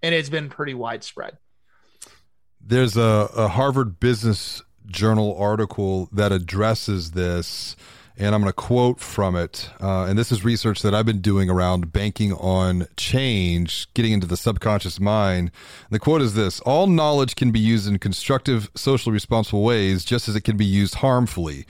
and 0.03 0.13
it's 0.13 0.29
been 0.29 0.49
pretty 0.49 0.73
widespread. 0.73 1.37
There's 2.59 2.97
a, 2.97 3.29
a 3.35 3.47
Harvard 3.47 3.99
Business 3.99 4.61
Journal 4.87 5.35
article 5.37 6.09
that 6.11 6.31
addresses 6.31 7.11
this 7.11 7.75
and 8.21 8.35
I'm 8.35 8.41
going 8.41 8.49
to 8.49 8.53
quote 8.53 8.99
from 8.99 9.35
it. 9.35 9.71
Uh, 9.81 10.03
and 10.03 10.17
this 10.17 10.31
is 10.31 10.45
research 10.45 10.83
that 10.83 10.93
I've 10.93 11.07
been 11.07 11.21
doing 11.21 11.49
around 11.49 11.91
banking 11.91 12.33
on 12.33 12.87
change, 12.95 13.91
getting 13.95 14.11
into 14.11 14.27
the 14.27 14.37
subconscious 14.37 14.99
mind. 14.99 15.49
And 15.85 15.89
the 15.89 15.99
quote 15.99 16.21
is 16.21 16.35
this 16.35 16.59
All 16.59 16.85
knowledge 16.85 17.35
can 17.35 17.49
be 17.49 17.59
used 17.59 17.87
in 17.87 17.97
constructive, 17.97 18.69
socially 18.75 19.11
responsible 19.11 19.63
ways, 19.63 20.05
just 20.05 20.29
as 20.29 20.35
it 20.35 20.41
can 20.41 20.55
be 20.55 20.65
used 20.65 20.95
harmfully. 20.95 21.65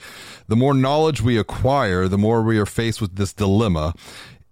The 0.46 0.56
more 0.56 0.74
knowledge 0.74 1.22
we 1.22 1.38
acquire, 1.38 2.06
the 2.06 2.18
more 2.18 2.42
we 2.42 2.58
are 2.58 2.66
faced 2.66 3.00
with 3.00 3.16
this 3.16 3.32
dilemma 3.32 3.94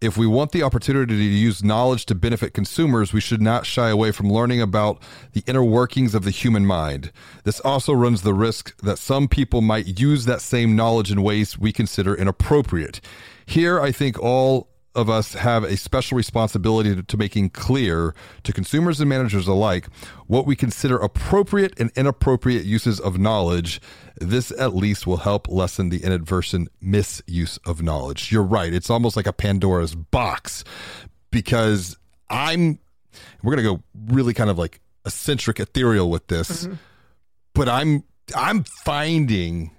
if 0.00 0.16
we 0.16 0.26
want 0.26 0.52
the 0.52 0.62
opportunity 0.62 1.14
to 1.14 1.22
use 1.22 1.62
knowledge 1.62 2.06
to 2.06 2.14
benefit 2.14 2.54
consumers, 2.54 3.12
we 3.12 3.20
should 3.20 3.42
not 3.42 3.66
shy 3.66 3.90
away 3.90 4.12
from 4.12 4.30
learning 4.30 4.62
about 4.62 5.02
the 5.32 5.44
inner 5.46 5.62
workings 5.62 6.14
of 6.14 6.24
the 6.24 6.30
human 6.30 6.64
mind. 6.64 7.12
This 7.44 7.60
also 7.60 7.92
runs 7.92 8.22
the 8.22 8.32
risk 8.32 8.74
that 8.80 8.98
some 8.98 9.28
people 9.28 9.60
might 9.60 10.00
use 10.00 10.24
that 10.24 10.40
same 10.40 10.74
knowledge 10.74 11.12
in 11.12 11.22
ways 11.22 11.58
we 11.58 11.70
consider 11.70 12.14
inappropriate. 12.14 13.00
Here, 13.44 13.78
I 13.78 13.92
think 13.92 14.18
all 14.18 14.69
of 14.94 15.08
us 15.08 15.34
have 15.34 15.62
a 15.62 15.76
special 15.76 16.16
responsibility 16.16 16.94
to, 16.94 17.02
to, 17.02 17.16
making 17.16 17.50
clear 17.50 18.14
to 18.42 18.52
consumers 18.52 19.00
and 19.00 19.08
managers 19.08 19.46
alike 19.46 19.86
what 20.26 20.46
we 20.46 20.56
consider 20.56 20.96
appropriate 20.98 21.78
and 21.78 21.90
inappropriate 21.96 22.64
uses 22.64 22.98
of 22.98 23.18
knowledge. 23.18 23.80
This 24.16 24.50
at 24.58 24.74
least 24.74 25.06
will 25.06 25.18
help 25.18 25.48
lessen 25.48 25.90
the 25.90 26.02
inadvertent 26.02 26.70
misuse 26.80 27.58
of 27.64 27.82
knowledge. 27.82 28.32
You're 28.32 28.42
right. 28.42 28.72
It's 28.72 28.90
almost 28.90 29.16
like 29.16 29.26
a 29.26 29.32
Pandora's 29.32 29.94
box 29.94 30.64
because 31.30 31.96
I'm, 32.28 32.80
we're 33.42 33.54
going 33.54 33.64
to 33.64 33.76
go 33.76 33.82
really 34.12 34.34
kind 34.34 34.50
of 34.50 34.58
like 34.58 34.80
eccentric 35.06 35.60
ethereal 35.60 36.10
with 36.10 36.26
this, 36.26 36.64
mm-hmm. 36.64 36.74
but 37.54 37.68
I'm, 37.68 38.02
I'm 38.34 38.64
finding 38.64 39.70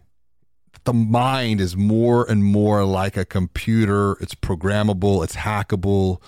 the 0.83 0.93
mind 0.93 1.61
is 1.61 1.75
more 1.75 2.29
and 2.29 2.43
more 2.43 2.83
like 2.85 3.17
a 3.17 3.25
computer. 3.25 4.17
It's 4.19 4.35
programmable, 4.35 5.23
it's 5.23 5.35
hackable. 5.35 6.21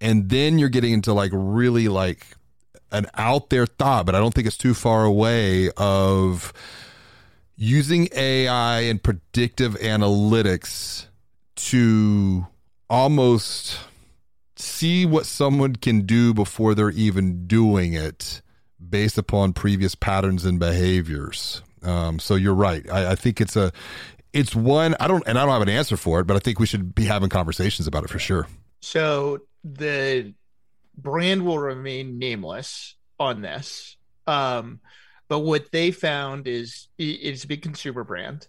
And 0.00 0.28
then 0.28 0.58
you're 0.58 0.68
getting 0.68 0.92
into 0.92 1.12
like 1.12 1.30
really 1.34 1.88
like 1.88 2.26
an 2.90 3.06
out 3.14 3.50
there 3.50 3.66
thought, 3.66 4.06
but 4.06 4.14
I 4.14 4.18
don't 4.18 4.34
think 4.34 4.46
it's 4.46 4.56
too 4.56 4.74
far 4.74 5.04
away 5.04 5.70
of 5.76 6.52
using 7.56 8.08
AI 8.14 8.80
and 8.80 9.02
predictive 9.02 9.74
analytics 9.74 11.06
to 11.54 12.46
almost 12.90 13.78
see 14.56 15.06
what 15.06 15.26
someone 15.26 15.76
can 15.76 16.02
do 16.02 16.34
before 16.34 16.74
they're 16.74 16.90
even 16.90 17.46
doing 17.46 17.94
it 17.94 18.42
based 18.90 19.18
upon 19.18 19.52
previous 19.52 19.94
patterns 19.94 20.44
and 20.44 20.58
behaviors. 20.58 21.62
Um, 21.82 22.18
so 22.18 22.34
you're 22.34 22.54
right. 22.54 22.88
I, 22.90 23.12
I 23.12 23.14
think 23.14 23.40
it's 23.40 23.56
a, 23.56 23.72
it's 24.32 24.54
one 24.54 24.94
I 25.00 25.08
don't, 25.08 25.22
and 25.26 25.38
I 25.38 25.44
don't 25.44 25.52
have 25.52 25.62
an 25.62 25.68
answer 25.68 25.96
for 25.96 26.20
it, 26.20 26.26
but 26.26 26.36
I 26.36 26.40
think 26.40 26.58
we 26.58 26.66
should 26.66 26.94
be 26.94 27.04
having 27.04 27.28
conversations 27.28 27.86
about 27.86 28.04
it 28.04 28.10
for 28.10 28.18
sure. 28.18 28.46
So 28.80 29.40
the 29.64 30.34
brand 30.96 31.44
will 31.44 31.58
remain 31.58 32.18
nameless 32.18 32.96
on 33.18 33.42
this. 33.42 33.96
Um, 34.26 34.80
but 35.28 35.40
what 35.40 35.72
they 35.72 35.90
found 35.90 36.46
is 36.46 36.88
it's 36.98 37.44
a 37.44 37.46
big 37.46 37.62
consumer 37.62 38.04
brand 38.04 38.46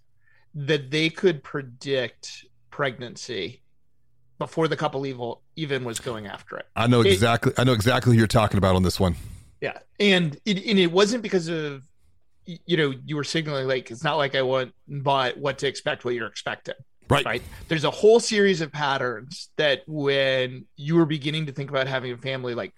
that 0.56 0.92
they 0.92 1.10
could 1.10 1.44
predict 1.44 2.46
pregnancy 2.70 3.62
before 4.38 4.68
the 4.68 4.76
couple 4.76 5.06
evil 5.06 5.42
even 5.56 5.84
was 5.84 6.00
going 6.00 6.28
after 6.28 6.58
it. 6.58 6.66
I 6.76 6.88
know 6.88 7.02
exactly. 7.02 7.52
It, 7.54 7.60
I 7.60 7.64
know 7.64 7.74
exactly 7.74 8.14
who 8.14 8.18
you're 8.18 8.28
talking 8.28 8.58
about 8.58 8.76
on 8.76 8.84
this 8.84 9.00
one. 9.00 9.16
Yeah, 9.62 9.78
and 10.00 10.38
it, 10.46 10.66
and 10.66 10.78
it 10.78 10.92
wasn't 10.92 11.24
because 11.24 11.48
of 11.48 11.84
you 12.46 12.78
know, 12.78 12.94
you 13.06 13.16
were 13.16 13.24
signaling 13.24 13.68
like 13.68 13.92
it's 13.92 14.04
not 14.04 14.18
like 14.18 14.36
I 14.36 14.42
want 14.42 14.74
but 14.88 15.38
what 15.38 15.60
to 15.60 15.68
expect 15.68 16.06
what 16.06 16.14
you're 16.14 16.28
expecting. 16.28 16.76
Right. 17.10 17.26
Right. 17.26 17.42
There's 17.68 17.84
a 17.84 17.92
whole 17.92 18.20
series 18.20 18.62
of 18.62 18.72
patterns 18.72 19.50
that 19.58 19.82
when 19.88 20.66
you 20.78 20.96
were 20.96 21.06
beginning 21.06 21.46
to 21.48 21.52
think 21.52 21.70
about 21.70 21.88
having 21.88 22.12
a 22.12 22.18
family, 22.18 22.56
like, 22.56 22.74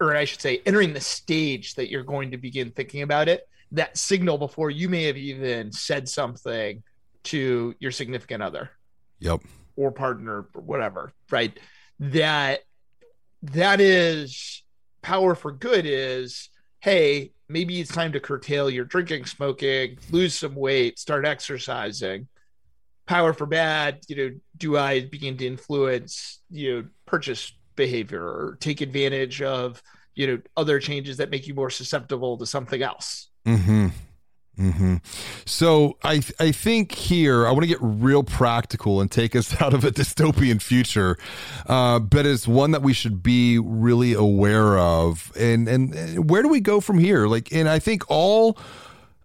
or 0.00 0.16
I 0.16 0.24
should 0.24 0.40
say, 0.40 0.62
entering 0.64 0.92
the 0.92 1.00
stage 1.00 1.74
that 1.74 1.90
you're 1.90 2.04
going 2.04 2.30
to 2.30 2.38
begin 2.38 2.70
thinking 2.70 3.02
about 3.02 3.28
it, 3.28 3.46
that 3.72 3.96
signal 3.96 4.38
before 4.38 4.70
you 4.70 4.88
may 4.88 5.04
have 5.04 5.16
even 5.16 5.72
said 5.72 6.08
something 6.08 6.82
to 7.24 7.74
your 7.80 7.90
significant 7.90 8.42
other. 8.42 8.70
Yep. 9.20 9.42
Or 9.76 9.92
partner 9.92 10.46
or 10.54 10.62
whatever. 10.62 11.12
Right. 11.30 11.58
That 12.00 12.60
that 13.42 13.80
is 13.80 14.62
power 15.02 15.34
for 15.34 15.52
good 15.52 15.84
is 15.86 16.48
hey, 16.80 17.32
maybe 17.48 17.80
it's 17.80 17.92
time 17.92 18.12
to 18.12 18.20
curtail 18.20 18.70
your 18.70 18.84
drinking, 18.84 19.26
smoking, 19.26 19.98
lose 20.10 20.34
some 20.34 20.54
weight, 20.54 20.98
start 20.98 21.26
exercising. 21.26 22.28
Power 23.06 23.32
for 23.32 23.46
bad, 23.46 24.00
you 24.08 24.16
know, 24.16 24.30
do 24.56 24.78
I 24.78 25.06
begin 25.06 25.36
to 25.36 25.46
influence, 25.46 26.40
you 26.50 26.74
know, 26.74 26.88
purchase 27.06 27.52
behavior 27.76 28.22
or 28.22 28.56
take 28.60 28.80
advantage 28.80 29.42
of, 29.42 29.82
you 30.14 30.26
know, 30.26 30.38
other 30.56 30.78
changes 30.78 31.18
that 31.18 31.30
make 31.30 31.46
you 31.46 31.54
more 31.54 31.70
susceptible 31.70 32.38
to 32.38 32.46
something 32.46 32.82
else? 32.82 33.28
Mm-hmm. 33.46 33.88
Mm-hmm. 34.58 34.96
So 35.46 35.98
I 36.04 36.22
I 36.38 36.52
think 36.52 36.92
here 36.92 37.46
I 37.46 37.50
want 37.50 37.62
to 37.62 37.68
get 37.68 37.78
real 37.80 38.22
practical 38.22 39.00
and 39.00 39.10
take 39.10 39.34
us 39.34 39.60
out 39.60 39.74
of 39.74 39.84
a 39.84 39.90
dystopian 39.90 40.62
future, 40.62 41.18
uh, 41.66 41.98
but 41.98 42.24
it's 42.26 42.46
one 42.46 42.70
that 42.70 42.82
we 42.82 42.92
should 42.92 43.22
be 43.22 43.58
really 43.58 44.12
aware 44.12 44.78
of. 44.78 45.32
And 45.38 45.68
and 45.68 46.30
where 46.30 46.42
do 46.42 46.48
we 46.48 46.60
go 46.60 46.80
from 46.80 46.98
here? 46.98 47.26
Like, 47.26 47.52
and 47.52 47.68
I 47.68 47.78
think 47.78 48.04
all 48.08 48.56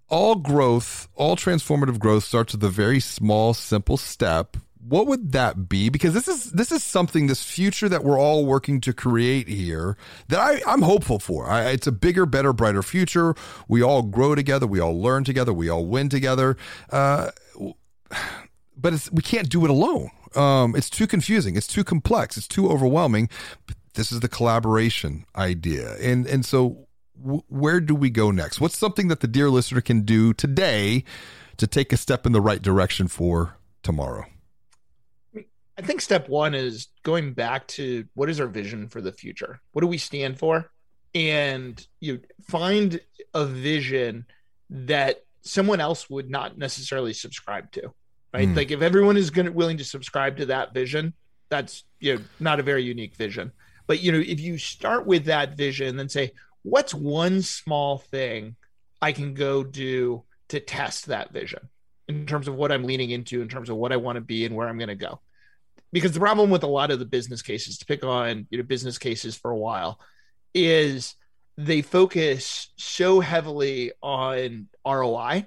all 0.09 0.35
growth, 0.35 1.07
all 1.15 1.35
transformative 1.35 1.99
growth 1.99 2.23
starts 2.23 2.53
with 2.53 2.63
a 2.63 2.69
very 2.69 2.99
small, 2.99 3.53
simple 3.53 3.97
step 3.97 4.57
what 4.89 5.05
would 5.05 5.31
that 5.33 5.69
be? 5.69 5.89
Because 5.89 6.13
this 6.13 6.27
is 6.27 6.51
this 6.51 6.71
is 6.71 6.83
something, 6.83 7.27
this 7.27 7.43
future 7.43 7.87
that 7.87 8.03
we're 8.03 8.19
all 8.19 8.45
working 8.45 8.81
to 8.81 8.93
create 8.93 9.47
here 9.47 9.95
that 10.29 10.39
I, 10.39 10.61
I'm 10.65 10.81
hopeful 10.81 11.19
for. 11.19 11.47
I, 11.47 11.69
it's 11.69 11.85
a 11.87 11.91
bigger, 11.91 12.25
better, 12.25 12.53
brighter 12.53 12.81
future. 12.81 13.35
We 13.67 13.83
all 13.83 14.01
grow 14.01 14.33
together. 14.33 14.65
We 14.65 14.79
all 14.79 14.99
learn 14.99 15.23
together. 15.23 15.53
We 15.53 15.69
all 15.69 15.85
win 15.85 16.09
together. 16.09 16.57
Uh, 16.91 17.29
but 18.77 18.93
it's, 18.93 19.11
we 19.11 19.21
can't 19.21 19.49
do 19.49 19.63
it 19.63 19.69
alone. 19.69 20.09
Um, 20.35 20.75
it's 20.75 20.89
too 20.89 21.05
confusing. 21.05 21.55
It's 21.55 21.67
too 21.67 21.83
complex. 21.83 22.35
It's 22.35 22.47
too 22.47 22.69
overwhelming. 22.69 23.29
This 23.93 24.11
is 24.11 24.21
the 24.21 24.29
collaboration 24.29 25.25
idea, 25.35 25.97
and 25.97 26.25
and 26.25 26.45
so 26.45 26.87
w- 27.21 27.43
where 27.47 27.79
do 27.79 27.93
we 27.93 28.09
go 28.09 28.31
next? 28.31 28.61
What's 28.61 28.77
something 28.77 29.07
that 29.09 29.19
the 29.19 29.27
dear 29.27 29.49
listener 29.49 29.81
can 29.81 30.01
do 30.01 30.33
today 30.33 31.03
to 31.57 31.67
take 31.67 31.91
a 31.93 31.97
step 31.97 32.25
in 32.25 32.31
the 32.31 32.41
right 32.41 32.61
direction 32.61 33.07
for 33.07 33.57
tomorrow? 33.83 34.25
I 35.79 35.81
think 35.81 36.01
step 36.01 36.27
one 36.27 36.55
is 36.55 36.87
going 37.03 37.31
back 37.31 37.65
to 37.69 38.03
what 38.13 38.29
is 38.29 38.41
our 38.41 38.47
vision 38.47 38.89
for 38.89 38.99
the 38.99 39.13
future? 39.13 39.61
What 39.71 39.79
do 39.79 39.87
we 39.87 39.97
stand 39.97 40.37
for? 40.37 40.69
And 41.15 41.87
you 42.01 42.19
find 42.49 42.99
a 43.33 43.45
vision 43.45 44.25
that 44.69 45.23
someone 45.41 45.79
else 45.79 46.09
would 46.09 46.29
not 46.29 46.57
necessarily 46.57 47.13
subscribe 47.13 47.71
to, 47.71 47.93
right? 48.33 48.49
Mm. 48.49 48.57
Like 48.57 48.71
if 48.71 48.81
everyone 48.81 49.15
is 49.15 49.29
going 49.29 49.45
to 49.45 49.53
willing 49.53 49.77
to 49.77 49.85
subscribe 49.85 50.35
to 50.37 50.47
that 50.47 50.73
vision, 50.73 51.13
that's 51.47 51.85
you 52.01 52.15
know 52.15 52.21
not 52.41 52.59
a 52.59 52.63
very 52.63 52.83
unique 52.83 53.15
vision. 53.15 53.53
But 53.87 54.01
you 54.01 54.11
know, 54.11 54.19
if 54.19 54.41
you 54.41 54.57
start 54.57 55.05
with 55.05 55.25
that 55.25 55.55
vision, 55.55 55.95
then 55.95 56.09
say, 56.09 56.33
what's 56.63 56.93
one 56.93 57.41
small 57.41 57.99
thing 57.99 58.57
I 59.01 59.13
can 59.13 59.33
go 59.33 59.63
do 59.63 60.25
to 60.49 60.59
test 60.59 61.05
that 61.05 61.31
vision 61.31 61.69
in 62.09 62.25
terms 62.25 62.49
of 62.49 62.55
what 62.55 62.73
I'm 62.73 62.83
leaning 62.83 63.11
into, 63.11 63.41
in 63.41 63.47
terms 63.47 63.69
of 63.69 63.77
what 63.77 63.93
I 63.93 63.97
want 63.97 64.17
to 64.17 64.21
be 64.21 64.45
and 64.45 64.53
where 64.55 64.67
I'm 64.67 64.77
going 64.77 64.89
to 64.89 64.95
go 64.95 65.21
because 65.91 66.11
the 66.11 66.19
problem 66.19 66.49
with 66.49 66.63
a 66.63 66.67
lot 66.67 66.91
of 66.91 66.99
the 66.99 67.05
business 67.05 67.41
cases 67.41 67.77
to 67.77 67.85
pick 67.85 68.03
on 68.03 68.47
you 68.49 68.57
know 68.57 68.63
business 68.63 68.97
cases 68.97 69.35
for 69.35 69.51
a 69.51 69.57
while 69.57 69.99
is 70.53 71.15
they 71.57 71.81
focus 71.81 72.71
so 72.77 73.19
heavily 73.19 73.91
on 74.01 74.67
ROI 74.85 75.45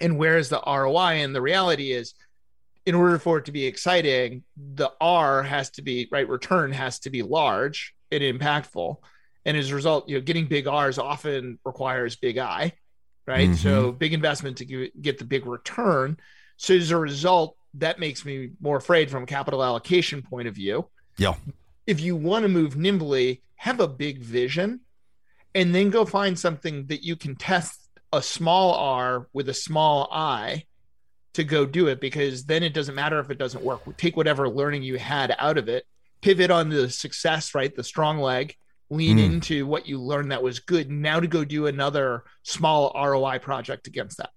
and 0.00 0.18
where's 0.18 0.48
the 0.48 0.60
ROI 0.66 1.22
and 1.22 1.34
the 1.34 1.42
reality 1.42 1.92
is 1.92 2.14
in 2.86 2.94
order 2.94 3.18
for 3.18 3.38
it 3.38 3.44
to 3.44 3.52
be 3.52 3.66
exciting 3.66 4.42
the 4.56 4.90
R 5.00 5.42
has 5.42 5.70
to 5.70 5.82
be 5.82 6.08
right 6.10 6.28
return 6.28 6.72
has 6.72 6.98
to 7.00 7.10
be 7.10 7.22
large 7.22 7.94
and 8.10 8.22
impactful. 8.22 8.96
And 9.44 9.56
as 9.56 9.70
a 9.70 9.74
result 9.74 10.08
you 10.08 10.16
know 10.16 10.22
getting 10.22 10.46
big 10.46 10.66
R's 10.66 10.98
often 10.98 11.58
requires 11.64 12.16
big 12.16 12.38
I 12.38 12.72
right? 13.26 13.50
Mm-hmm. 13.50 13.56
so 13.56 13.92
big 13.92 14.12
investment 14.12 14.56
to 14.58 14.90
get 15.00 15.18
the 15.18 15.24
big 15.24 15.46
return. 15.46 16.16
So 16.56 16.74
as 16.74 16.90
a 16.90 16.96
result 16.96 17.56
that 17.74 17.98
makes 17.98 18.24
me 18.24 18.50
more 18.60 18.76
afraid 18.76 19.10
from 19.10 19.24
a 19.24 19.26
capital 19.26 19.62
allocation 19.62 20.22
point 20.22 20.48
of 20.48 20.54
view. 20.54 20.88
Yeah. 21.16 21.34
If 21.86 22.00
you 22.00 22.16
want 22.16 22.42
to 22.42 22.48
move 22.48 22.76
nimbly, 22.76 23.42
have 23.56 23.80
a 23.80 23.88
big 23.88 24.18
vision 24.18 24.80
and 25.54 25.74
then 25.74 25.90
go 25.90 26.04
find 26.04 26.38
something 26.38 26.86
that 26.86 27.04
you 27.04 27.16
can 27.16 27.36
test 27.36 27.88
a 28.12 28.22
small 28.22 28.74
R 28.74 29.28
with 29.32 29.48
a 29.48 29.54
small 29.54 30.08
I 30.10 30.64
to 31.34 31.44
go 31.44 31.64
do 31.64 31.86
it 31.88 32.00
because 32.00 32.44
then 32.44 32.62
it 32.62 32.74
doesn't 32.74 32.94
matter 32.94 33.18
if 33.20 33.30
it 33.30 33.38
doesn't 33.38 33.64
work. 33.64 33.82
Take 33.96 34.16
whatever 34.16 34.48
learning 34.48 34.82
you 34.82 34.98
had 34.98 35.34
out 35.38 35.58
of 35.58 35.68
it, 35.68 35.86
pivot 36.20 36.50
on 36.50 36.70
the 36.70 36.90
success, 36.90 37.54
right? 37.54 37.74
The 37.74 37.84
strong 37.84 38.18
leg, 38.18 38.56
lean 38.90 39.18
mm. 39.18 39.24
into 39.24 39.66
what 39.66 39.86
you 39.86 40.00
learned 40.00 40.32
that 40.32 40.42
was 40.42 40.58
good 40.58 40.90
now 40.90 41.20
to 41.20 41.26
go 41.26 41.44
do 41.44 41.66
another 41.66 42.24
small 42.42 42.92
roi 42.94 43.38
project 43.38 43.86
against 43.86 44.18
that 44.18 44.30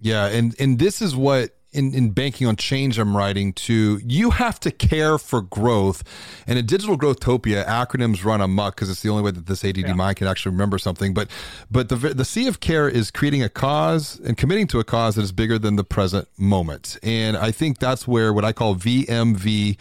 yeah 0.00 0.26
and 0.26 0.54
and 0.60 0.78
this 0.78 1.02
is 1.02 1.14
what 1.14 1.57
in, 1.78 1.94
in 1.94 2.10
banking 2.10 2.46
on 2.46 2.56
change 2.56 2.98
I'm 2.98 3.16
writing 3.16 3.52
to 3.54 4.00
you 4.04 4.30
have 4.30 4.58
to 4.60 4.70
care 4.70 5.16
for 5.16 5.40
growth. 5.40 6.02
And 6.46 6.58
a 6.58 6.62
digital 6.62 6.98
growthopia 6.98 7.64
acronyms 7.66 8.24
run 8.24 8.40
amok 8.40 8.74
because 8.74 8.90
it's 8.90 9.02
the 9.02 9.08
only 9.08 9.22
way 9.22 9.30
that 9.30 9.46
this 9.46 9.64
ADD 9.64 9.78
yeah. 9.78 9.92
mind 9.92 10.16
can 10.16 10.26
actually 10.26 10.52
remember 10.52 10.78
something. 10.78 11.14
But 11.14 11.30
but 11.70 11.88
the 11.88 11.96
the 11.96 12.24
C 12.24 12.48
of 12.48 12.60
care 12.60 12.88
is 12.88 13.10
creating 13.10 13.42
a 13.42 13.48
cause 13.48 14.20
and 14.20 14.36
committing 14.36 14.66
to 14.68 14.80
a 14.80 14.84
cause 14.84 15.14
that 15.14 15.22
is 15.22 15.32
bigger 15.32 15.58
than 15.58 15.76
the 15.76 15.84
present 15.84 16.28
moment. 16.36 16.98
And 17.02 17.36
I 17.36 17.52
think 17.52 17.78
that's 17.78 18.08
where 18.08 18.32
what 18.32 18.44
I 18.44 18.52
call 18.52 18.74
VMV 18.74 19.76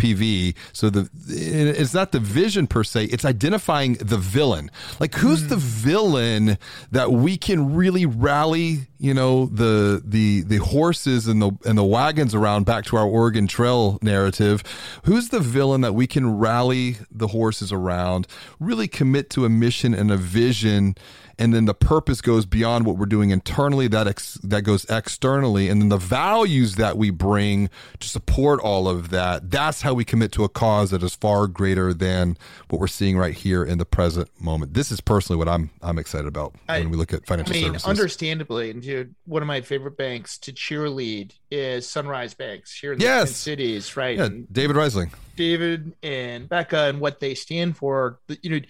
PV. 0.00 0.54
So 0.72 0.90
the 0.90 1.08
it's 1.28 1.94
not 1.94 2.12
the 2.12 2.20
vision 2.20 2.66
per 2.66 2.82
se; 2.82 3.04
it's 3.04 3.24
identifying 3.24 3.94
the 3.94 4.16
villain. 4.16 4.70
Like 4.98 5.14
who's 5.14 5.44
mm. 5.44 5.48
the 5.50 5.56
villain 5.56 6.58
that 6.90 7.12
we 7.12 7.36
can 7.36 7.74
really 7.74 8.06
rally? 8.06 8.88
You 8.98 9.14
know 9.14 9.46
the 9.46 10.02
the 10.04 10.42
the 10.42 10.58
horses 10.58 11.26
and 11.26 11.40
the 11.40 11.52
and 11.64 11.78
the 11.78 11.84
wagons 11.84 12.34
around 12.34 12.66
back 12.66 12.84
to 12.86 12.96
our 12.96 13.06
Oregon 13.06 13.46
Trail 13.46 13.98
narrative. 14.02 14.62
Who's 15.04 15.28
the 15.28 15.40
villain 15.40 15.80
that 15.82 15.94
we 15.94 16.06
can 16.06 16.38
rally 16.38 16.96
the 17.10 17.28
horses 17.28 17.72
around? 17.72 18.26
Really 18.58 18.88
commit 18.88 19.30
to 19.30 19.44
a 19.44 19.48
mission 19.48 19.94
and 19.94 20.10
a 20.10 20.16
vision 20.16 20.96
and 21.40 21.54
then 21.54 21.64
the 21.64 21.74
purpose 21.74 22.20
goes 22.20 22.44
beyond 22.44 22.84
what 22.84 22.98
we're 22.98 23.06
doing 23.06 23.30
internally 23.30 23.88
that 23.88 24.06
ex- 24.06 24.38
that 24.42 24.62
goes 24.62 24.84
externally 24.90 25.68
and 25.68 25.80
then 25.80 25.88
the 25.88 25.96
values 25.96 26.76
that 26.76 26.98
we 26.98 27.08
bring 27.10 27.70
to 27.98 28.06
support 28.06 28.60
all 28.60 28.86
of 28.86 29.08
that 29.08 29.50
that's 29.50 29.80
how 29.80 29.94
we 29.94 30.04
commit 30.04 30.30
to 30.30 30.44
a 30.44 30.48
cause 30.48 30.90
that 30.90 31.02
is 31.02 31.16
far 31.16 31.46
greater 31.46 31.94
than 31.94 32.36
what 32.68 32.80
we're 32.80 32.86
seeing 32.86 33.16
right 33.16 33.34
here 33.34 33.64
in 33.64 33.78
the 33.78 33.86
present 33.86 34.28
moment. 34.40 34.74
This 34.74 34.92
is 34.92 35.00
personally 35.00 35.38
what 35.38 35.48
i'm 35.48 35.70
i'm 35.82 35.98
excited 35.98 36.28
about 36.28 36.54
when 36.66 36.90
we 36.90 36.96
look 36.96 37.12
at 37.12 37.26
financial 37.26 37.54
I 37.54 37.58
mean, 37.58 37.64
services. 37.68 37.88
understandably 37.88 38.70
and 38.70 38.82
dude 38.82 39.14
one 39.24 39.42
of 39.42 39.48
my 39.48 39.62
favorite 39.62 39.96
banks 39.96 40.36
to 40.38 40.52
cheerlead 40.52 41.32
is 41.50 41.88
sunrise 41.88 42.34
banks 42.34 42.76
here 42.76 42.92
in 42.92 42.98
the 42.98 43.04
yes. 43.04 43.34
cities 43.34 43.96
right? 43.96 44.18
Yeah, 44.18 44.28
david 44.52 44.76
Reiling. 44.76 45.10
David 45.36 45.94
and 46.02 46.48
becca 46.48 46.88
and 46.88 47.00
what 47.00 47.18
they 47.18 47.34
stand 47.34 47.78
for 47.78 48.20
you 48.42 48.50
know 48.50 48.60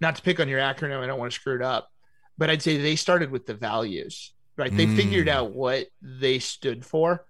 not 0.00 0.16
to 0.16 0.22
pick 0.22 0.40
on 0.40 0.48
your 0.48 0.58
acronym 0.58 1.00
i 1.00 1.06
don't 1.06 1.20
want 1.20 1.30
to 1.30 1.38
screw 1.38 1.54
it 1.54 1.62
up 1.62 1.92
but 2.38 2.50
I'd 2.50 2.62
say 2.62 2.76
they 2.76 2.96
started 2.96 3.30
with 3.30 3.46
the 3.46 3.54
values, 3.54 4.32
right? 4.56 4.74
They 4.74 4.86
mm. 4.86 4.96
figured 4.96 5.28
out 5.28 5.52
what 5.52 5.86
they 6.02 6.38
stood 6.38 6.84
for 6.84 7.24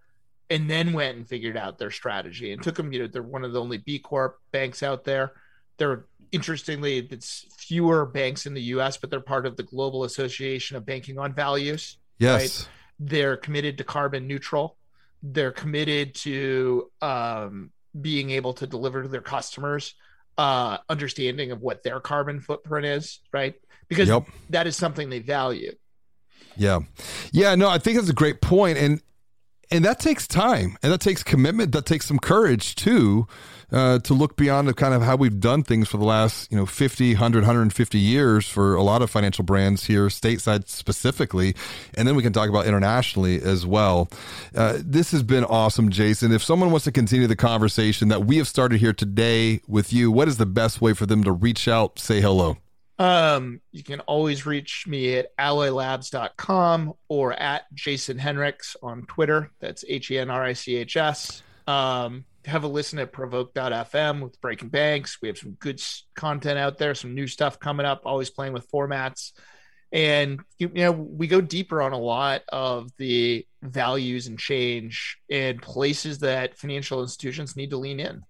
and 0.51 0.71
then 0.71 0.93
went 0.93 1.17
and 1.17 1.29
figured 1.29 1.57
out 1.57 1.79
their 1.79 1.91
strategy 1.91 2.53
and 2.53 2.63
took 2.63 2.77
them, 2.77 2.93
you 2.93 3.01
know, 3.01 3.07
they're 3.07 3.23
one 3.23 3.45
of 3.45 3.53
the 3.53 3.61
only 3.61 3.79
B 3.79 3.99
Corp 3.99 4.39
banks 4.53 4.83
out 4.83 5.05
there. 5.05 5.33
They're 5.77 6.07
interestingly, 6.33 6.99
it's 6.99 7.47
fewer 7.57 8.07
banks 8.07 8.47
in 8.47 8.55
the 8.55 8.63
US, 8.63 8.97
but 8.97 9.11
they're 9.11 9.21
part 9.21 9.47
of 9.47 9.57
the 9.57 9.65
Global 9.65 10.05
Association 10.05 10.77
of 10.77 10.87
Banking 10.87 11.19
on 11.19 11.35
Values. 11.35 11.99
Yes. 12.19 12.41
Right? 12.41 12.69
They're 12.99 13.37
committed 13.37 13.79
to 13.79 13.85
carbon 13.85 14.27
neutral. 14.27 14.77
They're 15.23 15.53
committed 15.53 16.15
to 16.17 16.91
um, 17.03 17.71
being 18.01 18.31
able 18.31 18.55
to 18.55 18.67
deliver 18.67 19.03
to 19.03 19.09
their 19.09 19.21
customers 19.21 19.95
uh, 20.39 20.79
understanding 20.89 21.51
of 21.51 21.63
what 21.63 21.83
their 21.83 22.01
carbon 22.01 22.41
footprint 22.41 22.87
is, 22.87 23.21
right? 23.33 23.55
because 23.89 24.09
yep. 24.09 24.27
that 24.51 24.67
is 24.67 24.77
something 24.77 25.11
they 25.11 25.21
value. 25.21 25.73
Yeah. 26.57 26.81
Yeah, 27.33 27.55
no, 27.55 27.69
I 27.69 27.79
think 27.79 27.97
that's 27.97 28.09
a 28.09 28.15
great 28.15 28.41
point 28.41 28.79
and 28.79 29.01
and 29.71 29.85
that 29.85 29.99
takes 29.99 30.27
time 30.27 30.77
and 30.83 30.93
that 30.93 31.01
takes 31.01 31.23
commitment 31.23 31.73
that 31.73 31.87
takes 31.87 32.07
some 32.07 32.19
courage 32.19 32.75
too 32.75 33.27
uh, 33.73 33.99
to 33.99 34.15
look 34.15 34.37
beyond 34.37 34.69
the 34.69 34.75
kind 34.75 34.95
of 34.95 35.03
how 35.03 35.17
we've 35.17 35.41
done 35.41 35.63
things 35.63 35.89
for 35.89 35.97
the 35.97 36.05
last 36.05 36.51
you 36.51 36.57
know 36.57 36.67
50 36.67 37.15
100 37.15 37.41
150 37.41 37.99
years 37.99 38.49
for 38.49 38.75
a 38.75 38.83
lot 38.83 39.03
of 39.03 39.11
financial 39.11 39.45
brands 39.45 39.85
here 39.85 40.07
stateside 40.07 40.69
specifically 40.69 41.55
and 41.95 42.07
then 42.07 42.15
we 42.15 42.23
can 42.23 42.33
talk 42.33 42.49
about 42.49 42.67
internationally 42.67 43.41
as 43.43 43.67
well. 43.67 44.09
Uh, 44.55 44.79
this 44.79 45.11
has 45.11 45.23
been 45.23 45.45
awesome 45.45 45.91
jason. 45.91 46.33
If 46.33 46.43
someone 46.43 46.71
wants 46.71 46.85
to 46.85 46.93
continue 46.93 47.27
the 47.27 47.37
conversation 47.37 48.09
that 48.09 48.25
we 48.25 48.37
have 48.39 48.49
started 48.49 48.81
here 48.81 48.93
today 48.93 49.61
with 49.67 49.93
you 49.93 50.11
what 50.11 50.29
is 50.29 50.37
the 50.37 50.47
best 50.47 50.81
way 50.81 50.93
for 50.93 51.07
them 51.07 51.25
to 51.25 51.33
reach 51.33 51.67
out 51.67 51.99
say 51.99 52.21
hello 52.21 52.57
um, 52.99 53.61
you 53.73 53.83
can 53.83 54.01
always 54.01 54.47
reach 54.47 54.87
me 54.87 55.17
at 55.17 55.37
alloylabs.com 55.37 56.95
or 57.09 57.33
at 57.35 57.73
Jason 57.75 58.19
Henrichs 58.19 58.77
on 58.83 59.05
Twitter. 59.07 59.51
That's 59.61 59.85
H 59.87 60.11
E 60.11 60.19
N 60.19 60.31
R 60.31 60.45
I 60.45 60.53
C 60.55 60.77
H 60.77 60.97
S. 60.97 61.43
Um, 61.67 62.25
have 62.47 62.65
a 62.65 62.69
listen 62.69 62.99
at 62.99 63.13
provoke.fm 63.13 64.23
with 64.23 64.41
Breaking 64.41 64.69
Banks. 64.69 65.19
We 65.21 65.29
have 65.29 65.37
some 65.37 65.53
good 65.53 65.83
content 66.15 66.59
out 66.59 66.79
there, 66.79 66.95
some 66.95 67.15
new 67.15 67.27
stuff 67.27 67.59
coming 67.59 67.85
up, 67.85 68.03
always 68.05 68.31
playing 68.31 68.53
with 68.53 68.71
formats. 68.71 69.33
And, 69.93 70.41
you 70.59 70.69
know, 70.69 70.93
we 70.93 71.27
go 71.27 71.41
deeper 71.41 71.83
on 71.83 71.93
a 71.93 71.99
lot 71.99 72.43
of 72.49 72.91
the 72.99 73.47
values 73.63 74.27
and 74.27 74.39
change 74.39 75.19
and 75.31 75.61
places 75.61 76.21
that 76.21 76.57
financial 76.57 77.03
institutions 77.03 77.57
need 77.57 77.71
to 77.71 77.79
lean 77.79 78.01
in. 78.01 78.23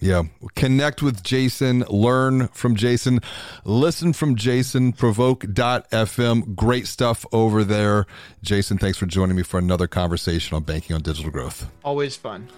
Yeah. 0.00 0.22
Connect 0.54 1.02
with 1.02 1.22
Jason, 1.22 1.80
learn 1.90 2.48
from 2.48 2.74
Jason, 2.74 3.20
listen 3.64 4.14
from 4.14 4.34
Jason, 4.34 4.92
provoke.fm. 4.92 6.54
Great 6.56 6.86
stuff 6.86 7.26
over 7.32 7.62
there. 7.64 8.06
Jason, 8.42 8.78
thanks 8.78 8.96
for 8.96 9.04
joining 9.06 9.36
me 9.36 9.42
for 9.42 9.58
another 9.58 9.86
conversation 9.86 10.56
on 10.56 10.62
banking 10.62 10.96
on 10.96 11.02
digital 11.02 11.30
growth. 11.30 11.70
Always 11.84 12.16
fun. 12.16 12.48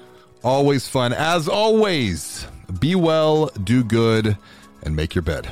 Always 0.44 0.86
fun. 0.86 1.12
As 1.12 1.48
always, 1.48 2.46
be 2.78 2.94
well, 2.94 3.46
do 3.64 3.82
good, 3.82 4.36
and 4.84 4.94
make 4.94 5.14
your 5.14 5.22
bed. 5.22 5.48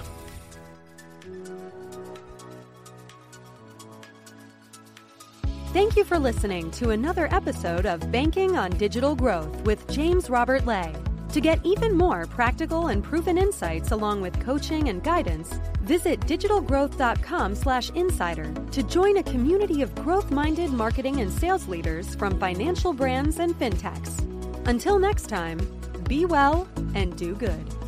Thank 5.72 5.96
you 5.96 6.02
for 6.02 6.18
listening 6.18 6.70
to 6.72 6.90
another 6.90 7.32
episode 7.32 7.86
of 7.86 8.10
Banking 8.10 8.56
on 8.56 8.70
Digital 8.72 9.14
Growth 9.14 9.60
with 9.62 9.88
James 9.88 10.28
Robert 10.28 10.66
Lay. 10.66 10.92
To 11.32 11.40
get 11.40 11.64
even 11.64 11.96
more 11.96 12.26
practical 12.26 12.88
and 12.88 13.04
proven 13.04 13.38
insights 13.38 13.92
along 13.92 14.20
with 14.20 14.40
coaching 14.40 14.88
and 14.88 15.00
guidance, 15.00 15.60
visit 15.82 16.18
digitalgrowth.com/insider 16.20 18.52
to 18.72 18.82
join 18.82 19.18
a 19.18 19.22
community 19.22 19.82
of 19.82 19.94
growth-minded 19.94 20.72
marketing 20.72 21.20
and 21.20 21.32
sales 21.32 21.68
leaders 21.68 22.16
from 22.16 22.40
financial 22.40 22.92
brands 22.92 23.38
and 23.38 23.56
fintechs. 23.56 24.18
Until 24.66 24.98
next 24.98 25.28
time, 25.28 25.60
be 26.08 26.24
well 26.24 26.66
and 26.94 27.16
do 27.16 27.36
good. 27.36 27.79